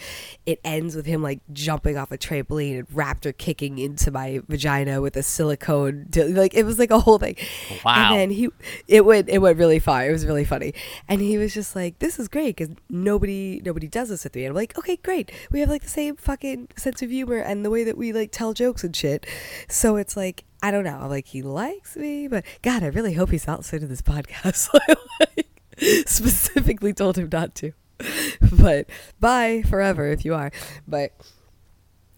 it 0.47 0.61
ends 0.65 0.97
with 0.97 1.07
him 1.07 1.23
like 1.23 1.41
jumping 1.53 1.97
off 1.97 2.13
a 2.13 2.19
trampoline 2.19 2.79
and 2.79 2.89
raptor 2.89 3.37
kicking 3.37 3.79
into 3.79 4.11
my 4.11 4.41
vagina 4.49 5.01
with 5.01 5.17
a 5.17 5.23
silicone, 5.23 6.07
di- 6.11 6.25
like 6.25 6.55
it 6.55 6.65
was 6.65 6.79
like 6.79 6.91
a 6.91 7.01
whole 7.01 7.19
thing. 7.19 7.37
Wow. 7.85 7.95
And 8.13 8.21
then 8.21 8.31
he, 8.31 8.49
it 8.89 9.05
went 9.05 9.29
it 9.29 9.39
went 9.39 9.59
really 9.59 9.79
far. 9.79 10.09
It 10.09 10.13
was 10.13 10.27
really 10.27 10.45
funny, 10.45 10.75
and 11.09 11.21
he 11.21 11.39
was 11.39 11.55
just 11.55 11.77
like, 11.77 11.99
"This 11.99 12.19
is 12.19 12.29
great 12.29 12.57
because 12.57 12.75
nobody 12.89 13.61
nobody 13.65 13.89
does 13.89 14.09
this 14.09 14.25
with 14.25 14.35
me." 14.35 14.45
And 14.45 14.51
I'm 14.51 14.57
like, 14.57 14.77
"Okay, 14.79 14.97
great. 14.97 15.31
We 15.51 15.61
have 15.61 15.69
like 15.69 15.83
the 15.83 15.89
same 15.89 16.17
fucking 16.17 16.69
sense 16.77 17.03
of 17.03 17.11
humor 17.11 17.39
and 17.39 17.65
the 17.65 17.71
way 17.71 17.85
that 17.85 17.97
we 17.97 18.13
like 18.13 18.31
tell 18.33 18.53
jokes 18.53 18.85
and 18.85 18.95
shit." 18.95 19.27
So 19.69 19.97
it's 19.97 20.17
like 20.17 20.45
I 20.65 20.71
don't 20.71 20.85
know. 20.85 21.07
Like 21.11 21.27
he 21.27 21.43
likes 21.43 21.95
me, 21.95 22.27
but 22.27 22.43
God, 22.63 22.83
I 22.83 22.87
really 22.87 23.13
hope 23.13 23.31
he's 23.31 23.47
not 23.47 23.59
listening 23.59 23.83
to 23.83 23.87
this 23.87 24.01
podcast. 24.01 24.71
I 24.89 24.95
like, 25.21 26.09
specifically 26.09 26.95
told 26.95 27.19
him 27.19 27.29
not 27.31 27.55
to. 27.57 27.73
But 28.51 28.89
bye 29.21 29.63
forever 29.69 30.07
if 30.07 30.25
you 30.25 30.35
are. 30.35 30.51
But 30.89 31.13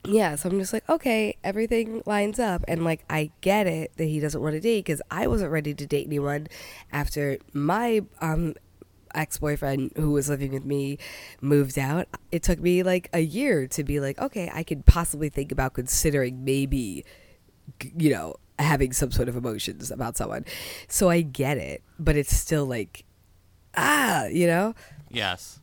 yeah, 0.05 0.37
so 0.37 0.49
I'm 0.49 0.61
just 0.61 0.73
like, 0.73 0.89
okay, 0.89 1.37
everything 1.43 2.05
lines 2.07 2.39
up. 2.39 2.65
And 2.69 2.85
like, 2.85 3.05
I 3.11 3.33
get 3.41 3.67
it 3.67 3.91
that 3.97 4.05
he 4.05 4.21
doesn't 4.21 4.41
want 4.41 4.55
to 4.55 4.61
date 4.61 4.85
because 4.85 5.03
I 5.11 5.27
wasn't 5.27 5.51
ready 5.51 5.75
to 5.75 5.85
date 5.85 6.07
anyone 6.07 6.47
after 6.93 7.39
my 7.53 8.03
um, 8.21 8.55
ex 9.13 9.39
boyfriend 9.39 9.91
who 9.97 10.13
was 10.13 10.29
living 10.29 10.53
with 10.53 10.65
me 10.65 10.99
moved 11.41 11.81
out. 11.81 12.07
It 12.31 12.45
took 12.45 12.61
me 12.61 12.85
like 12.85 13.09
a 13.13 13.21
year 13.21 13.67
to 13.67 13.83
be 13.83 13.99
like, 13.99 14.21
okay, 14.21 14.53
I 14.55 14.63
could 14.63 14.87
possibly 14.87 15.31
think 15.31 15.51
about 15.51 15.75
considering 15.75 16.45
maybe, 16.45 17.05
you 17.97 18.11
know, 18.11 18.37
having 18.59 18.93
some 18.93 19.11
sort 19.13 19.29
of 19.29 19.37
emotions 19.37 19.91
about 19.91 20.17
someone. 20.17 20.45
So 20.89 21.09
I 21.11 21.21
get 21.23 21.59
it, 21.59 21.83
but 21.99 22.17
it's 22.17 22.35
still 22.35 22.67
like, 22.67 23.05
ah, 23.77 24.27
you 24.27 24.47
know? 24.47 24.75
yes. 25.11 25.61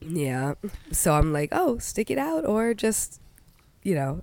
Yeah. 0.00 0.54
So 0.92 1.14
I'm 1.14 1.32
like, 1.32 1.48
oh, 1.52 1.78
stick 1.78 2.10
it 2.10 2.18
out 2.18 2.44
or 2.44 2.74
just, 2.74 3.20
you 3.82 3.94
know, 3.94 4.22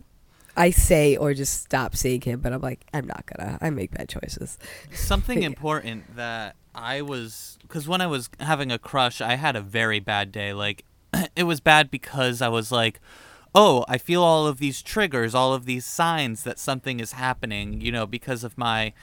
I 0.55 0.69
say 0.69 1.15
or 1.15 1.33
just 1.33 1.63
stop 1.63 1.95
seeing 1.95 2.21
him, 2.21 2.39
but 2.41 2.53
I'm 2.53 2.61
like, 2.61 2.85
I'm 2.93 3.07
not 3.07 3.25
gonna. 3.25 3.57
I 3.61 3.69
make 3.69 3.91
bad 3.91 4.09
choices. 4.09 4.57
Something 4.93 5.41
Yeah. 5.41 5.47
important 5.47 6.15
that 6.15 6.55
I 6.75 7.01
was 7.01 7.57
because 7.61 7.87
when 7.87 8.01
I 8.01 8.07
was 8.07 8.29
having 8.39 8.71
a 8.71 8.77
crush, 8.77 9.21
I 9.21 9.35
had 9.35 9.55
a 9.55 9.61
very 9.61 9.99
bad 9.99 10.31
day. 10.31 10.53
Like, 10.53 10.83
it 11.35 11.43
was 11.43 11.61
bad 11.61 11.89
because 11.89 12.41
I 12.41 12.49
was 12.49 12.71
like, 12.71 12.99
oh, 13.53 13.85
I 13.87 13.97
feel 13.97 14.23
all 14.23 14.47
of 14.47 14.59
these 14.59 14.81
triggers, 14.81 15.35
all 15.35 15.53
of 15.53 15.65
these 15.65 15.85
signs 15.85 16.43
that 16.43 16.59
something 16.59 16.99
is 16.99 17.13
happening, 17.13 17.81
you 17.81 17.91
know, 17.91 18.05
because 18.05 18.43
of 18.43 18.57
my 18.57 18.93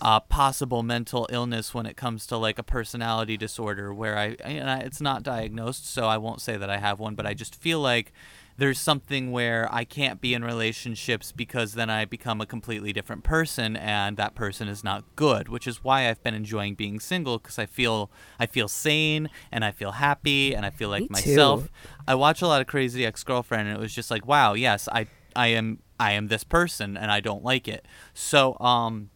uh, 0.00 0.20
possible 0.20 0.82
mental 0.82 1.26
illness 1.30 1.72
when 1.72 1.86
it 1.86 1.96
comes 1.96 2.26
to 2.26 2.36
like 2.36 2.58
a 2.58 2.62
personality 2.62 3.36
disorder 3.36 3.94
where 3.94 4.18
I, 4.18 4.36
I, 4.44 4.80
it's 4.84 5.00
not 5.00 5.22
diagnosed, 5.22 5.90
so 5.90 6.06
I 6.06 6.18
won't 6.18 6.40
say 6.40 6.56
that 6.56 6.68
I 6.68 6.78
have 6.78 6.98
one, 6.98 7.14
but 7.14 7.26
I 7.26 7.34
just 7.34 7.54
feel 7.54 7.80
like 7.80 8.12
there's 8.56 8.78
something 8.78 9.32
where 9.32 9.68
I 9.72 9.84
can't 9.84 10.20
be 10.20 10.32
in 10.32 10.44
relationships 10.44 11.32
because 11.32 11.74
then 11.74 11.90
I 11.90 12.04
become 12.04 12.40
a 12.40 12.46
completely 12.46 12.92
different 12.92 13.24
person 13.24 13.76
and 13.76 14.16
that 14.16 14.34
person 14.36 14.68
is 14.68 14.84
not 14.84 15.04
good, 15.16 15.48
which 15.48 15.66
is 15.66 15.82
why 15.82 16.08
I've 16.08 16.22
been 16.22 16.34
enjoying 16.34 16.74
being 16.76 17.00
single 17.00 17.38
because 17.38 17.58
I 17.58 17.66
feel 17.66 18.10
I 18.38 18.46
feel 18.46 18.68
sane 18.68 19.28
and 19.50 19.64
I 19.64 19.72
feel 19.72 19.92
happy 19.92 20.54
and 20.54 20.64
I 20.64 20.70
feel 20.70 20.88
like 20.88 21.02
Me 21.02 21.08
myself. 21.10 21.64
too. 21.64 21.68
I 22.06 22.14
watch 22.14 22.42
a 22.42 22.46
lot 22.46 22.60
of 22.60 22.68
Crazy 22.68 23.04
Ex-Girlfriend 23.04 23.68
and 23.68 23.76
it 23.76 23.80
was 23.80 23.92
just 23.94 24.10
like, 24.10 24.26
wow, 24.26 24.54
yes, 24.54 24.88
I 24.92 25.06
I 25.34 25.48
am 25.48 25.80
I 25.98 26.12
am 26.12 26.28
this 26.28 26.44
person 26.44 26.96
and 26.96 27.10
I 27.10 27.18
don't 27.20 27.42
like 27.42 27.66
it. 27.66 27.84
So, 28.14 28.56
um 28.60 29.10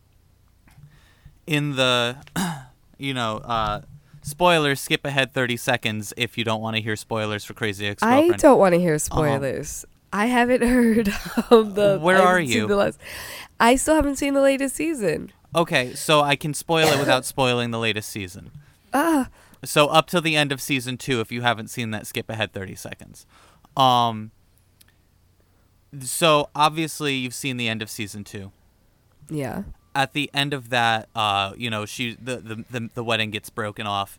in 1.46 1.76
the 1.76 2.16
you 2.98 3.14
know, 3.14 3.36
uh 3.38 3.82
spoilers 4.28 4.80
skip 4.80 5.04
ahead 5.04 5.32
30 5.32 5.56
seconds 5.56 6.12
if 6.16 6.36
you 6.38 6.44
don't 6.44 6.60
want 6.60 6.76
to 6.76 6.82
hear 6.82 6.96
spoilers 6.96 7.44
for 7.44 7.54
Crazy 7.54 7.86
I 7.86 7.90
Ex-Girlfriend. 7.90 8.40
don't 8.40 8.58
want 8.58 8.74
to 8.74 8.80
hear 8.80 8.98
spoilers. 8.98 9.84
I 10.12 10.26
haven't 10.26 10.62
heard 10.68 11.08
of 11.50 11.74
the. 11.74 11.98
Where 12.00 12.20
are 12.22 12.40
you? 12.40 12.66
The 12.66 12.76
last, 12.76 13.00
I 13.60 13.76
still 13.76 13.94
haven't 13.94 14.16
seen 14.16 14.34
the 14.34 14.40
latest 14.40 14.76
season. 14.76 15.32
Okay, 15.54 15.94
so 15.94 16.20
I 16.20 16.36
can 16.36 16.54
spoil 16.54 16.86
it 16.88 16.98
without 17.00 17.24
spoiling 17.24 17.70
the 17.70 17.78
latest 17.78 18.08
season. 18.10 18.50
Ah, 18.92 19.28
So 19.64 19.86
up 19.88 20.06
till 20.06 20.20
the 20.20 20.36
end 20.36 20.52
of 20.52 20.60
season 20.60 20.96
two, 20.96 21.20
if 21.20 21.30
you 21.32 21.42
haven't 21.42 21.68
seen 21.68 21.90
that, 21.90 22.06
skip 22.06 22.28
ahead 22.30 22.52
thirty 22.52 22.74
seconds. 22.74 23.26
Um. 23.76 24.30
So 26.00 26.50
obviously 26.54 27.14
you've 27.14 27.34
seen 27.34 27.56
the 27.56 27.68
end 27.68 27.80
of 27.82 27.88
season 27.90 28.24
two. 28.24 28.52
Yeah. 29.30 29.62
At 29.98 30.12
the 30.12 30.30
end 30.32 30.54
of 30.54 30.70
that, 30.70 31.08
uh, 31.14 31.52
you 31.56 31.68
know, 31.70 31.84
she 31.84 32.14
the, 32.14 32.36
the 32.36 32.64
the 32.70 32.90
the 32.94 33.04
wedding 33.04 33.30
gets 33.30 33.50
broken 33.50 33.86
off, 33.86 34.18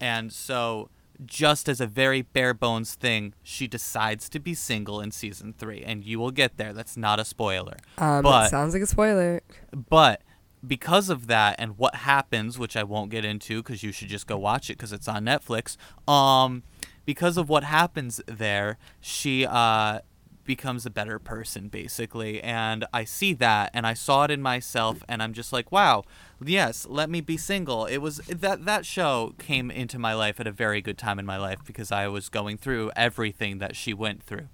and 0.00 0.32
so 0.32 0.88
just 1.26 1.68
as 1.68 1.80
a 1.80 1.86
very 1.86 2.22
bare 2.22 2.54
bones 2.54 2.94
thing, 2.94 3.34
she 3.42 3.66
decides 3.66 4.28
to 4.30 4.38
be 4.38 4.54
single 4.54 5.00
in 5.00 5.10
season 5.10 5.52
three, 5.58 5.82
and 5.84 6.04
you 6.04 6.18
will 6.18 6.30
get 6.30 6.56
there. 6.56 6.72
That's 6.72 6.96
not 6.96 7.18
a 7.20 7.24
spoiler, 7.24 7.76
Um, 7.98 8.22
but 8.22 8.46
it 8.46 8.50
sounds 8.50 8.72
like 8.72 8.82
a 8.82 8.86
spoiler. 8.86 9.42
but 9.90 10.22
because 10.66 11.08
of 11.10 11.26
that 11.26 11.56
and 11.58 11.76
what 11.76 11.94
happens, 11.96 12.58
which 12.58 12.76
I 12.76 12.84
won't 12.84 13.10
get 13.10 13.24
into 13.24 13.62
because 13.62 13.82
you 13.82 13.92
should 13.92 14.08
just 14.08 14.26
go 14.26 14.36
watch 14.38 14.70
it 14.70 14.76
because 14.78 14.92
it's 14.92 15.08
on 15.08 15.24
Netflix. 15.24 15.76
Um, 16.08 16.62
because 17.04 17.36
of 17.36 17.48
what 17.48 17.64
happens 17.64 18.20
there, 18.26 18.76
she 19.00 19.44
uh 19.46 20.00
becomes 20.48 20.86
a 20.86 20.90
better 20.90 21.18
person 21.18 21.68
basically, 21.68 22.42
and 22.42 22.86
I 22.90 23.04
see 23.04 23.34
that 23.34 23.70
and 23.74 23.86
I 23.86 23.92
saw 23.92 24.24
it 24.24 24.30
in 24.30 24.40
myself, 24.40 25.04
and 25.06 25.22
I'm 25.22 25.34
just 25.34 25.52
like, 25.52 25.70
wow, 25.70 26.04
yes, 26.42 26.86
let 26.88 27.10
me 27.10 27.20
be 27.20 27.36
single. 27.36 27.84
It 27.84 27.98
was 27.98 28.16
that 28.26 28.64
that 28.64 28.86
show 28.86 29.34
came 29.38 29.70
into 29.70 29.98
my 29.98 30.14
life 30.14 30.40
at 30.40 30.46
a 30.46 30.50
very 30.50 30.80
good 30.80 30.96
time 30.96 31.18
in 31.18 31.26
my 31.26 31.36
life 31.36 31.58
because 31.66 31.92
I 31.92 32.08
was 32.08 32.30
going 32.30 32.56
through 32.56 32.90
everything 32.96 33.58
that 33.58 33.76
she 33.76 33.92
went 33.92 34.22
through 34.22 34.48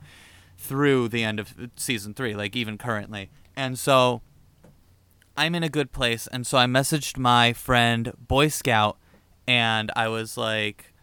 through 0.59 1.09
the 1.09 1.23
end 1.23 1.39
of 1.39 1.55
season 1.77 2.13
three, 2.13 2.35
like 2.35 2.57
even 2.57 2.77
currently, 2.77 3.31
and 3.57 3.79
so. 3.79 4.21
I'm 5.37 5.57
in 5.57 5.65
a 5.65 5.69
good 5.69 5.91
place. 5.91 6.29
And 6.29 6.47
so 6.47 6.59
I 6.59 6.67
messaged 6.67 7.19
my 7.19 7.53
friend 7.53 8.13
Boy 8.17 8.47
Scout 8.47 8.97
and 9.49 9.91
I 9.97 10.07
was 10.07 10.37
like, 10.37 10.95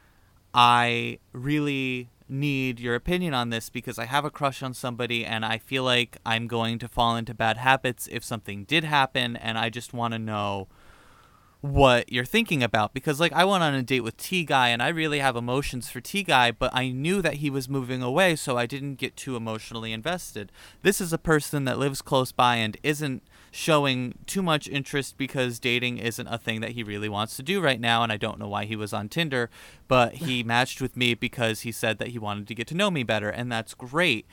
I 0.53 1.19
really 1.33 2.07
need 2.31 2.79
your 2.79 2.95
opinion 2.95 3.33
on 3.33 3.49
this 3.49 3.69
because 3.69 3.99
I 3.99 4.05
have 4.05 4.25
a 4.25 4.31
crush 4.31 4.63
on 4.63 4.73
somebody 4.73 5.25
and 5.25 5.45
I 5.45 5.57
feel 5.57 5.83
like 5.83 6.17
I'm 6.25 6.47
going 6.47 6.79
to 6.79 6.87
fall 6.87 7.15
into 7.15 7.33
bad 7.33 7.57
habits 7.57 8.07
if 8.11 8.23
something 8.23 8.63
did 8.63 8.83
happen. 8.83 9.35
And 9.35 9.57
I 9.57 9.69
just 9.69 9.93
want 9.93 10.13
to 10.13 10.19
know 10.19 10.67
what 11.61 12.11
you're 12.11 12.25
thinking 12.25 12.63
about 12.63 12.91
because 12.91 13.19
like 13.19 13.33
I 13.33 13.45
went 13.45 13.63
on 13.63 13.75
a 13.75 13.83
date 13.83 13.99
with 13.99 14.17
T 14.17 14.43
guy 14.43 14.69
and 14.69 14.81
I 14.81 14.87
really 14.87 15.19
have 15.19 15.35
emotions 15.35 15.91
for 15.91 16.01
T 16.01 16.23
guy 16.23 16.49
but 16.49 16.71
I 16.73 16.89
knew 16.89 17.21
that 17.21 17.35
he 17.35 17.51
was 17.51 17.69
moving 17.69 18.01
away 18.01 18.35
so 18.35 18.57
I 18.57 18.65
didn't 18.65 18.95
get 18.95 19.15
too 19.15 19.35
emotionally 19.35 19.93
invested. 19.93 20.51
This 20.81 20.99
is 20.99 21.13
a 21.13 21.19
person 21.19 21.65
that 21.65 21.77
lives 21.77 22.01
close 22.01 22.31
by 22.31 22.55
and 22.55 22.77
isn't 22.81 23.21
showing 23.51 24.17
too 24.25 24.41
much 24.41 24.67
interest 24.69 25.17
because 25.17 25.59
dating 25.59 25.97
isn't 25.97 26.27
a 26.27 26.37
thing 26.37 26.61
that 26.61 26.71
he 26.71 26.83
really 26.83 27.09
wants 27.09 27.35
to 27.35 27.43
do 27.43 27.59
right 27.59 27.81
now 27.81 28.01
and 28.01 28.11
I 28.11 28.17
don't 28.17 28.39
know 28.39 28.47
why 28.47 28.63
he 28.63 28.77
was 28.77 28.93
on 28.93 29.09
Tinder 29.09 29.49
but 29.89 30.13
he 30.25 30.41
matched 30.41 30.81
with 30.81 30.95
me 30.95 31.13
because 31.13 31.61
he 31.61 31.71
said 31.71 31.97
that 31.99 32.09
he 32.09 32.19
wanted 32.19 32.47
to 32.47 32.55
get 32.55 32.67
to 32.67 32.75
know 32.75 32.89
me 32.89 33.03
better 33.03 33.29
and 33.29 33.51
that's 33.51 33.73
great. 33.73 34.25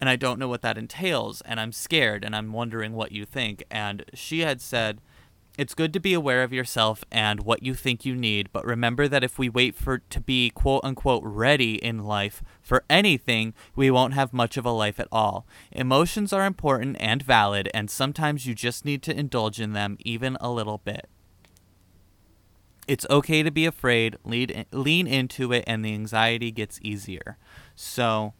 And 0.00 0.08
I 0.08 0.16
don't 0.16 0.38
know 0.38 0.48
what 0.48 0.62
that 0.62 0.78
entails 0.78 1.40
and 1.40 1.58
I'm 1.58 1.72
scared 1.72 2.24
and 2.24 2.36
I'm 2.36 2.52
wondering 2.52 2.92
what 2.92 3.10
you 3.10 3.24
think. 3.24 3.64
And 3.70 4.04
she 4.14 4.40
had 4.40 4.60
said 4.60 5.00
it's 5.58 5.74
good 5.74 5.92
to 5.92 5.98
be 5.98 6.14
aware 6.14 6.44
of 6.44 6.52
yourself 6.52 7.04
and 7.10 7.40
what 7.40 7.64
you 7.64 7.74
think 7.74 8.06
you 8.06 8.14
need, 8.14 8.48
but 8.52 8.64
remember 8.64 9.08
that 9.08 9.24
if 9.24 9.40
we 9.40 9.48
wait 9.48 9.74
for 9.74 9.98
to 9.98 10.20
be 10.20 10.50
quote 10.50 10.84
unquote 10.84 11.22
ready 11.24 11.74
in 11.84 12.04
life 12.04 12.44
for 12.62 12.84
anything, 12.88 13.52
we 13.74 13.90
won't 13.90 14.14
have 14.14 14.32
much 14.32 14.56
of 14.56 14.64
a 14.64 14.70
life 14.70 15.00
at 15.00 15.08
all. 15.10 15.44
Emotions 15.72 16.32
are 16.32 16.46
important 16.46 16.96
and 17.00 17.24
valid, 17.24 17.68
and 17.74 17.90
sometimes 17.90 18.46
you 18.46 18.54
just 18.54 18.84
need 18.84 19.02
to 19.02 19.18
indulge 19.18 19.60
in 19.60 19.72
them 19.72 19.98
even 20.04 20.38
a 20.40 20.48
little 20.48 20.78
bit. 20.78 21.08
It's 22.86 23.06
okay 23.10 23.42
to 23.42 23.50
be 23.50 23.66
afraid, 23.66 24.16
lead, 24.24 24.64
lean 24.70 25.08
into 25.08 25.52
it, 25.52 25.64
and 25.66 25.84
the 25.84 25.92
anxiety 25.92 26.52
gets 26.52 26.78
easier. 26.82 27.36
So, 27.74 28.32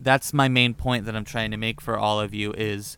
that's 0.00 0.32
my 0.32 0.48
main 0.48 0.72
point 0.72 1.04
that 1.04 1.14
I'm 1.14 1.26
trying 1.26 1.50
to 1.50 1.56
make 1.58 1.80
for 1.80 1.98
all 1.98 2.18
of 2.18 2.34
you 2.34 2.52
is 2.54 2.96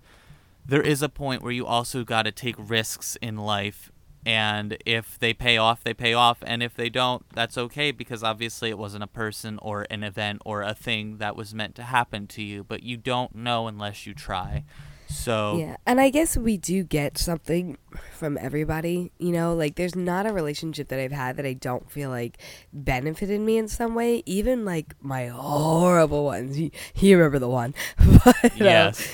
there 0.66 0.82
is 0.82 1.02
a 1.02 1.08
point 1.08 1.42
where 1.42 1.52
you 1.52 1.66
also 1.66 2.04
got 2.04 2.22
to 2.22 2.32
take 2.32 2.56
risks 2.58 3.16
in 3.20 3.36
life 3.36 3.90
and 4.26 4.78
if 4.86 5.18
they 5.18 5.34
pay 5.34 5.58
off 5.58 5.84
they 5.84 5.92
pay 5.92 6.14
off 6.14 6.38
and 6.46 6.62
if 6.62 6.74
they 6.74 6.88
don't 6.88 7.28
that's 7.34 7.58
okay 7.58 7.90
because 7.90 8.22
obviously 8.22 8.70
it 8.70 8.78
wasn't 8.78 9.02
a 9.02 9.08
person 9.08 9.58
or 9.60 9.86
an 9.90 10.02
event 10.02 10.40
or 10.44 10.62
a 10.62 10.74
thing 10.74 11.18
that 11.18 11.36
was 11.36 11.54
meant 11.54 11.74
to 11.74 11.82
happen 11.82 12.26
to 12.26 12.42
you 12.42 12.64
but 12.64 12.82
you 12.82 12.96
don't 12.96 13.34
know 13.34 13.66
unless 13.66 14.06
you 14.06 14.14
try 14.14 14.64
so 15.06 15.58
Yeah, 15.58 15.76
and 15.86 16.00
I 16.00 16.10
guess 16.10 16.36
we 16.36 16.56
do 16.56 16.82
get 16.82 17.18
something 17.18 17.76
from 18.12 18.38
everybody. 18.40 19.12
You 19.18 19.32
know, 19.32 19.54
like 19.54 19.76
there's 19.76 19.94
not 19.94 20.26
a 20.26 20.32
relationship 20.32 20.88
that 20.88 20.98
I've 20.98 21.12
had 21.12 21.36
that 21.36 21.46
I 21.46 21.52
don't 21.52 21.90
feel 21.90 22.10
like 22.10 22.38
benefited 22.72 23.40
me 23.40 23.58
in 23.58 23.68
some 23.68 23.94
way. 23.94 24.22
Even 24.26 24.64
like 24.64 24.94
my 25.00 25.28
horrible 25.28 26.24
ones. 26.24 26.58
You, 26.58 26.70
you 26.96 27.16
remember 27.16 27.38
the 27.38 27.48
one, 27.48 27.74
but 28.24 28.44
uh, 28.44 28.50
yes 28.56 29.08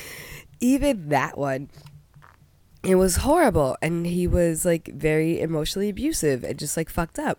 even 0.61 1.09
that 1.09 1.37
one. 1.39 1.71
It 2.83 2.95
was 2.95 3.17
horrible, 3.17 3.77
and 3.83 4.07
he 4.07 4.27
was 4.27 4.65
like 4.65 4.89
very 4.95 5.41
emotionally 5.41 5.91
abusive 5.91 6.45
and 6.45 6.59
just 6.59 6.79
like 6.79 6.89
fucked 6.89 7.19
up. 7.19 7.39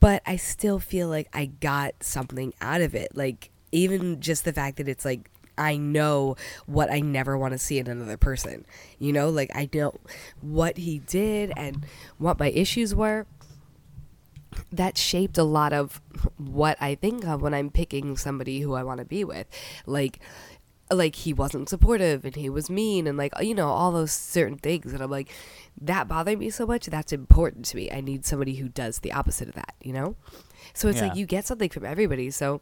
But 0.00 0.22
I 0.26 0.36
still 0.36 0.78
feel 0.78 1.08
like 1.08 1.28
I 1.32 1.46
got 1.46 1.94
something 2.02 2.52
out 2.60 2.82
of 2.82 2.94
it. 2.94 3.16
Like, 3.16 3.50
even 3.72 4.20
just 4.20 4.44
the 4.44 4.52
fact 4.52 4.76
that 4.76 4.86
it's 4.86 5.04
like 5.04 5.30
I 5.58 5.76
know 5.76 6.36
what 6.66 6.90
I 6.90 7.00
never 7.00 7.36
want 7.36 7.52
to 7.52 7.58
see 7.58 7.78
in 7.78 7.88
another 7.88 8.16
person. 8.16 8.66
You 8.98 9.12
know, 9.12 9.30
like 9.30 9.50
I 9.54 9.68
know 9.72 9.94
what 10.40 10.76
he 10.76 10.98
did 11.00 11.52
and 11.56 11.86
what 12.18 12.38
my 12.38 12.50
issues 12.50 12.94
were. 12.94 13.26
That 14.72 14.96
shaped 14.96 15.36
a 15.36 15.42
lot 15.42 15.72
of 15.72 16.00
what 16.38 16.78
I 16.80 16.94
think 16.94 17.26
of 17.26 17.42
when 17.42 17.52
I'm 17.52 17.70
picking 17.70 18.16
somebody 18.16 18.60
who 18.60 18.74
I 18.74 18.82
want 18.82 19.00
to 19.00 19.04
be 19.04 19.22
with. 19.24 19.46
Like 19.84 20.20
like 20.90 21.16
he 21.16 21.32
wasn't 21.32 21.68
supportive 21.68 22.24
and 22.24 22.36
he 22.36 22.48
was 22.48 22.70
mean 22.70 23.06
and 23.06 23.18
like 23.18 23.32
you 23.40 23.54
know 23.54 23.68
all 23.68 23.90
those 23.90 24.12
certain 24.12 24.56
things 24.56 24.92
and 24.92 25.02
I'm 25.02 25.10
like 25.10 25.32
that 25.80 26.06
bothered 26.08 26.38
me 26.38 26.48
so 26.50 26.66
much 26.66 26.86
that's 26.86 27.12
important 27.12 27.64
to 27.66 27.76
me. 27.76 27.90
I 27.90 28.00
need 28.00 28.24
somebody 28.24 28.54
who 28.56 28.68
does 28.68 29.00
the 29.00 29.12
opposite 29.12 29.48
of 29.48 29.54
that, 29.56 29.74
you 29.82 29.92
know? 29.92 30.16
So 30.72 30.88
it's 30.88 30.98
Yeah. 30.98 31.08
like 31.08 31.16
you 31.16 31.26
get 31.26 31.46
something 31.46 31.68
from 31.68 31.84
everybody. 31.84 32.30
So 32.30 32.60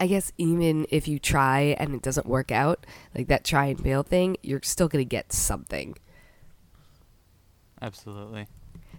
I 0.00 0.06
guess 0.08 0.32
even 0.36 0.86
if 0.90 1.06
you 1.06 1.18
try 1.20 1.76
and 1.78 1.94
it 1.94 2.02
doesn't 2.02 2.26
work 2.26 2.50
out, 2.50 2.84
like 3.14 3.28
that 3.28 3.44
try 3.44 3.66
and 3.66 3.80
fail 3.80 4.02
thing, 4.02 4.36
you're 4.42 4.62
still 4.64 4.88
going 4.88 5.04
to 5.04 5.08
get 5.08 5.32
something. 5.32 5.96
absolutely 7.80 8.46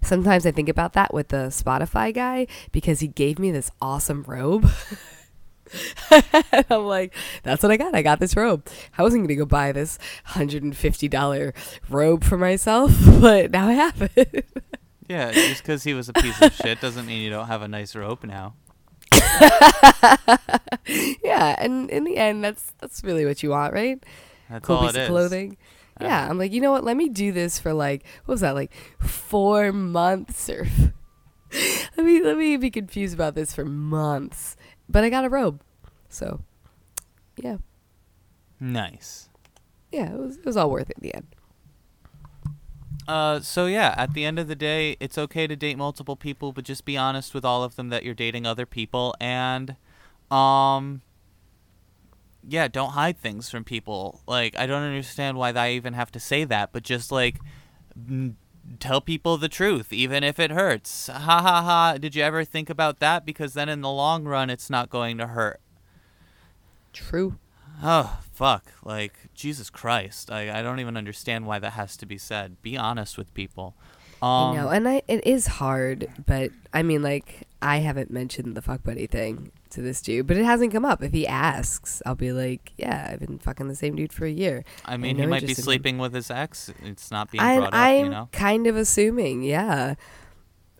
Sometimes 0.01 0.45
I 0.45 0.51
think 0.51 0.69
about 0.69 0.93
that 0.93 1.11
with 1.13 1.29
the 1.29 1.47
Spotify 1.47 2.13
guy 2.13 2.45
because 2.71 2.99
he 2.99 3.07
gave 3.07 3.39
me 3.39 3.51
this 3.51 3.71
awesome 3.81 4.23
robe. 4.27 4.69
I'm 6.69 6.85
like, 6.85 7.13
that's 7.43 7.63
what 7.63 7.71
I 7.71 7.77
got. 7.77 7.95
I 7.95 8.01
got 8.01 8.19
this 8.19 8.35
robe. 8.35 8.67
I 8.97 9.03
wasn't 9.03 9.21
going 9.21 9.29
to 9.29 9.35
go 9.35 9.45
buy 9.45 9.71
this 9.71 9.97
$150 10.29 11.53
robe 11.89 12.23
for 12.23 12.37
myself, 12.37 12.91
but 13.19 13.51
now 13.51 13.67
I 13.67 13.73
have 13.73 14.11
it. 14.15 14.45
yeah 15.07 15.31
just 15.31 15.63
because 15.63 15.83
he 15.83 15.93
was 15.93 16.09
a 16.09 16.13
piece 16.13 16.41
of 16.41 16.53
shit 16.53 16.81
doesn't 16.81 17.05
mean 17.05 17.21
you 17.21 17.29
don't 17.29 17.47
have 17.47 17.61
a 17.61 17.67
nice 17.67 17.95
robe 17.95 18.25
now 18.25 18.55
yeah, 21.23 21.55
and 21.57 21.89
in 21.89 22.03
the 22.03 22.17
end, 22.17 22.43
that's 22.43 22.73
that's 22.79 23.03
really 23.03 23.25
what 23.25 23.41
you 23.43 23.49
want, 23.51 23.73
right? 23.73 24.03
that's 24.49 24.65
cool 24.65 24.77
all 24.77 24.81
piece 24.83 24.95
it 24.95 24.97
of 24.97 25.03
is 25.03 25.09
clothing. 25.09 25.57
Yeah, 25.99 26.29
I'm 26.29 26.37
like, 26.37 26.51
you 26.51 26.61
know 26.61 26.71
what? 26.71 26.83
Let 26.83 26.95
me 26.95 27.09
do 27.09 27.31
this 27.31 27.57
for 27.57 27.73
like 27.73 28.05
what 28.25 28.33
was 28.33 28.41
that 28.41 28.53
like 28.53 28.71
four 28.99 29.71
months 29.71 30.49
or 30.49 30.67
let 31.97 32.05
me 32.05 32.21
let 32.21 32.37
me 32.37 32.57
be 32.57 32.69
confused 32.69 33.13
about 33.13 33.35
this 33.35 33.53
for 33.53 33.65
months. 33.65 34.55
But 34.89 35.03
I 35.03 35.09
got 35.09 35.25
a 35.25 35.29
robe, 35.29 35.61
so 36.09 36.41
yeah, 37.37 37.57
nice 38.59 39.29
yeah, 39.91 40.13
it 40.13 40.17
was 40.17 40.37
it 40.37 40.45
was 40.45 40.57
all 40.57 40.69
worth 40.69 40.89
it 40.89 40.97
in 41.01 41.09
the 41.09 41.15
end. 41.15 41.27
Uh, 43.07 43.39
so 43.39 43.67
yeah, 43.67 43.93
at 43.97 44.13
the 44.13 44.25
end 44.25 44.37
of 44.37 44.47
the 44.47 44.55
day, 44.55 44.97
it's 44.99 45.17
okay 45.17 45.47
to 45.47 45.55
date 45.55 45.77
multiple 45.77 46.15
people, 46.15 46.51
but 46.51 46.65
just 46.65 46.83
be 46.83 46.97
honest 46.97 47.33
with 47.33 47.45
all 47.45 47.63
of 47.63 47.75
them 47.75 47.89
that 47.89 48.03
you're 48.03 48.13
dating 48.13 48.45
other 48.45 48.65
people, 48.65 49.15
and, 49.21 49.77
um, 50.29 51.01
yeah, 52.45 52.67
don't 52.67 52.91
hide 52.91 53.17
things 53.17 53.49
from 53.49 53.63
people. 53.63 54.21
Like, 54.27 54.57
I 54.57 54.65
don't 54.65 54.83
understand 54.83 55.37
why 55.37 55.51
I 55.51 55.71
even 55.71 55.93
have 55.93 56.11
to 56.13 56.19
say 56.19 56.43
that, 56.45 56.73
but 56.73 56.83
just 56.83 57.09
like, 57.09 57.37
tell 58.79 59.01
people 59.01 59.37
the 59.37 59.49
truth, 59.49 59.91
even 59.93 60.23
if 60.23 60.39
it 60.39 60.51
hurts. 60.51 61.07
Ha 61.07 61.17
ha 61.19 61.61
ha. 61.61 61.97
Did 61.97 62.15
you 62.15 62.23
ever 62.23 62.43
think 62.43 62.69
about 62.69 62.99
that? 62.99 63.25
Because 63.25 63.53
then 63.53 63.69
in 63.69 63.81
the 63.81 63.89
long 63.89 64.25
run, 64.25 64.49
it's 64.49 64.69
not 64.69 64.89
going 64.89 65.17
to 65.17 65.27
hurt. 65.27 65.59
True. 66.93 67.37
Oh, 67.83 68.19
fuck. 68.33 68.71
Like, 68.83 69.13
Jesus 69.33 69.69
Christ. 69.69 70.31
I, 70.31 70.59
I 70.59 70.61
don't 70.61 70.79
even 70.79 70.97
understand 70.97 71.45
why 71.45 71.59
that 71.59 71.73
has 71.73 71.95
to 71.97 72.05
be 72.05 72.17
said. 72.17 72.61
Be 72.61 72.75
honest 72.75 73.17
with 73.17 73.33
people. 73.33 73.75
Um, 74.21 74.29
I 74.29 74.55
know, 74.55 74.69
and 74.69 74.87
I 74.89 75.03
it 75.07 75.27
is 75.27 75.45
hard, 75.45 76.09
but 76.25 76.49
I 76.73 76.81
mean, 76.81 77.03
like, 77.03 77.43
I 77.61 77.77
haven't 77.77 78.09
mentioned 78.09 78.57
the 78.57 78.63
fuck 78.63 78.81
buddy 78.81 79.05
thing 79.05 79.51
to 79.71 79.81
this 79.81 80.01
dude, 80.01 80.27
but 80.27 80.37
it 80.37 80.45
hasn't 80.45 80.71
come 80.71 80.85
up. 80.85 81.03
If 81.03 81.13
he 81.13 81.27
asks, 81.27 82.01
I'll 82.05 82.15
be 82.15 82.31
like, 82.31 82.73
yeah, 82.77 83.09
I've 83.11 83.19
been 83.19 83.39
fucking 83.39 83.67
the 83.67 83.75
same 83.75 83.95
dude 83.95 84.13
for 84.13 84.25
a 84.25 84.31
year. 84.31 84.63
I 84.85 84.97
mean, 84.97 85.17
he 85.17 85.25
might 85.25 85.41
be 85.41 85.49
him. 85.49 85.55
sleeping 85.55 85.97
with 85.97 86.13
his 86.13 86.31
ex. 86.31 86.71
It's 86.83 87.11
not 87.11 87.31
being 87.31 87.43
I'm, 87.43 87.59
brought 87.59 87.73
up, 87.73 87.79
I'm 87.79 88.05
you 88.05 88.11
know? 88.11 88.29
kind 88.31 88.67
of 88.67 88.75
assuming, 88.75 89.43
yeah. 89.43 89.95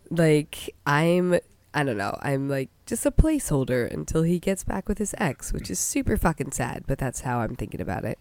Like 0.10 0.74
I'm, 0.86 1.40
I 1.74 1.84
don't 1.84 1.98
know. 1.98 2.18
I'm 2.22 2.50
like 2.50 2.70
just 2.86 3.06
a 3.06 3.12
placeholder 3.12 3.92
until 3.92 4.24
he 4.24 4.40
gets 4.40 4.64
back 4.64 4.88
with 4.88 4.98
his 4.98 5.14
ex, 5.18 5.52
which 5.52 5.70
is 5.70 5.80
super 5.80 6.18
fucking 6.18 6.52
sad. 6.52 6.84
But 6.88 6.98
that's 6.98 7.22
how 7.22 7.40
I'm 7.40 7.56
thinking 7.56 7.82
about 7.82 8.06
it. 8.06 8.20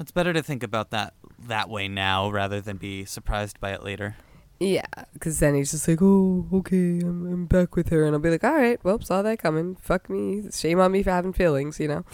It's 0.00 0.10
better 0.10 0.32
to 0.32 0.42
think 0.42 0.62
about 0.62 0.90
that 0.90 1.14
that 1.38 1.68
way 1.68 1.88
now 1.88 2.30
rather 2.30 2.60
than 2.60 2.76
be 2.76 3.04
surprised 3.04 3.60
by 3.60 3.70
it 3.70 3.82
later. 3.84 4.16
Yeah, 4.62 4.86
because 5.12 5.40
then 5.40 5.56
he's 5.56 5.72
just 5.72 5.88
like, 5.88 6.00
oh, 6.00 6.46
okay, 6.52 7.00
I'm, 7.00 7.26
I'm 7.26 7.46
back 7.46 7.74
with 7.74 7.88
her. 7.88 8.04
And 8.04 8.14
I'll 8.14 8.20
be 8.20 8.30
like, 8.30 8.44
all 8.44 8.54
right, 8.54 8.78
well, 8.84 9.00
saw 9.00 9.20
that 9.20 9.40
coming. 9.40 9.74
Fuck 9.74 10.08
me. 10.08 10.44
Shame 10.52 10.78
on 10.78 10.92
me 10.92 11.02
for 11.02 11.10
having 11.10 11.32
feelings, 11.32 11.80
you 11.80 11.88
know? 11.88 12.04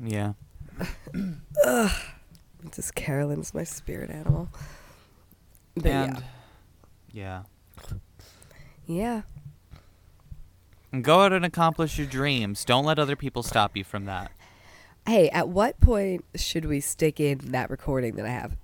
Yeah. 0.00 0.32
Ugh. 1.64 1.90
Just 2.72 2.96
Carolyn's 2.96 3.54
my 3.54 3.62
spirit 3.62 4.10
animal. 4.10 4.48
But 5.76 5.86
and 5.86 6.24
yeah. 7.12 7.42
yeah. 7.78 7.92
Yeah. 8.86 9.22
And 10.90 11.04
go 11.04 11.20
out 11.20 11.32
and 11.32 11.44
accomplish 11.44 11.98
your 11.98 12.08
dreams. 12.08 12.64
Don't 12.64 12.84
let 12.84 12.98
other 12.98 13.14
people 13.14 13.44
stop 13.44 13.76
you 13.76 13.84
from 13.84 14.06
that. 14.06 14.32
Hey, 15.06 15.28
at 15.30 15.48
what 15.48 15.80
point 15.80 16.24
should 16.34 16.64
we 16.64 16.80
stick 16.80 17.20
in 17.20 17.38
that 17.52 17.70
recording 17.70 18.16
that 18.16 18.26
I 18.26 18.30
have? 18.30 18.56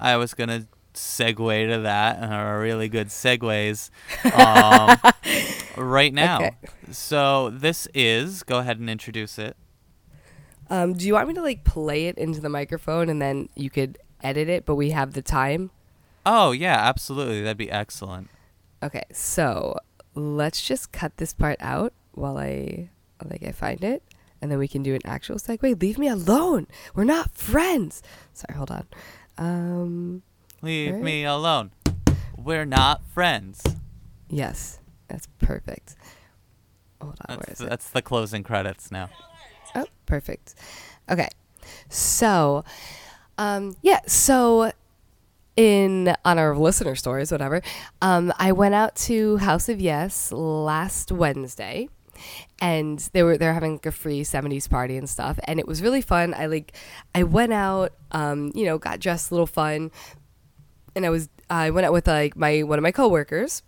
I 0.00 0.16
was 0.16 0.34
gonna 0.34 0.66
segue 0.96 1.72
to 1.72 1.82
that, 1.82 2.18
and 2.18 2.32
are 2.32 2.60
really 2.60 2.88
good 2.88 3.08
segues 3.08 3.90
um, 4.24 4.98
right 5.76 6.12
now. 6.12 6.38
Okay. 6.38 6.56
So 6.90 7.50
this 7.50 7.88
is. 7.94 8.42
Go 8.42 8.58
ahead 8.58 8.78
and 8.78 8.90
introduce 8.90 9.38
it. 9.38 9.56
Um, 10.68 10.94
do 10.94 11.06
you 11.06 11.14
want 11.14 11.28
me 11.28 11.34
to 11.34 11.42
like 11.42 11.64
play 11.64 12.06
it 12.06 12.18
into 12.18 12.40
the 12.40 12.48
microphone 12.48 13.08
and 13.08 13.22
then 13.22 13.48
you 13.54 13.70
could 13.70 13.98
edit 14.22 14.48
it, 14.48 14.64
but 14.66 14.74
we 14.74 14.90
have 14.90 15.12
the 15.12 15.22
time? 15.22 15.70
Oh 16.24 16.50
yeah, 16.50 16.76
absolutely. 16.76 17.42
That'd 17.42 17.56
be 17.56 17.70
excellent. 17.70 18.28
Okay, 18.82 19.04
so 19.12 19.76
let's 20.14 20.66
just 20.66 20.92
cut 20.92 21.16
this 21.18 21.32
part 21.32 21.56
out 21.60 21.92
while 22.12 22.36
I 22.36 22.90
like 23.24 23.44
I 23.44 23.52
find 23.52 23.82
it, 23.84 24.02
and 24.42 24.50
then 24.50 24.58
we 24.58 24.68
can 24.68 24.82
do 24.82 24.94
an 24.94 25.02
actual 25.04 25.36
segue. 25.36 25.80
Leave 25.80 25.98
me 25.98 26.08
alone. 26.08 26.66
We're 26.94 27.04
not 27.04 27.34
friends. 27.34 28.02
Sorry, 28.32 28.56
hold 28.56 28.70
on. 28.70 28.86
Um, 29.38 30.22
Leave 30.62 30.90
Alright. 30.90 31.04
me 31.04 31.24
alone. 31.24 31.70
We're 32.36 32.64
not 32.64 33.02
friends. 33.06 33.62
yes, 34.28 34.78
that's 35.08 35.26
perfect. 35.38 35.96
Hold 37.00 37.16
on, 37.28 37.36
where 37.36 37.44
That's, 37.46 37.60
it? 37.60 37.68
that's 37.68 37.90
the 37.90 38.02
closing 38.02 38.42
credits 38.42 38.90
now. 38.90 39.10
Oh, 39.74 39.84
perfect. 40.06 40.54
Okay. 41.10 41.28
So, 41.88 42.64
um, 43.38 43.76
yeah, 43.82 44.00
so 44.06 44.72
in 45.56 46.14
honor 46.24 46.50
of 46.50 46.58
listener 46.58 46.94
stories, 46.94 47.30
whatever, 47.32 47.60
um, 48.00 48.32
I 48.38 48.52
went 48.52 48.74
out 48.74 48.94
to 48.96 49.36
House 49.38 49.68
of 49.68 49.80
Yes 49.80 50.32
last 50.32 51.12
Wednesday 51.12 51.88
and 52.60 52.98
they 53.12 53.22
were 53.22 53.36
they're 53.36 53.52
having 53.52 53.72
like 53.74 53.86
a 53.86 53.92
free 53.92 54.22
70s 54.22 54.70
party 54.70 54.96
and 54.96 55.08
stuff 55.08 55.38
and 55.44 55.60
it 55.60 55.66
was 55.68 55.82
really 55.82 56.00
fun. 56.00 56.32
I 56.34 56.46
like 56.46 56.72
I 57.14 57.24
went 57.24 57.52
out, 57.52 57.92
um, 58.12 58.52
you 58.54 58.64
know, 58.64 58.78
got 58.78 59.00
dressed 59.00 59.30
a 59.30 59.34
little 59.34 59.46
fun 59.46 59.90
and 60.96 61.06
I 61.06 61.10
was 61.10 61.28
I 61.48 61.70
went 61.70 61.86
out 61.86 61.92
with 61.92 62.08
like 62.08 62.36
my 62.36 62.62
one 62.62 62.78
of 62.78 62.82
my 62.82 62.90
coworkers 62.90 63.62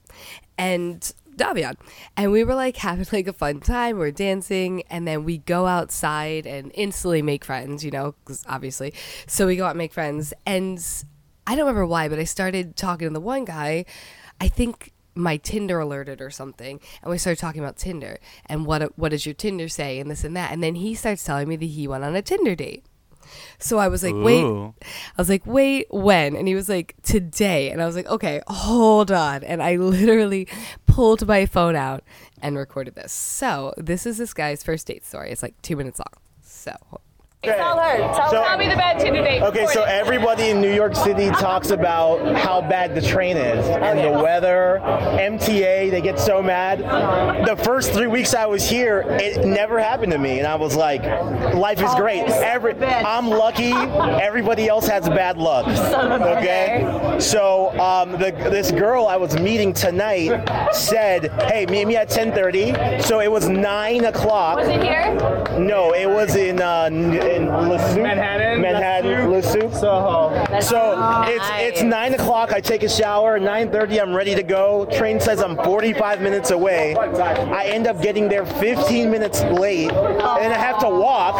and 0.56 1.12
Davion, 1.36 1.76
and 2.16 2.32
we 2.32 2.42
were 2.42 2.54
like 2.54 2.78
having 2.78 3.06
like 3.12 3.28
a 3.28 3.32
fun 3.32 3.60
time. 3.60 3.98
We 3.98 4.08
are 4.08 4.10
dancing, 4.10 4.82
and 4.90 5.06
then 5.06 5.22
we 5.24 5.38
go 5.38 5.66
outside 5.66 6.46
and 6.46 6.72
instantly 6.74 7.22
make 7.22 7.44
friends. 7.44 7.84
You 7.84 7.92
know, 7.92 8.14
'cause 8.24 8.42
obviously, 8.48 8.92
so 9.28 9.46
we 9.46 9.54
go 9.54 9.66
out 9.66 9.70
and 9.70 9.78
make 9.78 9.92
friends. 9.92 10.34
And 10.44 10.84
I 11.46 11.54
don't 11.54 11.66
remember 11.66 11.86
why, 11.86 12.08
but 12.08 12.18
I 12.18 12.24
started 12.24 12.76
talking 12.76 13.06
to 13.06 13.14
the 13.14 13.20
one 13.20 13.44
guy. 13.44 13.84
I 14.40 14.48
think 14.48 14.92
my 15.14 15.36
Tinder 15.36 15.78
alerted 15.78 16.20
or 16.20 16.30
something, 16.30 16.80
and 17.02 17.10
we 17.10 17.18
started 17.18 17.40
talking 17.40 17.60
about 17.60 17.76
Tinder 17.76 18.18
and 18.46 18.66
what 18.66 18.98
what 18.98 19.10
does 19.10 19.24
your 19.26 19.34
Tinder 19.34 19.68
say 19.68 20.00
and 20.00 20.10
this 20.10 20.24
and 20.24 20.36
that. 20.36 20.50
And 20.50 20.62
then 20.62 20.74
he 20.74 20.94
starts 20.94 21.22
telling 21.22 21.48
me 21.48 21.56
that 21.56 21.66
he 21.66 21.86
went 21.86 22.02
on 22.02 22.16
a 22.16 22.22
Tinder 22.22 22.56
date. 22.56 22.84
So 23.58 23.78
I 23.78 23.88
was 23.88 24.02
like, 24.02 24.14
wait, 24.14 24.42
Ooh. 24.42 24.74
I 24.82 25.20
was 25.20 25.28
like, 25.28 25.46
wait, 25.46 25.86
when? 25.90 26.36
And 26.36 26.46
he 26.48 26.54
was 26.54 26.68
like, 26.68 26.94
today. 27.02 27.70
And 27.70 27.82
I 27.82 27.86
was 27.86 27.96
like, 27.96 28.06
okay, 28.06 28.40
hold 28.46 29.10
on. 29.10 29.44
And 29.44 29.62
I 29.62 29.76
literally 29.76 30.48
pulled 30.86 31.26
my 31.26 31.46
phone 31.46 31.76
out 31.76 32.04
and 32.42 32.56
recorded 32.56 32.94
this. 32.94 33.12
So 33.12 33.74
this 33.76 34.06
is 34.06 34.18
this 34.18 34.32
guy's 34.34 34.62
first 34.62 34.86
date 34.86 35.04
story. 35.04 35.30
It's 35.30 35.42
like 35.42 35.60
two 35.62 35.76
minutes 35.76 35.98
long. 35.98 36.22
So 36.42 36.72
Tell 37.42 37.78
her. 37.78 37.98
Tell, 37.98 38.30
So- 38.30 38.42
tell 38.42 38.58
me 38.58 38.68
the 38.68 38.74
bad 38.74 38.98
Tinder 38.98 39.22
date. 39.22 39.42
Okay, 39.42 39.66
so 39.66 39.84
it. 39.84 39.88
everybody 39.88 40.50
in 40.50 40.60
New 40.60 40.72
York 40.72 40.96
City 40.96 41.30
talks 41.30 41.70
about 41.70 42.34
how 42.36 42.60
bad 42.60 42.96
the 42.96 43.00
train 43.00 43.36
is 43.36 43.64
and 43.68 44.00
the 44.00 44.20
weather, 44.20 44.80
MTA, 44.84 45.88
they 45.88 46.00
get 46.00 46.18
so 46.18 46.42
mad. 46.42 46.80
The 47.46 47.54
first 47.54 47.92
three 47.92 48.08
weeks 48.08 48.34
I 48.34 48.46
was 48.46 48.68
here, 48.68 49.04
it 49.20 49.46
never 49.46 49.78
happened 49.78 50.10
to 50.12 50.18
me, 50.18 50.38
and 50.38 50.48
I 50.48 50.56
was 50.56 50.74
like, 50.74 51.02
life 51.54 51.80
is 51.80 51.94
great. 51.94 52.24
Every, 52.24 52.74
I'm 52.82 53.28
lucky. 53.28 53.70
Everybody 53.72 54.66
else 54.68 54.88
has 54.88 55.08
bad 55.08 55.38
luck. 55.38 55.66
Okay, 56.38 57.16
so 57.20 57.70
um, 57.78 58.12
the, 58.12 58.32
this 58.50 58.72
girl 58.72 59.06
I 59.06 59.16
was 59.16 59.38
meeting 59.38 59.72
tonight 59.72 60.44
said, 60.72 61.30
"Hey, 61.42 61.66
meet 61.66 61.86
me 61.86 61.96
at 61.96 62.08
10:30." 62.08 63.02
So 63.02 63.20
it 63.20 63.30
was 63.30 63.48
nine 63.48 64.06
o'clock. 64.06 64.56
Was 64.58 64.68
it 64.68 64.82
here? 64.82 65.14
No, 65.58 65.92
it 65.94 66.06
was 66.08 66.34
in 66.36 66.60
uh, 66.60 66.88
in 67.28 67.46
Lesouk. 67.46 68.02
Manhattan, 68.02 68.60
Manhattan, 68.60 69.28
Lesouk. 69.30 69.74
Soho. 69.74 70.60
So 70.60 70.94
it's 71.26 71.48
it's 71.78 71.82
nine 71.82 72.14
o'clock. 72.14 72.52
I 72.52 72.60
take 72.60 72.82
a 72.82 72.88
shower. 72.88 73.38
Nine 73.38 73.70
thirty, 73.70 74.00
I'm 74.00 74.14
ready 74.14 74.34
to 74.34 74.42
go. 74.42 74.86
Train 74.86 75.20
says 75.20 75.42
I'm 75.42 75.56
45 75.56 76.20
minutes 76.20 76.50
away. 76.50 76.94
I 76.96 77.64
end 77.66 77.86
up 77.86 78.00
getting 78.02 78.28
there 78.28 78.46
15 78.46 79.10
minutes 79.10 79.42
late, 79.42 79.92
and 79.92 80.52
I 80.52 80.58
have 80.58 80.78
to 80.80 80.88
walk. 80.88 81.36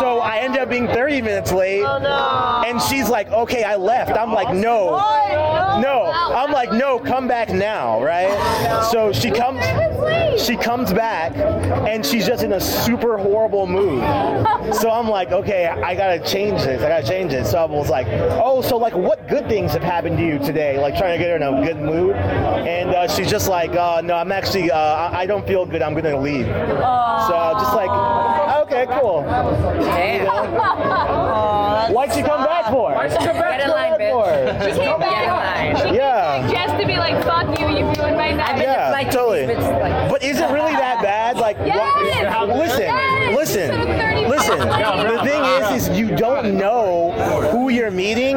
So 0.00 0.20
I 0.20 0.38
end 0.38 0.56
up 0.56 0.68
being 0.68 0.86
30 0.86 1.22
minutes 1.22 1.52
late. 1.52 1.82
Oh, 1.84 2.64
and 2.66 2.80
she's 2.82 3.08
like, 3.08 3.30
"Okay, 3.30 3.64
I 3.64 3.76
left." 3.76 4.12
I'm 4.12 4.32
like, 4.32 4.54
"No, 4.54 4.90
no." 5.80 6.10
I'm 6.12 6.52
like, 6.52 6.72
"No, 6.72 6.98
come 6.98 7.26
back 7.28 7.50
now, 7.50 8.02
right?" 8.02 8.30
So 8.90 9.12
she 9.12 9.30
comes. 9.30 9.60
She 10.38 10.56
comes 10.56 10.92
back, 10.92 11.36
and 11.86 12.04
she's 12.04 12.26
just 12.26 12.42
in 12.42 12.52
a 12.52 12.60
super 12.60 13.16
horrible 13.18 13.66
mood. 13.66 14.02
So 14.72 14.88
I'm 14.88 15.08
like, 15.08 15.32
okay, 15.32 15.66
I 15.66 15.94
gotta 15.96 16.20
change 16.20 16.62
this. 16.62 16.80
I 16.82 16.88
gotta 16.88 17.06
change 17.06 17.32
it. 17.32 17.44
So 17.46 17.58
I 17.58 17.64
was 17.64 17.90
like, 17.90 18.06
oh, 18.40 18.62
so 18.62 18.76
like, 18.76 18.94
what 18.94 19.26
good 19.26 19.48
things 19.48 19.72
have 19.72 19.82
happened 19.82 20.16
to 20.18 20.24
you 20.24 20.38
today? 20.38 20.78
Like 20.78 20.96
trying 20.96 21.18
to 21.18 21.22
get 21.24 21.30
her 21.30 21.36
in 21.36 21.42
a 21.42 21.64
good 21.66 21.78
mood. 21.78 22.14
And 22.14 22.90
uh, 22.90 23.08
she's 23.08 23.28
just 23.28 23.48
like, 23.48 23.72
uh, 23.74 24.00
no, 24.02 24.14
I'm 24.14 24.30
actually, 24.30 24.70
uh, 24.70 24.76
I 24.78 25.20
I 25.22 25.26
don't 25.26 25.46
feel 25.46 25.66
good. 25.66 25.82
I'm 25.82 25.94
gonna 25.94 26.18
leave. 26.20 26.46
So 26.46 27.34
just 27.58 27.74
like, 27.74 27.90
okay, 28.72 28.86
cool. 29.00 29.22
Why'd 31.92 32.12
she 32.12 32.22
come 32.22 32.44
back 32.44 32.70
for? 32.70 32.92
Why'd 32.94 33.10
she 33.12 33.18
come 33.18 33.36
back, 33.36 33.58
Get 33.58 33.66
in 33.68 33.70
line, 33.70 33.92
bitch. 33.98 34.10
for? 34.12 34.74
She 34.74 34.80
came 34.80 35.00
back. 35.00 35.76
She 35.76 35.82
came 35.84 35.94
Yeah. 35.94 36.40
back 36.42 36.50
just 36.52 36.80
to 36.80 36.86
be 36.86 36.96
like, 36.96 37.22
fuck 37.24 37.58
you, 37.58 37.66
you 37.68 37.84
ruined 37.84 38.16
my 38.16 38.30
night. 38.32 38.58
Yeah, 38.60 39.02
totally. 39.10 39.46
Like, 39.54 40.10
But 40.10 40.22
is 40.22 40.38
it 40.40 40.50
really 40.50 40.72
that 40.72 41.02
bad? 41.02 41.36
Like, 41.36 41.56
Yes! 41.64 42.36
what, 42.46 42.56
listen, 42.56 42.80
Yes! 42.82 43.36
listen, 43.36 43.70
Should've 43.70 43.96
30 43.96 44.26
listen. 44.26 44.58
minutes 44.58 45.12
The 45.12 45.18
thing 45.24 45.44
is, 45.44 45.88
is 45.88 45.98
you 45.98 46.14
don't 46.16 46.54
know 46.56 47.12
who 47.70 47.76
you're 47.76 47.90
meeting, 47.90 48.36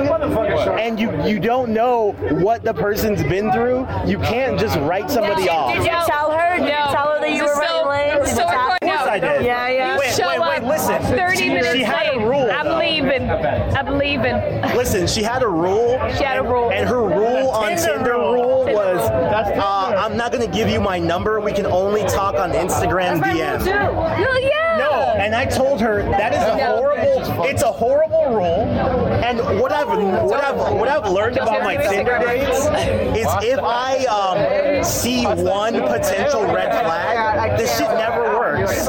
and 0.79 0.99
you 0.99 1.11
you 1.25 1.39
don't 1.39 1.73
know 1.73 2.11
what 2.41 2.63
the 2.63 2.73
person's 2.73 3.23
been 3.23 3.51
through. 3.51 3.87
You 4.05 4.19
can't 4.19 4.59
just 4.59 4.77
write 4.79 5.09
somebody 5.09 5.43
Did 5.43 5.49
off. 5.51 5.73
Did 5.73 5.83
you 5.83 5.89
tell 6.05 6.31
her? 6.31 6.57
Did 6.57 6.65
you 6.65 6.71
No. 6.71 6.87
tell 6.91 7.07
her 7.13 7.19
that 7.21 7.31
you 7.33 7.43
were 7.43 7.53
So- 7.55 7.59
running 7.61 7.87
late? 7.89 8.25
Did 8.25 8.35
so 8.35 8.43
you 8.43 8.47
tell- 8.49 8.67
no. 8.67 8.73
Of 8.73 8.79
course 8.99 9.09
I 9.09 9.19
did. 9.19 9.45
Yeah, 9.45 9.67
yeah. 9.69 9.97
Wait, 9.97 10.09
Show 10.13 10.27
wait, 10.27 10.39
wait, 10.39 10.57
up 10.57 10.63
listen. 10.63 11.01
30 11.17 11.37
She- 11.37 11.49
minutes 11.49 11.71
she 11.73 11.83
had 11.83 12.07
late. 12.07 12.21
a 12.21 12.25
rule. 12.25 12.49
I'm 12.51 12.65
though. 12.67 12.77
leaving. 12.77 13.29
I'm 13.29 13.97
leaving. 13.97 14.61
Listen, 14.75 15.07
she 15.07 15.23
had 15.23 15.41
a 15.41 15.47
rule. 15.47 15.99
She 16.17 16.23
had 16.23 16.37
a 16.37 16.43
rule. 16.43 16.69
And 16.71 16.87
her 16.87 17.01
rule 17.01 17.49
on 17.49 17.75
Tinder 17.75 18.13
rule 18.13 18.65
was, 18.65 19.09
uh, 19.09 19.93
I'm 19.97 20.15
not 20.17 20.31
gonna 20.31 20.47
give 20.47 20.69
you 20.69 20.79
my 20.79 20.99
number. 20.99 21.39
We 21.39 21.51
can 21.53 21.65
only 21.65 22.03
talk 22.03 22.35
on 22.35 22.51
Instagram 22.51 23.19
DM. 23.21 23.65
Well, 23.65 24.41
yeah. 24.41 24.77
No, 24.77 24.91
and 25.17 25.35
I 25.35 25.45
told 25.45 25.81
her 25.81 26.03
that 26.03 26.33
is 26.33 26.43
a 26.43 26.65
horrible. 26.75 27.43
It's 27.45 27.63
a 27.63 27.71
horrible 27.71 28.25
rule. 28.29 28.67
And 29.23 29.39
what 29.59 29.71
I've 29.71 29.87
what 29.87 30.43
I've 30.43 30.73
what 30.75 30.87
I've 30.89 31.09
learned 31.11 31.37
about 31.37 31.63
my 31.63 31.77
Tinder 31.77 32.19
dates 32.19 32.65
is 33.17 33.27
if 33.43 33.59
I 33.59 34.03
um, 34.05 34.83
see 34.83 35.23
one 35.25 35.73
potential 35.81 36.43
red 36.43 36.71
flag, 36.71 37.57
this 37.57 37.77
shit 37.77 37.87
never 37.87 38.37
works. 38.37 38.83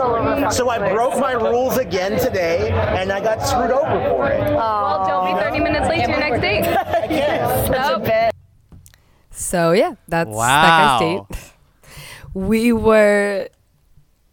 So 0.56 0.68
I 0.68 0.78
broke 0.90 1.18
my 1.20 1.32
rules 1.32 1.78
again 1.78 2.18
today, 2.18 2.70
and 2.70 3.12
I 3.12 3.20
got 3.20 3.40
screwed 3.46 3.70
over 3.70 4.08
for 4.10 4.28
it. 4.28 4.40
Well, 4.40 5.06
don't 5.06 5.34
be 5.36 5.40
30 5.40 5.60
minutes 5.60 5.88
late 5.88 6.04
to 6.04 6.10
your 6.10 6.20
next 6.20 6.40
date. 6.40 6.64
I 6.76 7.06
can't. 7.06 7.70
Nope. 7.70 8.32
So 9.30 9.72
yeah, 9.72 9.94
that's 10.08 10.30
Wow. 10.30 10.46
that 10.62 10.78
guy's 11.00 11.00
date. 11.40 11.52
We 12.34 12.72
were 12.72 13.48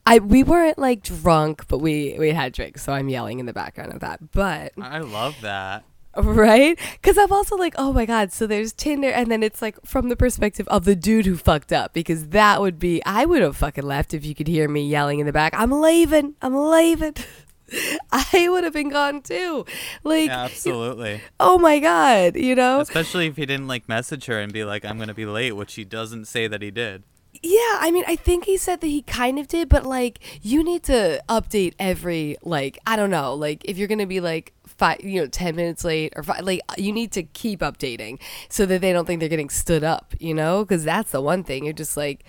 I 0.05 0.17
we 0.19 0.41
weren't 0.43 0.79
like 0.79 1.03
drunk, 1.03 1.67
but 1.67 1.77
we 1.77 2.15
we 2.17 2.31
had 2.31 2.53
drinks, 2.53 2.81
so 2.83 2.91
I'm 2.91 3.07
yelling 3.07 3.39
in 3.39 3.45
the 3.45 3.53
background 3.53 3.93
of 3.93 3.99
that. 3.99 4.31
But 4.31 4.73
I 4.81 4.99
love 4.99 5.35
that. 5.41 5.83
right? 6.17 6.77
Cuz 7.01 7.17
I'm 7.17 7.31
also 7.31 7.55
like, 7.55 7.73
"Oh 7.77 7.93
my 7.93 8.05
god, 8.05 8.31
so 8.31 8.47
there's 8.47 8.73
Tinder 8.73 9.09
and 9.09 9.31
then 9.31 9.43
it's 9.43 9.61
like 9.61 9.77
from 9.85 10.09
the 10.09 10.15
perspective 10.15 10.67
of 10.67 10.85
the 10.85 10.95
dude 10.95 11.25
who 11.25 11.37
fucked 11.37 11.71
up 11.71 11.93
because 11.93 12.29
that 12.29 12.61
would 12.61 12.79
be 12.79 13.01
I 13.05 13.25
would 13.25 13.41
have 13.41 13.57
fucking 13.57 13.83
left 13.83 14.13
if 14.13 14.25
you 14.25 14.35
could 14.35 14.47
hear 14.47 14.67
me 14.67 14.87
yelling 14.87 15.19
in 15.19 15.25
the 15.25 15.33
back, 15.33 15.53
"I'm 15.55 15.71
leaving. 15.71 16.35
I'm 16.41 16.55
leaving." 16.55 17.15
I 18.11 18.47
would 18.49 18.63
have 18.63 18.73
been 18.73 18.89
gone 18.89 19.21
too. 19.21 19.65
Like, 20.03 20.29
Absolutely. 20.29 21.21
oh 21.39 21.57
my 21.57 21.79
god, 21.79 22.35
you 22.35 22.55
know? 22.55 22.81
Especially 22.81 23.27
if 23.27 23.37
he 23.37 23.45
didn't 23.45 23.67
like 23.67 23.87
message 23.87 24.25
her 24.25 24.39
and 24.39 24.51
be 24.51 24.63
like, 24.63 24.85
I'm 24.85 24.97
gonna 24.97 25.13
be 25.13 25.25
late, 25.25 25.53
which 25.53 25.75
he 25.75 25.83
doesn't 25.83 26.25
say 26.25 26.47
that 26.47 26.61
he 26.61 26.71
did. 26.71 27.03
Yeah, 27.41 27.77
I 27.79 27.91
mean, 27.91 28.03
I 28.07 28.17
think 28.17 28.45
he 28.45 28.57
said 28.57 28.81
that 28.81 28.87
he 28.87 29.01
kind 29.03 29.39
of 29.39 29.47
did, 29.47 29.69
but 29.69 29.85
like, 29.85 30.19
you 30.43 30.63
need 30.63 30.83
to 30.83 31.23
update 31.29 31.73
every 31.79 32.37
like, 32.43 32.77
I 32.85 32.95
don't 32.95 33.09
know, 33.09 33.33
like 33.33 33.63
if 33.65 33.77
you're 33.77 33.87
gonna 33.87 34.05
be 34.05 34.19
like 34.19 34.53
five, 34.81 34.99
you 35.03 35.21
know, 35.21 35.27
ten 35.27 35.55
minutes 35.55 35.83
late 35.83 36.11
or 36.15 36.23
five, 36.23 36.41
like 36.41 36.59
you 36.75 36.91
need 36.91 37.11
to 37.11 37.21
keep 37.21 37.59
updating 37.59 38.19
so 38.49 38.65
that 38.65 38.81
they 38.81 38.91
don't 38.91 39.05
think 39.05 39.19
they're 39.19 39.29
getting 39.29 39.51
stood 39.51 39.83
up, 39.83 40.15
you 40.19 40.33
know? 40.33 40.65
Because 40.65 40.83
that's 40.83 41.11
the 41.11 41.21
one 41.21 41.43
thing. 41.43 41.63
You're 41.63 41.73
just 41.73 41.95
like, 41.95 42.23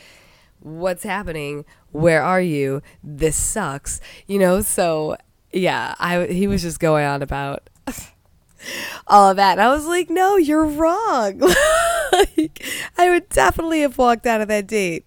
what's 0.60 1.02
happening? 1.02 1.64
Where 1.92 2.22
are 2.22 2.42
you? 2.42 2.82
This 3.02 3.36
sucks, 3.36 4.00
you 4.26 4.38
know? 4.38 4.60
So 4.60 5.16
yeah, 5.50 5.94
I 5.98 6.26
he 6.26 6.46
was 6.46 6.60
just 6.60 6.78
going 6.78 7.06
on 7.06 7.22
about 7.22 7.70
all 9.06 9.30
of 9.30 9.38
that. 9.38 9.52
And 9.52 9.62
I 9.62 9.70
was 9.70 9.86
like, 9.86 10.10
no, 10.10 10.36
you're 10.36 10.66
wrong. 10.66 11.38
like, 12.12 12.62
I 12.98 13.08
would 13.08 13.30
definitely 13.30 13.80
have 13.80 13.96
walked 13.96 14.26
out 14.26 14.42
of 14.42 14.48
that 14.48 14.66
date. 14.66 15.06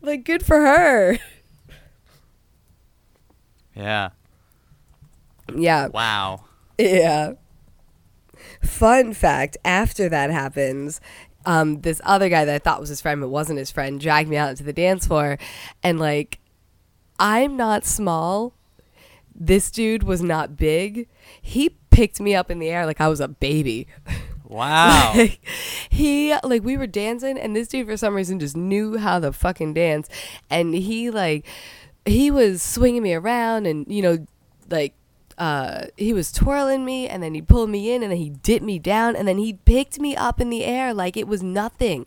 Like, 0.00 0.24
good 0.24 0.44
for 0.44 0.56
her. 0.56 1.18
Yeah. 3.76 4.08
Yeah. 5.54 5.88
Wow. 5.88 6.45
Yeah. 6.78 7.32
Fun 8.62 9.14
fact 9.14 9.56
after 9.64 10.08
that 10.08 10.30
happens, 10.30 11.00
um, 11.44 11.80
this 11.82 12.00
other 12.04 12.28
guy 12.28 12.44
that 12.44 12.54
I 12.54 12.58
thought 12.58 12.80
was 12.80 12.88
his 12.88 13.00
friend 13.00 13.20
but 13.20 13.28
wasn't 13.28 13.58
his 13.58 13.70
friend 13.70 14.00
dragged 14.00 14.28
me 14.28 14.36
out 14.36 14.50
into 14.50 14.64
the 14.64 14.72
dance 14.72 15.06
floor. 15.06 15.38
And, 15.82 15.98
like, 15.98 16.38
I'm 17.18 17.56
not 17.56 17.84
small. 17.84 18.52
This 19.34 19.70
dude 19.70 20.02
was 20.02 20.22
not 20.22 20.56
big. 20.56 21.08
He 21.40 21.76
picked 21.90 22.20
me 22.20 22.34
up 22.34 22.50
in 22.50 22.58
the 22.58 22.68
air 22.68 22.84
like 22.84 23.00
I 23.00 23.08
was 23.08 23.20
a 23.20 23.28
baby. 23.28 23.86
Wow. 24.48 25.12
Like, 25.16 25.40
he 25.88 26.34
like 26.44 26.62
we 26.62 26.76
were 26.76 26.86
dancing 26.86 27.38
and 27.38 27.56
this 27.56 27.68
dude 27.68 27.86
for 27.86 27.96
some 27.96 28.14
reason 28.14 28.38
just 28.38 28.56
knew 28.56 28.98
how 28.98 29.18
to 29.18 29.32
fucking 29.32 29.74
dance 29.74 30.08
and 30.50 30.74
he 30.74 31.10
like 31.10 31.46
he 32.04 32.30
was 32.30 32.62
swinging 32.62 33.02
me 33.02 33.14
around 33.14 33.66
and 33.66 33.86
you 33.88 34.02
know 34.02 34.26
like 34.70 34.94
uh 35.38 35.86
he 35.96 36.12
was 36.12 36.32
twirling 36.32 36.84
me 36.84 37.08
and 37.08 37.22
then 37.22 37.34
he 37.34 37.42
pulled 37.42 37.68
me 37.68 37.92
in 37.92 38.02
and 38.02 38.10
then 38.10 38.18
he 38.18 38.30
dipped 38.30 38.64
me 38.64 38.78
down 38.78 39.14
and 39.14 39.28
then 39.28 39.38
he 39.38 39.52
picked 39.52 39.98
me 40.00 40.16
up 40.16 40.40
in 40.40 40.48
the 40.50 40.64
air 40.64 40.94
like 40.94 41.16
it 41.16 41.28
was 41.28 41.42
nothing. 41.42 42.06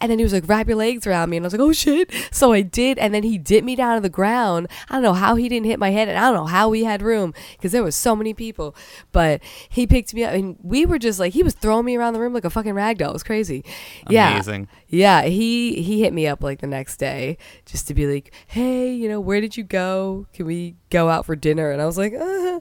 And 0.00 0.10
then 0.10 0.18
he 0.18 0.24
was 0.24 0.32
like 0.32 0.48
wrap 0.48 0.68
your 0.68 0.76
legs 0.76 1.06
around 1.06 1.30
me 1.30 1.36
and 1.36 1.44
i 1.44 1.48
was 1.48 1.52
like 1.52 1.60
oh 1.60 1.72
shit. 1.72 2.12
So 2.30 2.52
i 2.52 2.62
did 2.62 2.98
and 2.98 3.12
then 3.12 3.22
he 3.24 3.36
dipped 3.38 3.64
me 3.64 3.74
down 3.76 3.96
to 3.96 4.00
the 4.00 4.08
ground. 4.08 4.68
I 4.88 4.94
don't 4.94 5.02
know 5.02 5.12
how 5.12 5.34
he 5.34 5.48
didn't 5.48 5.66
hit 5.66 5.78
my 5.78 5.90
head 5.90 6.08
and 6.08 6.16
i 6.16 6.22
don't 6.22 6.34
know 6.34 6.46
how 6.46 6.68
we 6.68 6.84
had 6.84 7.02
room 7.02 7.34
because 7.52 7.72
there 7.72 7.82
was 7.82 7.96
so 7.96 8.14
many 8.14 8.32
people. 8.34 8.76
But 9.12 9.40
he 9.68 9.86
picked 9.86 10.14
me 10.14 10.24
up 10.24 10.32
and 10.34 10.56
we 10.62 10.86
were 10.86 10.98
just 10.98 11.18
like 11.18 11.32
he 11.32 11.42
was 11.42 11.54
throwing 11.54 11.84
me 11.84 11.96
around 11.96 12.12
the 12.12 12.20
room 12.20 12.32
like 12.32 12.44
a 12.44 12.50
fucking 12.50 12.74
rag 12.74 12.98
doll. 12.98 13.10
It 13.10 13.14
was 13.14 13.22
crazy. 13.22 13.64
Yeah. 14.08 14.30
Amazing. 14.34 14.68
yeah, 14.88 15.22
he 15.22 15.82
he 15.82 16.00
hit 16.02 16.12
me 16.12 16.26
up 16.26 16.42
like 16.42 16.60
the 16.60 16.66
next 16.66 16.98
day 16.98 17.38
just 17.66 17.88
to 17.88 17.94
be 17.94 18.06
like, 18.06 18.32
"Hey, 18.46 18.92
you 18.92 19.08
know, 19.08 19.20
where 19.20 19.40
did 19.40 19.56
you 19.56 19.64
go? 19.64 20.26
Can 20.32 20.46
we 20.46 20.76
go 20.90 21.08
out 21.08 21.26
for 21.26 21.36
dinner?" 21.36 21.70
And 21.70 21.80
I 21.82 21.86
was 21.86 21.98
like, 21.98 22.14
uh. 22.14 22.60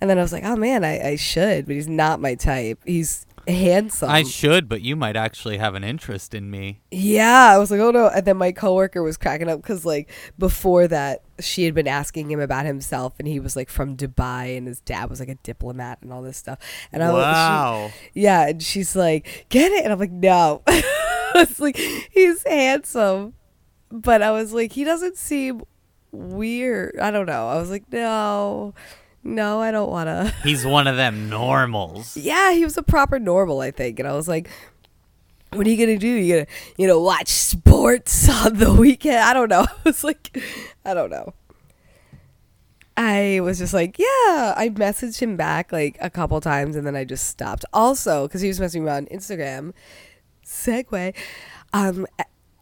and 0.00 0.08
then 0.10 0.18
I 0.18 0.22
was 0.22 0.32
like, 0.32 0.44
"Oh 0.44 0.56
man, 0.56 0.84
I, 0.84 1.10
I 1.10 1.16
should," 1.16 1.66
but 1.66 1.74
he's 1.74 1.88
not 1.88 2.20
my 2.20 2.34
type. 2.34 2.80
He's 2.86 3.24
handsome. 3.46 4.10
I 4.10 4.24
should, 4.24 4.68
but 4.68 4.82
you 4.82 4.94
might 4.94 5.16
actually 5.16 5.56
have 5.56 5.74
an 5.74 5.82
interest 5.82 6.34
in 6.34 6.50
me. 6.50 6.80
yeah, 6.90 7.50
I 7.54 7.56
was 7.58 7.70
like, 7.70 7.80
"Oh 7.80 7.90
no!" 7.90 8.08
And 8.08 8.24
then 8.26 8.36
my 8.36 8.52
coworker 8.52 9.02
was 9.02 9.16
cracking 9.16 9.48
up 9.48 9.62
because 9.62 9.84
like 9.86 10.10
before 10.38 10.86
that, 10.88 11.22
she 11.40 11.64
had 11.64 11.74
been 11.74 11.88
asking 11.88 12.30
him 12.30 12.40
about 12.40 12.66
himself, 12.66 13.14
and 13.18 13.26
he 13.26 13.40
was 13.40 13.56
like 13.56 13.70
from 13.70 13.96
Dubai, 13.96 14.56
and 14.58 14.66
his 14.66 14.80
dad 14.80 15.08
was 15.08 15.18
like 15.20 15.30
a 15.30 15.36
diplomat 15.36 15.98
and 16.02 16.12
all 16.12 16.20
this 16.22 16.36
stuff. 16.36 16.58
And 16.92 17.02
I 17.02 17.10
was, 17.12 17.24
she- 17.24 17.28
Wow. 17.28 17.90
yeah, 18.14 18.48
and 18.48 18.62
she's 18.62 18.94
like, 18.94 19.46
"Get 19.48 19.72
it?" 19.72 19.82
And 19.84 19.92
I'm 19.92 19.98
like, 19.98 20.10
"No." 20.12 20.62
it's 21.34 21.58
like 21.60 21.76
he's 22.10 22.42
handsome, 22.46 23.32
but 23.90 24.20
I 24.22 24.30
was 24.30 24.52
like, 24.52 24.72
he 24.72 24.84
doesn't 24.84 25.16
seem 25.16 25.62
weird. 26.12 26.98
I 27.00 27.10
don't 27.10 27.26
know. 27.26 27.48
I 27.48 27.56
was 27.56 27.70
like, 27.70 27.84
"No, 27.92 28.74
no, 29.22 29.60
I 29.60 29.70
don't 29.70 29.90
want 29.90 30.08
to." 30.08 30.34
He's 30.42 30.64
one 30.64 30.86
of 30.86 30.96
them 30.96 31.28
normals. 31.28 32.16
Yeah, 32.16 32.52
he 32.52 32.64
was 32.64 32.76
a 32.76 32.82
proper 32.82 33.18
normal, 33.18 33.60
I 33.60 33.70
think, 33.70 33.98
and 33.98 34.08
I 34.08 34.12
was 34.12 34.28
like. 34.28 34.48
What 35.54 35.66
are 35.66 35.70
you 35.70 35.78
gonna 35.78 35.96
do? 35.98 36.06
You 36.06 36.34
gonna, 36.34 36.46
you 36.76 36.86
know, 36.86 37.00
watch 37.00 37.28
sports 37.28 38.28
on 38.44 38.58
the 38.58 38.70
weekend? 38.70 39.16
I 39.16 39.32
don't 39.32 39.48
know. 39.48 39.62
I 39.66 39.76
was 39.82 40.04
like, 40.04 40.38
I 40.84 40.92
don't 40.92 41.08
know. 41.08 41.32
I 42.98 43.40
was 43.40 43.58
just 43.58 43.72
like, 43.72 43.98
yeah. 43.98 44.52
I 44.56 44.68
messaged 44.74 45.20
him 45.20 45.36
back 45.36 45.72
like 45.72 45.96
a 46.00 46.10
couple 46.10 46.38
times, 46.42 46.76
and 46.76 46.86
then 46.86 46.94
I 46.94 47.04
just 47.04 47.28
stopped. 47.28 47.64
Also, 47.72 48.26
because 48.28 48.42
he 48.42 48.48
was 48.48 48.60
messaging 48.60 48.82
me 48.82 48.90
on 48.90 49.06
Instagram. 49.06 49.72
Segue. 50.44 51.14
Um, 51.72 52.06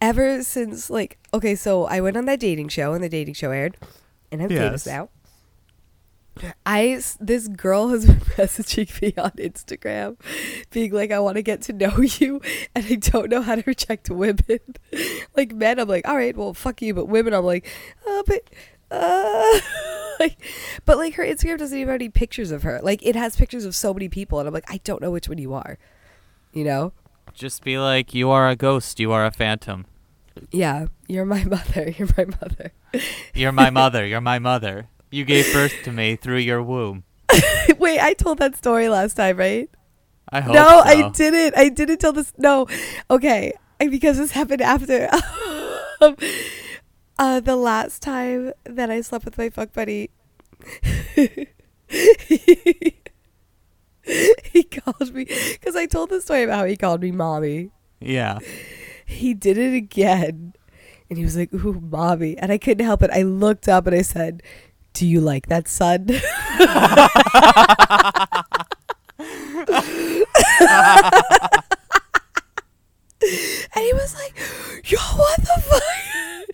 ever 0.00 0.42
since 0.42 0.90
like, 0.90 1.18
okay, 1.34 1.54
so 1.54 1.84
I 1.84 2.00
went 2.00 2.16
on 2.16 2.24
that 2.26 2.40
dating 2.40 2.68
show, 2.68 2.92
and 2.92 3.02
the 3.02 3.08
dating 3.08 3.34
show 3.34 3.50
aired, 3.50 3.76
and 4.30 4.42
I'm 4.42 4.50
Yes. 4.50 4.86
now. 4.86 5.08
I 6.66 6.88
s- 6.88 7.16
this 7.18 7.48
girl 7.48 7.88
has 7.88 8.04
been 8.06 8.20
messaging 8.20 9.00
me 9.00 9.14
on 9.16 9.30
Instagram, 9.32 10.16
being 10.70 10.92
like, 10.92 11.10
"I 11.10 11.18
want 11.18 11.36
to 11.36 11.42
get 11.42 11.62
to 11.62 11.72
know 11.72 11.96
you, 12.00 12.42
and 12.74 12.84
I 12.84 12.96
don't 12.96 13.30
know 13.30 13.40
how 13.40 13.54
to 13.54 13.62
reject 13.66 14.10
women." 14.10 14.60
like 15.36 15.52
men, 15.54 15.80
I'm 15.80 15.88
like, 15.88 16.06
"All 16.06 16.16
right, 16.16 16.36
well, 16.36 16.52
fuck 16.52 16.82
you," 16.82 16.92
but 16.92 17.06
women, 17.06 17.32
I'm 17.34 17.44
like, 17.44 17.66
"Uh, 18.08 18.22
but." 18.26 18.42
Uh, 18.88 19.60
like, 20.20 20.36
but 20.84 20.96
like 20.96 21.14
her 21.14 21.24
Instagram 21.24 21.58
doesn't 21.58 21.76
even 21.76 21.88
have 21.88 21.96
any 21.96 22.08
pictures 22.08 22.52
of 22.52 22.62
her. 22.62 22.80
Like 22.82 23.04
it 23.04 23.16
has 23.16 23.34
pictures 23.34 23.64
of 23.64 23.74
so 23.74 23.92
many 23.92 24.08
people, 24.08 24.38
and 24.38 24.46
I'm 24.46 24.54
like, 24.54 24.70
I 24.70 24.76
don't 24.84 25.02
know 25.02 25.10
which 25.10 25.28
one 25.28 25.38
you 25.38 25.54
are. 25.54 25.76
You 26.52 26.62
know? 26.64 26.92
Just 27.36 27.62
be 27.62 27.76
like, 27.78 28.14
you 28.14 28.30
are 28.30 28.48
a 28.48 28.56
ghost. 28.56 28.98
You 28.98 29.12
are 29.12 29.26
a 29.26 29.30
phantom. 29.30 29.84
Yeah, 30.50 30.86
you're 31.06 31.26
my 31.26 31.44
mother. 31.56 31.90
You're 31.90 32.08
my 32.16 32.24
mother. 32.24 32.72
You're 33.34 33.52
my 33.52 33.68
mother. 33.82 34.06
You're 34.06 34.22
my 34.22 34.38
mother. 34.38 34.88
You 35.10 35.26
gave 35.26 35.52
birth 35.52 35.74
to 35.84 35.92
me 35.92 36.16
through 36.16 36.38
your 36.38 36.62
womb. 36.62 37.04
Wait, 37.78 38.00
I 38.00 38.14
told 38.14 38.38
that 38.38 38.56
story 38.56 38.88
last 38.88 39.14
time, 39.14 39.36
right? 39.36 39.68
I 40.30 40.40
hope 40.40 40.54
no, 40.54 40.64
so. 40.64 40.80
I 40.80 41.10
didn't. 41.10 41.58
I 41.58 41.68
didn't 41.68 41.98
tell 41.98 42.12
this. 42.14 42.32
No, 42.38 42.66
okay, 43.10 43.52
because 43.78 44.16
this 44.16 44.30
happened 44.30 44.62
after. 44.62 45.08
um, 46.00 46.16
uh, 47.18 47.40
the 47.40 47.54
last 47.56 48.00
time 48.00 48.52
that 48.64 48.90
I 48.90 49.02
slept 49.02 49.26
with 49.26 49.36
my 49.36 49.50
fuck 49.50 49.74
buddy, 49.74 50.10
he 54.52 54.62
called 54.62 55.12
me 55.14 55.24
because 55.24 55.76
I 55.76 55.86
told 55.86 56.10
the 56.10 56.20
story 56.20 56.44
about 56.44 56.58
how 56.58 56.64
he 56.64 56.76
called 56.76 57.02
me 57.02 57.10
mommy. 57.10 57.70
Yeah. 58.00 58.38
He 59.04 59.34
did 59.34 59.58
it 59.58 59.74
again, 59.74 60.54
and 61.08 61.18
he 61.18 61.24
was 61.24 61.36
like, 61.36 61.52
"Ooh, 61.54 61.80
mommy," 61.80 62.36
and 62.36 62.50
I 62.50 62.58
couldn't 62.58 62.84
help 62.84 63.02
it. 63.02 63.10
I 63.12 63.22
looked 63.22 63.68
up 63.68 63.86
and 63.86 63.94
I 63.94 64.02
said, 64.02 64.42
"Do 64.92 65.06
you 65.06 65.20
like 65.20 65.46
that, 65.46 65.68
son?" 65.68 66.08
And 73.74 73.84
he 73.84 73.92
was 73.92 74.14
like, 74.14 74.34
Yo, 74.90 74.98
what 74.98 75.36
the 75.38 75.62
fuck? 75.62 75.82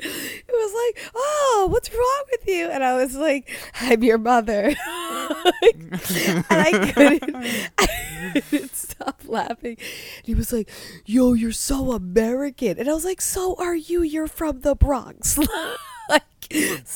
He 0.01 0.53
was 0.53 0.75
like, 0.75 1.13
Oh, 1.15 1.69
what's 1.71 1.93
wrong 1.93 2.25
with 2.31 2.49
you? 2.49 2.69
And 2.69 2.83
I 2.83 2.97
was 2.97 3.15
like, 3.15 3.49
I'm 3.81 4.03
your 4.03 4.19
mother. 4.19 4.75
and 5.75 6.45
I 6.51 6.93
couldn't, 6.93 7.71
I 7.79 8.41
couldn't 8.41 8.75
stop 8.75 9.23
laughing. 9.27 9.77
And 9.79 10.27
he 10.27 10.35
was 10.35 10.53
like, 10.53 10.69
Yo, 11.05 11.33
you're 11.33 11.53
so 11.53 11.93
American. 11.93 12.79
And 12.79 12.89
I 12.89 12.93
was 12.93 13.05
like, 13.05 13.21
So 13.21 13.55
are 13.59 13.77
you. 13.77 14.03
You're 14.03 14.29
from 14.29 14.61
the 14.61 14.75
Bronx. 14.75 15.39
like, 16.09 16.23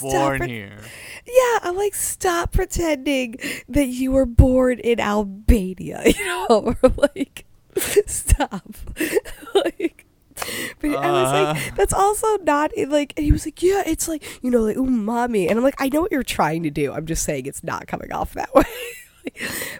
Born 0.00 0.38
pre- 0.40 0.48
here. 0.48 0.78
yeah, 1.26 1.58
I'm 1.62 1.76
like, 1.76 1.94
stop 1.94 2.52
pretending 2.52 3.36
that 3.68 3.86
you 3.86 4.12
were 4.12 4.26
born 4.26 4.78
in 4.80 5.00
Albania, 5.00 6.02
you 6.04 6.24
know, 6.26 6.46
or 6.82 6.90
like, 6.96 7.46
stop. 8.06 8.76
like, 9.54 9.95
but 10.80 10.90
I 10.90 11.10
was 11.10 11.32
Uh. 11.32 11.54
like, 11.54 11.74
that's 11.76 11.92
also 11.92 12.36
not 12.38 12.70
it, 12.76 12.88
like, 12.88 13.14
and 13.16 13.24
he 13.24 13.32
was 13.32 13.46
like, 13.46 13.62
yeah, 13.62 13.82
it's 13.86 14.08
like, 14.08 14.22
you 14.42 14.50
know, 14.50 14.62
like, 14.62 14.76
umami. 14.76 15.48
And 15.48 15.58
I'm 15.58 15.64
like, 15.64 15.74
I 15.78 15.88
know 15.88 16.02
what 16.02 16.12
you're 16.12 16.22
trying 16.22 16.62
to 16.64 16.70
do. 16.70 16.92
I'm 16.92 17.06
just 17.06 17.22
saying 17.24 17.46
it's 17.46 17.62
not 17.64 17.86
coming 17.86 18.12
off 18.12 18.34
that 18.34 18.54
way. 18.54 18.64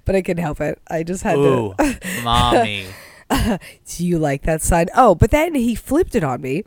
but 0.05 0.17
I 0.17 0.23
couldn't 0.23 0.43
help 0.43 0.61
it. 0.61 0.81
I 0.91 1.03
just 1.03 1.23
had 1.23 1.37
Ooh, 1.39 1.75
to. 1.79 2.01
mommy. 2.25 2.87
Do 3.31 4.07
you 4.07 4.19
like 4.19 4.43
that 4.43 4.63
sign? 4.63 4.87
Oh, 4.97 5.15
but 5.15 5.31
then 5.31 5.55
he 5.55 5.75
flipped 5.75 6.15
it 6.15 6.23
on 6.25 6.41
me 6.41 6.63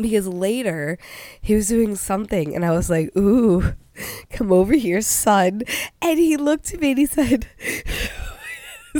because 0.00 0.26
later 0.26 0.98
he 1.40 1.54
was 1.54 1.68
doing 1.68 1.94
something 1.96 2.54
and 2.54 2.64
I 2.64 2.70
was 2.72 2.90
like, 2.90 3.14
Ooh, 3.16 3.74
come 4.30 4.50
over 4.52 4.74
here, 4.74 5.00
son. 5.00 5.62
And 6.02 6.18
he 6.18 6.36
looked 6.36 6.72
at 6.74 6.80
me 6.80 6.90
and 6.90 6.98
he 6.98 7.06
said, 7.06 7.46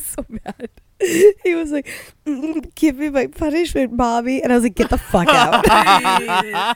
so 0.01 0.25
mad. 0.29 0.69
He 1.43 1.55
was 1.55 1.71
like, 1.71 1.89
"Mm, 2.27 2.75
Give 2.75 2.97
me 2.97 3.11
my 3.11 3.27
punishment, 3.27 3.93
mommy. 3.93 4.43
And 4.43 4.53
I 4.53 4.57
was 4.57 4.63
like, 4.65 4.75
Get 4.75 4.91
the 4.91 4.99
fuck 4.99 5.29
out. 5.29 5.65
I 5.69 6.75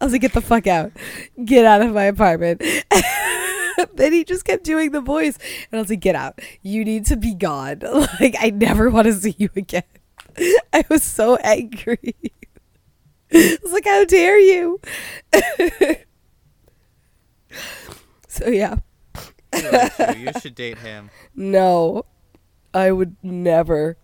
was 0.00 0.12
like, 0.12 0.20
Get 0.22 0.32
the 0.32 0.40
fuck 0.40 0.66
out. 0.66 0.92
Get 1.44 1.64
out 1.64 1.82
of 1.82 1.92
my 1.92 2.04
apartment. 2.04 2.62
then 3.94 4.12
he 4.12 4.24
just 4.24 4.44
kept 4.44 4.64
doing 4.64 4.90
the 4.90 5.00
voice, 5.00 5.38
and 5.70 5.78
I 5.78 5.82
was 5.82 5.90
like, 5.90 6.00
"Get 6.00 6.16
out! 6.16 6.40
You 6.62 6.84
need 6.84 7.06
to 7.06 7.16
be 7.16 7.32
gone! 7.34 7.78
Like 8.20 8.34
I 8.40 8.50
never 8.50 8.90
want 8.90 9.06
to 9.06 9.12
see 9.12 9.36
you 9.38 9.50
again." 9.54 9.84
I 10.72 10.84
was 10.88 11.02
so 11.04 11.36
angry. 11.36 12.14
I 13.32 13.58
was 13.62 13.72
like, 13.72 13.84
"How 13.84 14.04
dare 14.04 14.38
you!" 14.40 14.80
so 18.28 18.48
yeah, 18.48 18.76
He 19.54 19.68
likes 19.68 19.98
you. 19.98 20.06
You 20.14 20.32
should 20.40 20.54
date 20.54 20.78
him. 20.78 21.10
no, 21.34 22.04
I 22.74 22.92
would 22.92 23.16
never. 23.22 23.96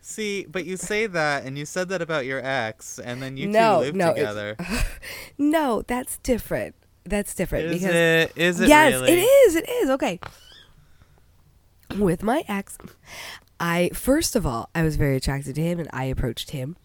See, 0.00 0.46
but 0.48 0.64
you 0.66 0.76
say 0.76 1.06
that, 1.08 1.44
and 1.44 1.58
you 1.58 1.64
said 1.66 1.88
that 1.88 2.00
about 2.00 2.26
your 2.26 2.40
ex, 2.44 2.98
and 2.98 3.20
then 3.20 3.36
you 3.36 3.48
No, 3.48 3.78
two 3.80 3.86
live 3.86 3.94
no, 3.96 4.14
together. 4.14 4.56
No, 5.38 5.82
that's 5.82 6.18
different. 6.18 6.74
That's 7.04 7.34
different 7.34 7.66
Is 7.66 7.80
because 7.82 7.94
it? 7.94 8.32
Is 8.36 8.60
it 8.60 8.68
yes, 8.68 8.92
really? 8.94 9.12
it 9.12 9.18
is. 9.18 9.56
It 9.56 9.68
is. 9.68 9.90
Okay. 9.90 10.18
With 11.98 12.22
my 12.22 12.44
ex, 12.48 12.78
I 13.60 13.90
first 13.92 14.34
of 14.36 14.46
all, 14.46 14.70
I 14.74 14.82
was 14.82 14.96
very 14.96 15.16
attracted 15.16 15.54
to 15.56 15.62
him 15.62 15.78
and 15.78 15.88
I 15.92 16.04
approached 16.04 16.50
him. 16.50 16.76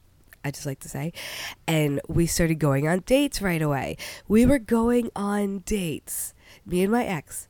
I 0.43 0.51
just 0.51 0.65
like 0.65 0.79
to 0.79 0.89
say. 0.89 1.13
And 1.67 2.01
we 2.07 2.25
started 2.25 2.55
going 2.55 2.87
on 2.87 2.99
dates 3.05 3.41
right 3.41 3.61
away. 3.61 3.97
We 4.27 4.45
were 4.45 4.59
going 4.59 5.09
on 5.15 5.59
dates. 5.59 6.33
Me 6.65 6.81
and 6.81 6.91
my 6.91 7.05
ex 7.05 7.47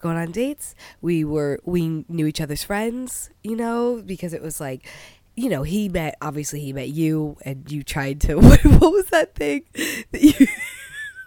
going 0.00 0.16
on 0.16 0.32
dates. 0.32 0.74
We 1.00 1.24
were 1.24 1.60
we 1.64 2.04
knew 2.08 2.26
each 2.26 2.40
other's 2.40 2.64
friends, 2.64 3.30
you 3.42 3.56
know, 3.56 4.02
because 4.04 4.32
it 4.32 4.42
was 4.42 4.60
like 4.60 4.86
you 5.36 5.48
know, 5.48 5.62
he 5.62 5.88
met 5.88 6.16
obviously 6.20 6.60
he 6.60 6.72
met 6.72 6.88
you 6.88 7.36
and 7.42 7.70
you 7.70 7.82
tried 7.82 8.20
to 8.22 8.34
what, 8.36 8.64
what 8.64 8.92
was 8.92 9.06
that 9.06 9.34
thing 9.34 9.64
that 10.10 10.22
you 10.22 10.46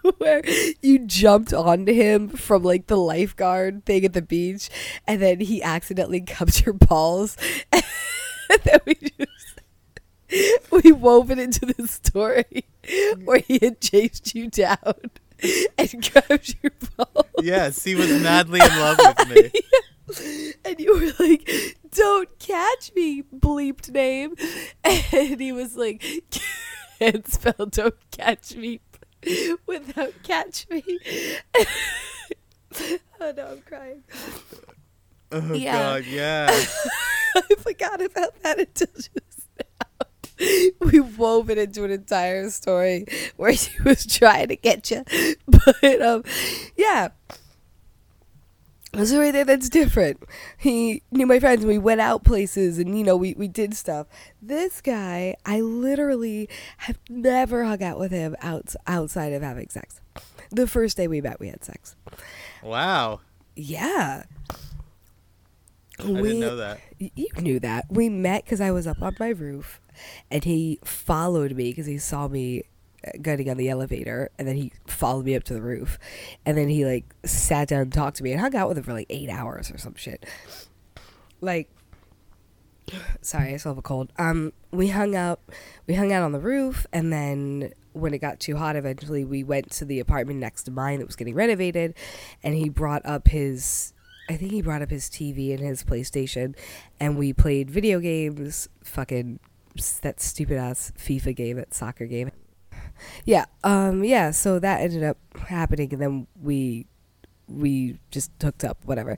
where 0.18 0.42
you 0.82 0.98
jumped 1.06 1.52
onto 1.52 1.92
him 1.92 2.28
from 2.28 2.62
like 2.62 2.86
the 2.86 2.96
lifeguard 2.96 3.84
thing 3.86 4.04
at 4.04 4.12
the 4.12 4.22
beach 4.22 4.68
and 5.06 5.22
then 5.22 5.40
he 5.40 5.62
accidentally 5.62 6.20
cupped 6.26 6.64
your 6.66 6.74
balls 6.74 7.36
and 7.72 7.82
then 8.64 8.78
we 8.84 8.94
just 8.94 9.60
we 10.70 10.92
wove 10.92 11.30
it 11.30 11.38
into 11.38 11.64
the 11.64 11.86
story 11.88 12.66
where 13.24 13.38
he 13.38 13.58
had 13.62 13.80
chased 13.80 14.34
you 14.34 14.50
down 14.50 15.10
and 15.78 16.12
grabbed 16.12 16.56
your 16.62 16.72
balls 16.96 17.26
Yes, 17.42 17.84
he 17.84 17.94
was 17.94 18.10
madly 18.22 18.60
in 18.60 18.78
love 18.78 18.98
with 18.98 19.28
me. 19.28 20.52
and 20.64 20.78
you 20.80 20.94
were 20.94 21.24
like, 21.26 21.76
"Don't 21.90 22.38
catch 22.38 22.92
me," 22.94 23.22
bleeped 23.22 23.90
name, 23.90 24.34
and 24.84 25.40
he 25.40 25.52
was 25.52 25.76
like, 25.76 26.02
"Can't 26.98 27.26
spell 27.28 27.66
don't 27.66 27.94
catch 28.10 28.54
me 28.54 28.80
without 29.66 30.12
catch 30.22 30.68
me." 30.70 30.82
oh 33.20 33.32
no, 33.36 33.46
I'm 33.46 33.60
crying. 33.62 34.02
Oh 35.32 35.54
Yeah. 35.54 35.72
God, 35.72 36.04
yeah. 36.06 36.46
I 37.36 37.42
forgot 37.58 38.00
about 38.02 38.40
that 38.42 38.58
until 38.60 38.88
just. 38.94 39.10
We 40.80 41.00
wove 41.00 41.50
it 41.50 41.58
into 41.58 41.84
an 41.84 41.90
entire 41.90 42.50
story 42.50 43.06
where 43.36 43.52
he 43.52 43.70
was 43.82 44.06
trying 44.06 44.48
to 44.48 44.56
get 44.56 44.90
you, 44.90 45.04
but 45.46 46.02
um, 46.02 46.24
yeah. 46.76 47.08
So 49.02 49.18
right 49.18 49.32
there, 49.32 49.44
that's 49.44 49.68
different. 49.68 50.22
He 50.56 51.02
knew 51.10 51.26
my 51.26 51.40
friends. 51.40 51.66
We 51.66 51.78
went 51.78 52.00
out 52.00 52.22
places, 52.22 52.78
and 52.78 52.96
you 52.96 53.02
know, 53.02 53.16
we 53.16 53.34
we 53.34 53.48
did 53.48 53.74
stuff. 53.74 54.06
This 54.40 54.80
guy, 54.80 55.34
I 55.44 55.60
literally 55.62 56.48
have 56.78 56.98
never 57.08 57.64
hung 57.64 57.82
out 57.82 57.98
with 57.98 58.12
him 58.12 58.36
outs 58.40 58.76
outside 58.86 59.32
of 59.32 59.42
having 59.42 59.68
sex. 59.68 60.00
The 60.50 60.68
first 60.68 60.96
day 60.96 61.08
we 61.08 61.20
met, 61.20 61.40
we 61.40 61.48
had 61.48 61.64
sex. 61.64 61.96
Wow, 62.62 63.20
Yeah. 63.56 64.24
I 65.98 66.02
didn't 66.06 66.40
know 66.40 66.56
that. 66.56 66.80
You 66.98 67.28
knew 67.38 67.60
that. 67.60 67.86
We 67.88 68.08
met 68.08 68.44
because 68.44 68.60
I 68.60 68.70
was 68.72 68.86
up 68.86 69.00
on 69.00 69.16
my 69.18 69.28
roof, 69.28 69.80
and 70.30 70.44
he 70.44 70.78
followed 70.84 71.52
me 71.56 71.70
because 71.70 71.86
he 71.86 71.98
saw 71.98 72.28
me 72.28 72.62
uh, 73.06 73.10
getting 73.20 73.50
on 73.50 73.56
the 73.56 73.68
elevator, 73.68 74.30
and 74.38 74.48
then 74.48 74.56
he 74.56 74.72
followed 74.86 75.24
me 75.24 75.34
up 75.34 75.44
to 75.44 75.54
the 75.54 75.62
roof, 75.62 75.98
and 76.46 76.56
then 76.56 76.68
he 76.68 76.84
like 76.84 77.04
sat 77.24 77.68
down 77.68 77.82
and 77.82 77.92
talked 77.92 78.16
to 78.18 78.22
me 78.22 78.32
and 78.32 78.40
hung 78.40 78.54
out 78.54 78.68
with 78.68 78.78
him 78.78 78.84
for 78.84 78.92
like 78.92 79.06
eight 79.10 79.28
hours 79.28 79.70
or 79.70 79.78
some 79.78 79.94
shit. 79.94 80.24
Like, 81.40 81.68
sorry, 83.20 83.54
I 83.54 83.56
still 83.56 83.72
have 83.72 83.78
a 83.78 83.82
cold. 83.82 84.12
Um, 84.18 84.52
we 84.70 84.88
hung 84.88 85.14
out, 85.14 85.40
we 85.86 85.94
hung 85.94 86.12
out 86.12 86.22
on 86.22 86.32
the 86.32 86.40
roof, 86.40 86.86
and 86.92 87.12
then 87.12 87.72
when 87.92 88.12
it 88.12 88.18
got 88.18 88.40
too 88.40 88.56
hot, 88.56 88.76
eventually 88.76 89.24
we 89.24 89.42
went 89.44 89.70
to 89.72 89.84
the 89.84 90.00
apartment 90.00 90.40
next 90.40 90.64
to 90.64 90.70
mine 90.70 90.98
that 90.98 91.06
was 91.06 91.16
getting 91.16 91.34
renovated, 91.34 91.94
and 92.42 92.54
he 92.54 92.68
brought 92.68 93.04
up 93.04 93.28
his. 93.28 93.92
I 94.28 94.36
think 94.36 94.52
he 94.52 94.62
brought 94.62 94.80
up 94.80 94.90
his 94.90 95.10
TV 95.10 95.50
and 95.50 95.60
his 95.60 95.84
PlayStation, 95.84 96.56
and 96.98 97.18
we 97.18 97.32
played 97.32 97.70
video 97.70 98.00
games. 98.00 98.68
Fucking 98.82 99.38
that 100.02 100.20
stupid 100.20 100.56
ass 100.56 100.92
FIFA 100.98 101.36
game, 101.36 101.56
that 101.56 101.74
soccer 101.74 102.06
game. 102.06 102.30
Yeah, 103.24 103.46
um, 103.64 104.04
yeah. 104.04 104.30
So 104.30 104.58
that 104.58 104.80
ended 104.80 105.02
up 105.02 105.18
happening, 105.48 105.92
and 105.92 106.00
then 106.00 106.26
we 106.40 106.86
we 107.48 107.98
just 108.10 108.30
hooked 108.40 108.64
up, 108.64 108.78
whatever. 108.84 109.16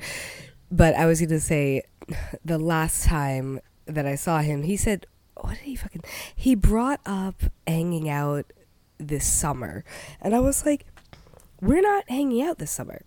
But 0.71 0.95
I 0.95 1.07
was 1.07 1.21
gonna 1.21 1.41
say, 1.41 1.83
the 2.45 2.59
last 2.59 3.05
time 3.05 3.61
that 3.87 4.07
I 4.07 4.15
saw 4.15 4.41
him, 4.41 4.63
he 4.63 4.77
said, 4.77 5.07
"What 5.35 5.51
did 5.51 5.61
he 5.61 5.77
fucking?" 5.77 6.03
He 6.35 6.55
brought 6.55 7.01
up 7.07 7.43
hanging 7.67 8.09
out 8.09 8.53
this 8.99 9.27
summer, 9.27 9.85
and 10.21 10.35
I 10.35 10.41
was 10.41 10.65
like, 10.65 10.87
"We're 11.61 11.83
not 11.83 12.09
hanging 12.09 12.43
out 12.43 12.59
this 12.59 12.71
summer." 12.71 13.03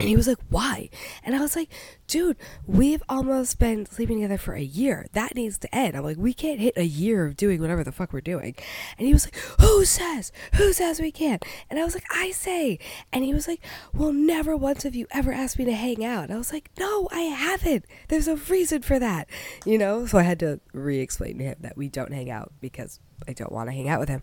And 0.00 0.08
he 0.08 0.16
was 0.16 0.26
like, 0.26 0.38
Why? 0.48 0.88
And 1.22 1.34
I 1.34 1.40
was 1.40 1.54
like, 1.54 1.68
Dude, 2.06 2.36
we've 2.66 3.02
almost 3.08 3.58
been 3.58 3.86
sleeping 3.86 4.18
together 4.18 4.38
for 4.38 4.54
a 4.54 4.62
year. 4.62 5.06
That 5.12 5.34
needs 5.34 5.58
to 5.58 5.74
end. 5.74 5.96
I'm 5.96 6.02
like, 6.02 6.16
We 6.16 6.32
can't 6.32 6.60
hit 6.60 6.76
a 6.76 6.84
year 6.84 7.26
of 7.26 7.36
doing 7.36 7.60
whatever 7.60 7.84
the 7.84 7.92
fuck 7.92 8.12
we're 8.12 8.20
doing. 8.20 8.54
And 8.98 9.06
he 9.06 9.12
was 9.12 9.26
like, 9.26 9.36
Who 9.60 9.84
says? 9.84 10.32
Who 10.54 10.72
says 10.72 11.00
we 11.00 11.12
can't? 11.12 11.44
And 11.70 11.78
I 11.78 11.84
was 11.84 11.94
like, 11.94 12.06
I 12.10 12.30
say. 12.30 12.78
And 13.12 13.24
he 13.24 13.34
was 13.34 13.46
like, 13.46 13.60
Well, 13.92 14.12
never 14.12 14.56
once 14.56 14.82
have 14.82 14.94
you 14.94 15.06
ever 15.10 15.32
asked 15.32 15.58
me 15.58 15.64
to 15.66 15.74
hang 15.74 16.04
out. 16.04 16.24
And 16.24 16.34
I 16.34 16.38
was 16.38 16.52
like, 16.52 16.70
No, 16.78 17.08
I 17.12 17.20
haven't. 17.20 17.84
There's 18.08 18.28
a 18.28 18.36
reason 18.36 18.82
for 18.82 18.98
that. 18.98 19.28
You 19.64 19.78
know? 19.78 20.06
So 20.06 20.18
I 20.18 20.22
had 20.22 20.40
to 20.40 20.60
re 20.72 20.98
explain 21.00 21.38
to 21.38 21.44
him 21.44 21.56
that 21.60 21.76
we 21.76 21.88
don't 21.88 22.12
hang 22.12 22.30
out 22.30 22.52
because 22.60 22.98
I 23.28 23.34
don't 23.34 23.52
want 23.52 23.68
to 23.68 23.72
hang 23.72 23.88
out 23.88 24.00
with 24.00 24.08
him. 24.08 24.22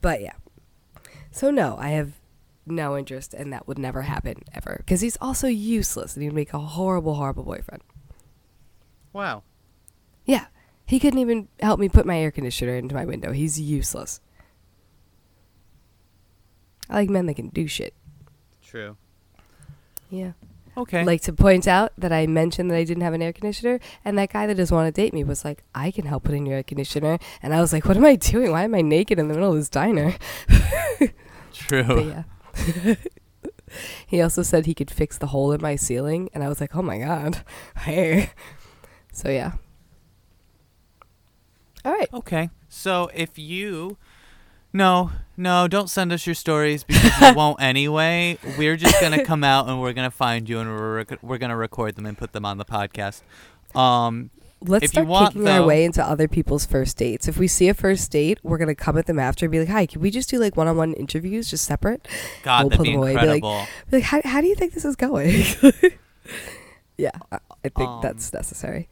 But 0.00 0.20
yeah. 0.20 0.34
So 1.30 1.50
no, 1.50 1.76
I 1.78 1.90
have 1.90 2.12
no 2.66 2.96
interest, 2.96 3.34
and 3.34 3.52
that 3.52 3.66
would 3.68 3.78
never 3.78 4.02
happen 4.02 4.42
ever 4.52 4.76
because 4.78 5.00
he's 5.00 5.18
also 5.20 5.46
useless, 5.46 6.14
and 6.14 6.22
he'd 6.22 6.32
make 6.32 6.54
a 6.54 6.58
horrible, 6.58 7.14
horrible 7.14 7.44
boyfriend. 7.44 7.82
Wow. 9.12 9.42
Yeah, 10.24 10.46
he 10.86 10.98
couldn't 10.98 11.20
even 11.20 11.48
help 11.60 11.78
me 11.78 11.88
put 11.88 12.06
my 12.06 12.18
air 12.18 12.30
conditioner 12.30 12.76
into 12.76 12.94
my 12.94 13.04
window. 13.04 13.32
He's 13.32 13.60
useless. 13.60 14.20
I 16.88 16.94
like 16.94 17.10
men 17.10 17.26
that 17.26 17.34
can 17.34 17.48
do 17.48 17.66
shit. 17.66 17.94
True. 18.62 18.96
Yeah. 20.10 20.32
Okay. 20.76 21.04
Like 21.04 21.22
to 21.22 21.32
point 21.32 21.68
out 21.68 21.92
that 21.96 22.12
I 22.12 22.26
mentioned 22.26 22.70
that 22.70 22.76
I 22.76 22.84
didn't 22.84 23.04
have 23.04 23.14
an 23.14 23.22
air 23.22 23.32
conditioner, 23.32 23.78
and 24.04 24.18
that 24.18 24.32
guy 24.32 24.46
that 24.46 24.56
doesn't 24.56 24.74
want 24.74 24.92
to 24.92 25.00
date 25.00 25.14
me 25.14 25.22
was 25.22 25.44
like, 25.44 25.62
"I 25.74 25.90
can 25.90 26.04
help 26.04 26.24
put 26.24 26.34
in 26.34 26.46
your 26.46 26.56
air 26.56 26.62
conditioner," 26.64 27.18
and 27.42 27.54
I 27.54 27.60
was 27.60 27.72
like, 27.72 27.86
"What 27.86 27.96
am 27.96 28.04
I 28.04 28.16
doing? 28.16 28.50
Why 28.50 28.64
am 28.64 28.74
I 28.74 28.82
naked 28.82 29.18
in 29.18 29.28
the 29.28 29.34
middle 29.34 29.50
of 29.50 29.56
this 29.56 29.68
diner?" 29.68 30.14
True. 31.52 31.84
But 31.84 32.06
yeah. 32.06 32.22
he 34.06 34.20
also 34.20 34.42
said 34.42 34.66
he 34.66 34.74
could 34.74 34.90
fix 34.90 35.18
the 35.18 35.28
hole 35.28 35.52
in 35.52 35.60
my 35.60 35.76
ceiling, 35.76 36.28
and 36.34 36.42
I 36.42 36.48
was 36.48 36.60
like, 36.60 36.74
oh 36.76 36.82
my 36.82 36.98
god. 36.98 37.44
Hey. 37.78 38.30
So 39.12 39.28
yeah. 39.28 39.52
All 41.84 41.92
right. 41.92 42.08
Okay. 42.12 42.50
So 42.68 43.10
if 43.14 43.38
you 43.38 43.96
no, 44.72 45.12
no, 45.36 45.68
don't 45.68 45.88
send 45.88 46.12
us 46.12 46.26
your 46.26 46.34
stories 46.34 46.82
because 46.82 47.20
you 47.20 47.34
won't 47.36 47.62
anyway. 47.62 48.38
We're 48.58 48.76
just 48.76 49.00
gonna 49.00 49.24
come 49.24 49.44
out 49.44 49.68
and 49.68 49.80
we're 49.80 49.92
gonna 49.92 50.10
find 50.10 50.48
you 50.48 50.58
and 50.58 50.68
we're 50.68 50.96
rec- 50.96 51.22
we're 51.22 51.38
gonna 51.38 51.56
record 51.56 51.94
them 51.94 52.06
and 52.06 52.18
put 52.18 52.32
them 52.32 52.44
on 52.44 52.58
the 52.58 52.64
podcast. 52.64 53.22
Um, 53.76 54.30
Let's 54.66 54.84
If 54.84 54.90
start 54.90 55.06
want, 55.06 55.34
kicking 55.34 55.48
our 55.48 55.64
way 55.64 55.84
into 55.84 56.02
other 56.02 56.26
people's 56.28 56.64
first 56.64 56.96
dates. 56.96 57.28
If 57.28 57.38
we 57.38 57.46
see 57.48 57.68
a 57.68 57.74
first 57.74 58.10
date, 58.10 58.38
we're 58.42 58.58
gonna 58.58 58.74
come 58.74 58.96
at 58.96 59.06
them 59.06 59.18
after 59.18 59.46
and 59.46 59.52
be 59.52 59.58
like, 59.60 59.68
"Hi, 59.68 59.86
can 59.86 60.00
we 60.00 60.10
just 60.10 60.28
do 60.30 60.38
like 60.38 60.56
one-on-one 60.56 60.94
interviews, 60.94 61.50
just 61.50 61.64
separate?" 61.64 62.06
God, 62.42 62.62
We'll 62.62 62.70
that'd 62.70 62.84
be 62.84 62.90
them 62.92 62.98
away, 62.98 63.10
be 63.10 63.14
like, 63.16 63.24
incredible. 63.36 63.66
Be 63.90 63.96
like, 63.98 64.04
how, 64.04 64.20
how 64.24 64.40
do 64.40 64.46
you 64.46 64.54
think 64.54 64.72
this 64.74 64.84
is 64.84 64.96
going? 64.96 65.44
yeah, 66.96 67.10
I, 67.30 67.38
I 67.64 67.68
think 67.68 67.88
Um, 67.88 68.00
that's 68.02 68.32
necessary. 68.32 68.88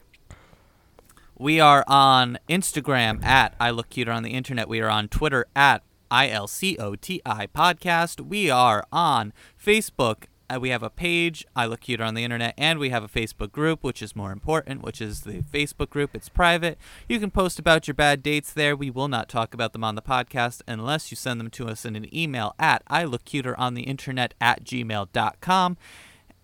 We 1.38 1.58
are 1.58 1.84
on 1.88 2.38
Instagram 2.48 3.24
at 3.24 3.54
I 3.58 3.70
Look 3.70 3.88
Cuter 3.90 4.12
on 4.12 4.22
the 4.22 4.30
Internet. 4.30 4.68
We 4.68 4.80
are 4.80 4.90
on 4.90 5.08
Twitter 5.08 5.46
at 5.56 5.82
ILCOTI 6.10 7.48
Podcast. 7.48 8.20
We 8.20 8.50
are 8.50 8.84
on 8.92 9.32
Facebook 9.60 10.24
Uh, 10.52 10.58
we 10.58 10.68
have 10.68 10.82
a 10.82 10.90
page, 10.90 11.46
I 11.56 11.64
Look 11.66 11.80
Cuter 11.80 12.04
on 12.04 12.14
the 12.14 12.24
Internet, 12.24 12.54
and 12.58 12.78
we 12.78 12.90
have 12.90 13.02
a 13.02 13.08
Facebook 13.08 13.52
group, 13.52 13.82
which 13.82 14.02
is 14.02 14.14
more 14.14 14.32
important, 14.32 14.82
which 14.82 15.00
is 15.00 15.22
the 15.22 15.42
Facebook 15.42 15.88
group. 15.88 16.10
It's 16.14 16.28
private. 16.28 16.76
You 17.08 17.18
can 17.18 17.30
post 17.30 17.58
about 17.58 17.86
your 17.86 17.94
bad 17.94 18.22
dates 18.22 18.52
there. 18.52 18.76
We 18.76 18.90
will 18.90 19.08
not 19.08 19.30
talk 19.30 19.54
about 19.54 19.72
them 19.72 19.84
on 19.84 19.94
the 19.94 20.02
podcast 20.02 20.60
unless 20.68 21.10
you 21.10 21.16
send 21.16 21.40
them 21.40 21.48
to 21.50 21.68
us 21.68 21.86
in 21.86 21.96
an 21.96 22.14
email 22.14 22.54
at 22.58 22.82
I 22.88 23.04
Look 23.04 23.24
Cuter 23.24 23.58
on 23.58 23.72
the 23.72 23.84
Internet 23.84 24.34
at 24.40 24.62
gmail.com. 24.62 25.76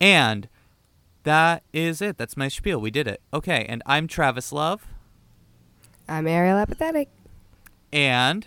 And 0.01 0.49
that 1.25 1.63
is 1.75 2.01
it. 2.01 2.17
That's 2.17 2.37
my 2.37 2.49
spiel. 2.49 2.81
We 2.81 2.91
did 2.91 3.07
it. 3.07 3.21
Okay, 3.35 3.67
and 3.69 3.83
I'm 3.85 4.07
Travis 4.07 4.53
Love. 4.53 4.87
I'm 6.09 6.27
Ariel 6.27 6.57
Apathetic. 6.57 7.09
And 7.93 8.47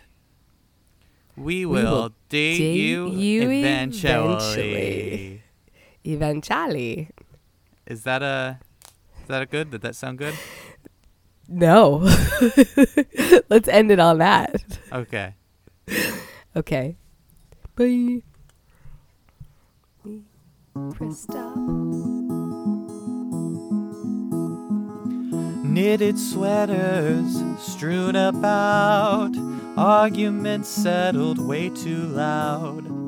we 1.38 1.68
will, 1.68 1.84
will 1.84 2.10
date, 2.30 2.58
date 2.58 2.78
you, 2.78 3.12
you 3.12 3.52
eventually. 3.52 4.24
eventually. 4.24 5.41
Eventually. 6.04 7.10
Is 7.86 8.04
that 8.04 8.22
a 8.24 8.60
is 9.22 9.28
that 9.28 9.42
a 9.42 9.46
good? 9.46 9.72
Did 9.72 9.82
that 9.82 9.96
sound 9.96 10.18
good? 10.18 10.34
No. 11.48 11.98
Let's 13.50 13.68
end 13.68 13.92
it 13.92 14.00
on 14.00 14.20
that. 14.20 14.56
Okay. 14.92 15.36
Okay. 16.56 16.96
Bye. 17.76 18.22
Press 20.92 21.20
stop. 21.20 21.58
Knitted 25.64 26.20
sweaters 26.20 27.42
strewn 27.60 28.16
about, 28.16 29.32
arguments 29.78 30.70
settled 30.70 31.40
way 31.40 31.70
too 31.70 32.06
loud. 32.08 33.01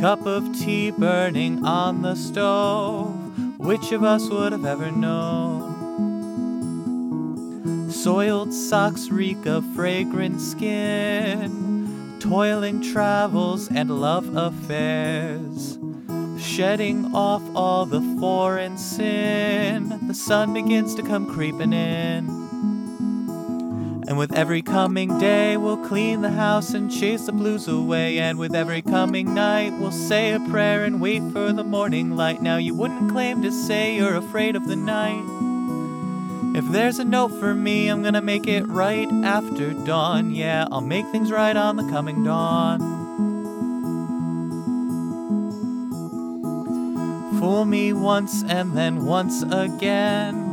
Cup 0.00 0.24
of 0.24 0.58
tea 0.58 0.90
burning 0.90 1.62
on 1.62 2.00
the 2.00 2.14
stove, 2.14 3.14
which 3.58 3.92
of 3.92 4.02
us 4.02 4.30
would 4.30 4.52
have 4.52 4.64
ever 4.64 4.90
known? 4.90 5.68
Soiled 7.90 8.54
socks 8.54 9.10
reek 9.10 9.44
of 9.44 9.62
fragrant 9.76 10.40
skin, 10.40 12.16
toiling 12.18 12.80
travels 12.80 13.68
and 13.70 14.00
love 14.00 14.34
affairs. 14.34 15.78
Shedding 16.38 17.14
off 17.14 17.42
all 17.54 17.84
the 17.84 18.00
foreign 18.18 18.78
sin, 18.78 19.98
the 20.06 20.14
sun 20.14 20.54
begins 20.54 20.94
to 20.94 21.02
come 21.02 21.26
creeping 21.26 21.74
in. 21.74 22.49
And 24.10 24.18
with 24.18 24.32
every 24.32 24.60
coming 24.60 25.20
day, 25.20 25.56
we'll 25.56 25.86
clean 25.86 26.20
the 26.20 26.32
house 26.32 26.74
and 26.74 26.90
chase 26.90 27.26
the 27.26 27.32
blues 27.32 27.68
away. 27.68 28.18
And 28.18 28.40
with 28.40 28.56
every 28.56 28.82
coming 28.82 29.34
night, 29.34 29.72
we'll 29.78 29.92
say 29.92 30.32
a 30.32 30.40
prayer 30.40 30.82
and 30.82 31.00
wait 31.00 31.22
for 31.30 31.52
the 31.52 31.62
morning 31.62 32.16
light. 32.16 32.42
Now, 32.42 32.56
you 32.56 32.74
wouldn't 32.74 33.12
claim 33.12 33.40
to 33.42 33.52
say 33.52 33.94
you're 33.94 34.16
afraid 34.16 34.56
of 34.56 34.66
the 34.66 34.74
night. 34.74 35.22
If 36.58 36.66
there's 36.72 36.98
a 36.98 37.04
note 37.04 37.38
for 37.38 37.54
me, 37.54 37.86
I'm 37.86 38.02
gonna 38.02 38.20
make 38.20 38.48
it 38.48 38.66
right 38.66 39.08
after 39.22 39.72
dawn. 39.72 40.34
Yeah, 40.34 40.66
I'll 40.72 40.80
make 40.80 41.06
things 41.12 41.30
right 41.30 41.56
on 41.56 41.76
the 41.76 41.88
coming 41.88 42.24
dawn. 42.24 42.80
Fool 47.38 47.64
me 47.64 47.92
once 47.92 48.42
and 48.42 48.76
then 48.76 49.06
once 49.06 49.42
again. 49.42 50.49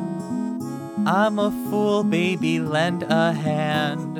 I'm 1.09 1.39
a 1.39 1.51
fool, 1.69 2.03
baby, 2.03 2.59
lend 2.59 3.03
a 3.03 3.31
hand. 3.31 4.17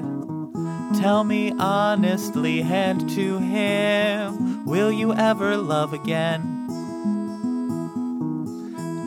Tell 0.96 1.26
me 1.26 1.52
honestly, 1.60 2.62
hand 2.62 3.10
to 3.10 3.40
him, 3.40 4.64
will 4.64 4.90
you 4.90 5.14
ever 5.14 5.58
love 5.58 5.92
again? 5.92 6.64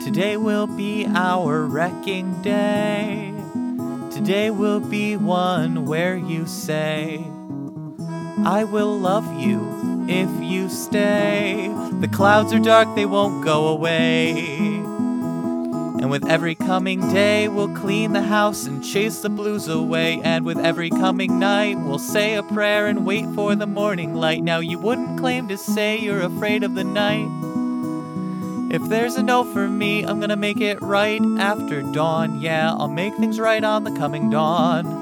Today 0.03 0.37
will 0.37 0.67
be 0.67 1.07
our 1.07 1.65
wrecking 1.65 2.39
day. 2.43 3.33
Today 4.11 4.51
will 4.51 4.79
be 4.79 5.17
one 5.17 5.83
where 5.85 6.15
you 6.15 6.45
say, 6.45 7.25
I 8.45 8.63
will 8.63 8.95
love 8.95 9.41
you 9.41 10.05
if 10.07 10.29
you 10.39 10.69
stay. 10.69 11.73
The 11.99 12.07
clouds 12.07 12.53
are 12.53 12.59
dark, 12.59 12.93
they 12.93 13.07
won't 13.07 13.43
go 13.43 13.69
away. 13.69 14.70
And 16.01 16.09
with 16.09 16.27
every 16.27 16.55
coming 16.55 16.99
day, 17.13 17.47
we'll 17.47 17.75
clean 17.75 18.13
the 18.13 18.23
house 18.23 18.65
and 18.65 18.83
chase 18.83 19.21
the 19.21 19.29
blues 19.29 19.67
away. 19.67 20.19
And 20.23 20.43
with 20.43 20.57
every 20.57 20.89
coming 20.89 21.37
night, 21.37 21.79
we'll 21.79 21.99
say 21.99 22.33
a 22.33 22.41
prayer 22.41 22.87
and 22.87 23.05
wait 23.05 23.27
for 23.35 23.55
the 23.55 23.67
morning 23.67 24.15
light. 24.15 24.43
Now, 24.43 24.59
you 24.59 24.79
wouldn't 24.79 25.19
claim 25.19 25.47
to 25.49 25.57
say 25.59 25.99
you're 25.99 26.21
afraid 26.21 26.63
of 26.63 26.73
the 26.73 26.83
night. 26.83 27.29
If 28.73 28.81
there's 28.89 29.15
a 29.15 29.21
note 29.21 29.53
for 29.53 29.67
me, 29.67 30.03
I'm 30.03 30.19
gonna 30.19 30.35
make 30.35 30.59
it 30.59 30.81
right 30.81 31.21
after 31.37 31.81
dawn. 31.81 32.41
Yeah, 32.41 32.71
I'll 32.71 32.87
make 32.87 33.15
things 33.17 33.39
right 33.39 33.63
on 33.63 33.83
the 33.83 33.91
coming 33.91 34.29
dawn. 34.29 35.00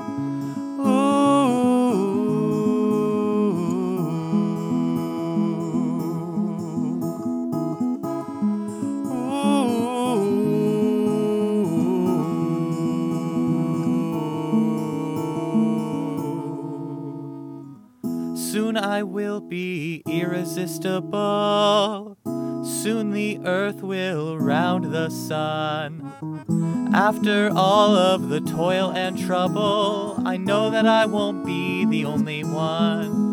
Be 19.42 20.04
irresistible. 20.08 22.18
Soon 22.64 23.12
the 23.12 23.40
earth 23.46 23.82
will 23.82 24.38
round 24.38 24.94
the 24.94 25.10
sun. 25.10 26.92
After 26.94 27.50
all 27.54 27.96
of 27.96 28.30
the 28.30 28.42
toil 28.42 28.92
and 28.92 29.18
trouble, 29.18 30.22
I 30.26 30.38
know 30.38 30.70
that 30.70 30.86
I 30.86 31.06
won't 31.06 31.46
be 31.46 31.86
the 31.86 32.06
only 32.06 32.44
one. 32.44 33.28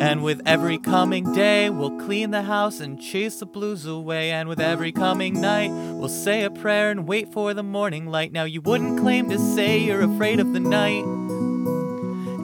And 0.00 0.24
with 0.24 0.40
every 0.44 0.78
coming 0.78 1.32
day, 1.32 1.70
we'll 1.70 1.96
clean 1.98 2.32
the 2.32 2.42
house 2.42 2.80
and 2.80 3.00
chase 3.00 3.38
the 3.38 3.46
blues 3.46 3.86
away. 3.86 4.32
And 4.32 4.48
with 4.48 4.60
every 4.60 4.90
coming 4.90 5.40
night, 5.40 5.70
we'll 5.70 6.08
say 6.08 6.42
a 6.42 6.50
prayer 6.50 6.90
and 6.90 7.06
wait 7.06 7.32
for 7.32 7.54
the 7.54 7.62
morning 7.62 8.06
light. 8.06 8.32
Now, 8.32 8.44
you 8.44 8.60
wouldn't 8.60 9.00
claim 9.00 9.30
to 9.30 9.38
say 9.38 9.78
you're 9.78 10.02
afraid 10.02 10.40
of 10.40 10.54
the 10.54 10.60
night. 10.60 11.04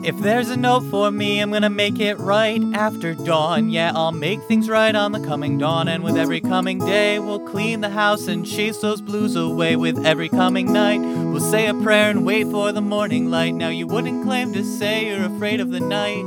If 0.01 0.17
there's 0.19 0.49
a 0.49 0.55
note 0.55 0.85
for 0.89 1.11
me, 1.11 1.41
I'm 1.41 1.51
gonna 1.51 1.69
make 1.69 1.99
it 1.99 2.17
right 2.19 2.63
after 2.73 3.13
dawn. 3.13 3.69
Yeah, 3.69 3.91
I'll 3.93 4.13
make 4.13 4.41
things 4.43 4.69
right 4.69 4.95
on 4.95 5.11
the 5.11 5.19
coming 5.19 5.57
dawn. 5.57 5.89
And 5.89 6.03
with 6.03 6.15
every 6.15 6.39
coming 6.39 6.79
day, 6.79 7.19
we'll 7.19 7.41
clean 7.41 7.81
the 7.81 7.89
house 7.89 8.27
and 8.27 8.45
chase 8.45 8.77
those 8.77 9.01
blues 9.01 9.35
away. 9.35 9.75
With 9.75 10.05
every 10.05 10.29
coming 10.29 10.71
night, 10.71 11.01
we'll 11.01 11.41
say 11.41 11.67
a 11.67 11.73
prayer 11.73 12.09
and 12.09 12.25
wait 12.25 12.47
for 12.47 12.71
the 12.71 12.81
morning 12.81 13.29
light. 13.29 13.53
Now, 13.53 13.67
you 13.67 13.87
wouldn't 13.87 14.23
claim 14.23 14.53
to 14.53 14.63
say 14.63 15.07
you're 15.07 15.25
afraid 15.25 15.59
of 15.59 15.69
the 15.69 15.81
night. 15.81 16.23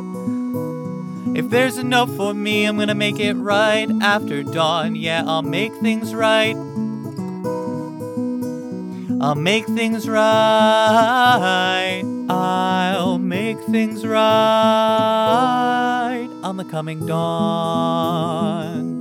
If 1.35 1.49
there's 1.49 1.79
a 1.79 1.85
note 1.85 2.11
for 2.11 2.35
me, 2.35 2.67
I'm 2.67 2.77
gonna 2.77 2.95
make 2.95 3.19
it 3.19 3.33
right 3.35 3.89
after 4.03 4.43
dawn. 4.43 4.97
Yeah, 4.97 5.25
I'll 5.27 5.41
make 5.41 5.75
things 5.77 6.15
right. 6.15 6.55
I'll 9.19 9.35
make 9.35 9.67
things 9.67 10.07
right. 10.09 12.03
I'll 12.33 13.19
make 13.19 13.59
things 13.61 14.07
right 14.07 14.29
on 16.43 16.57
the 16.57 16.65
coming 16.65 17.07
dawn. 17.07 18.92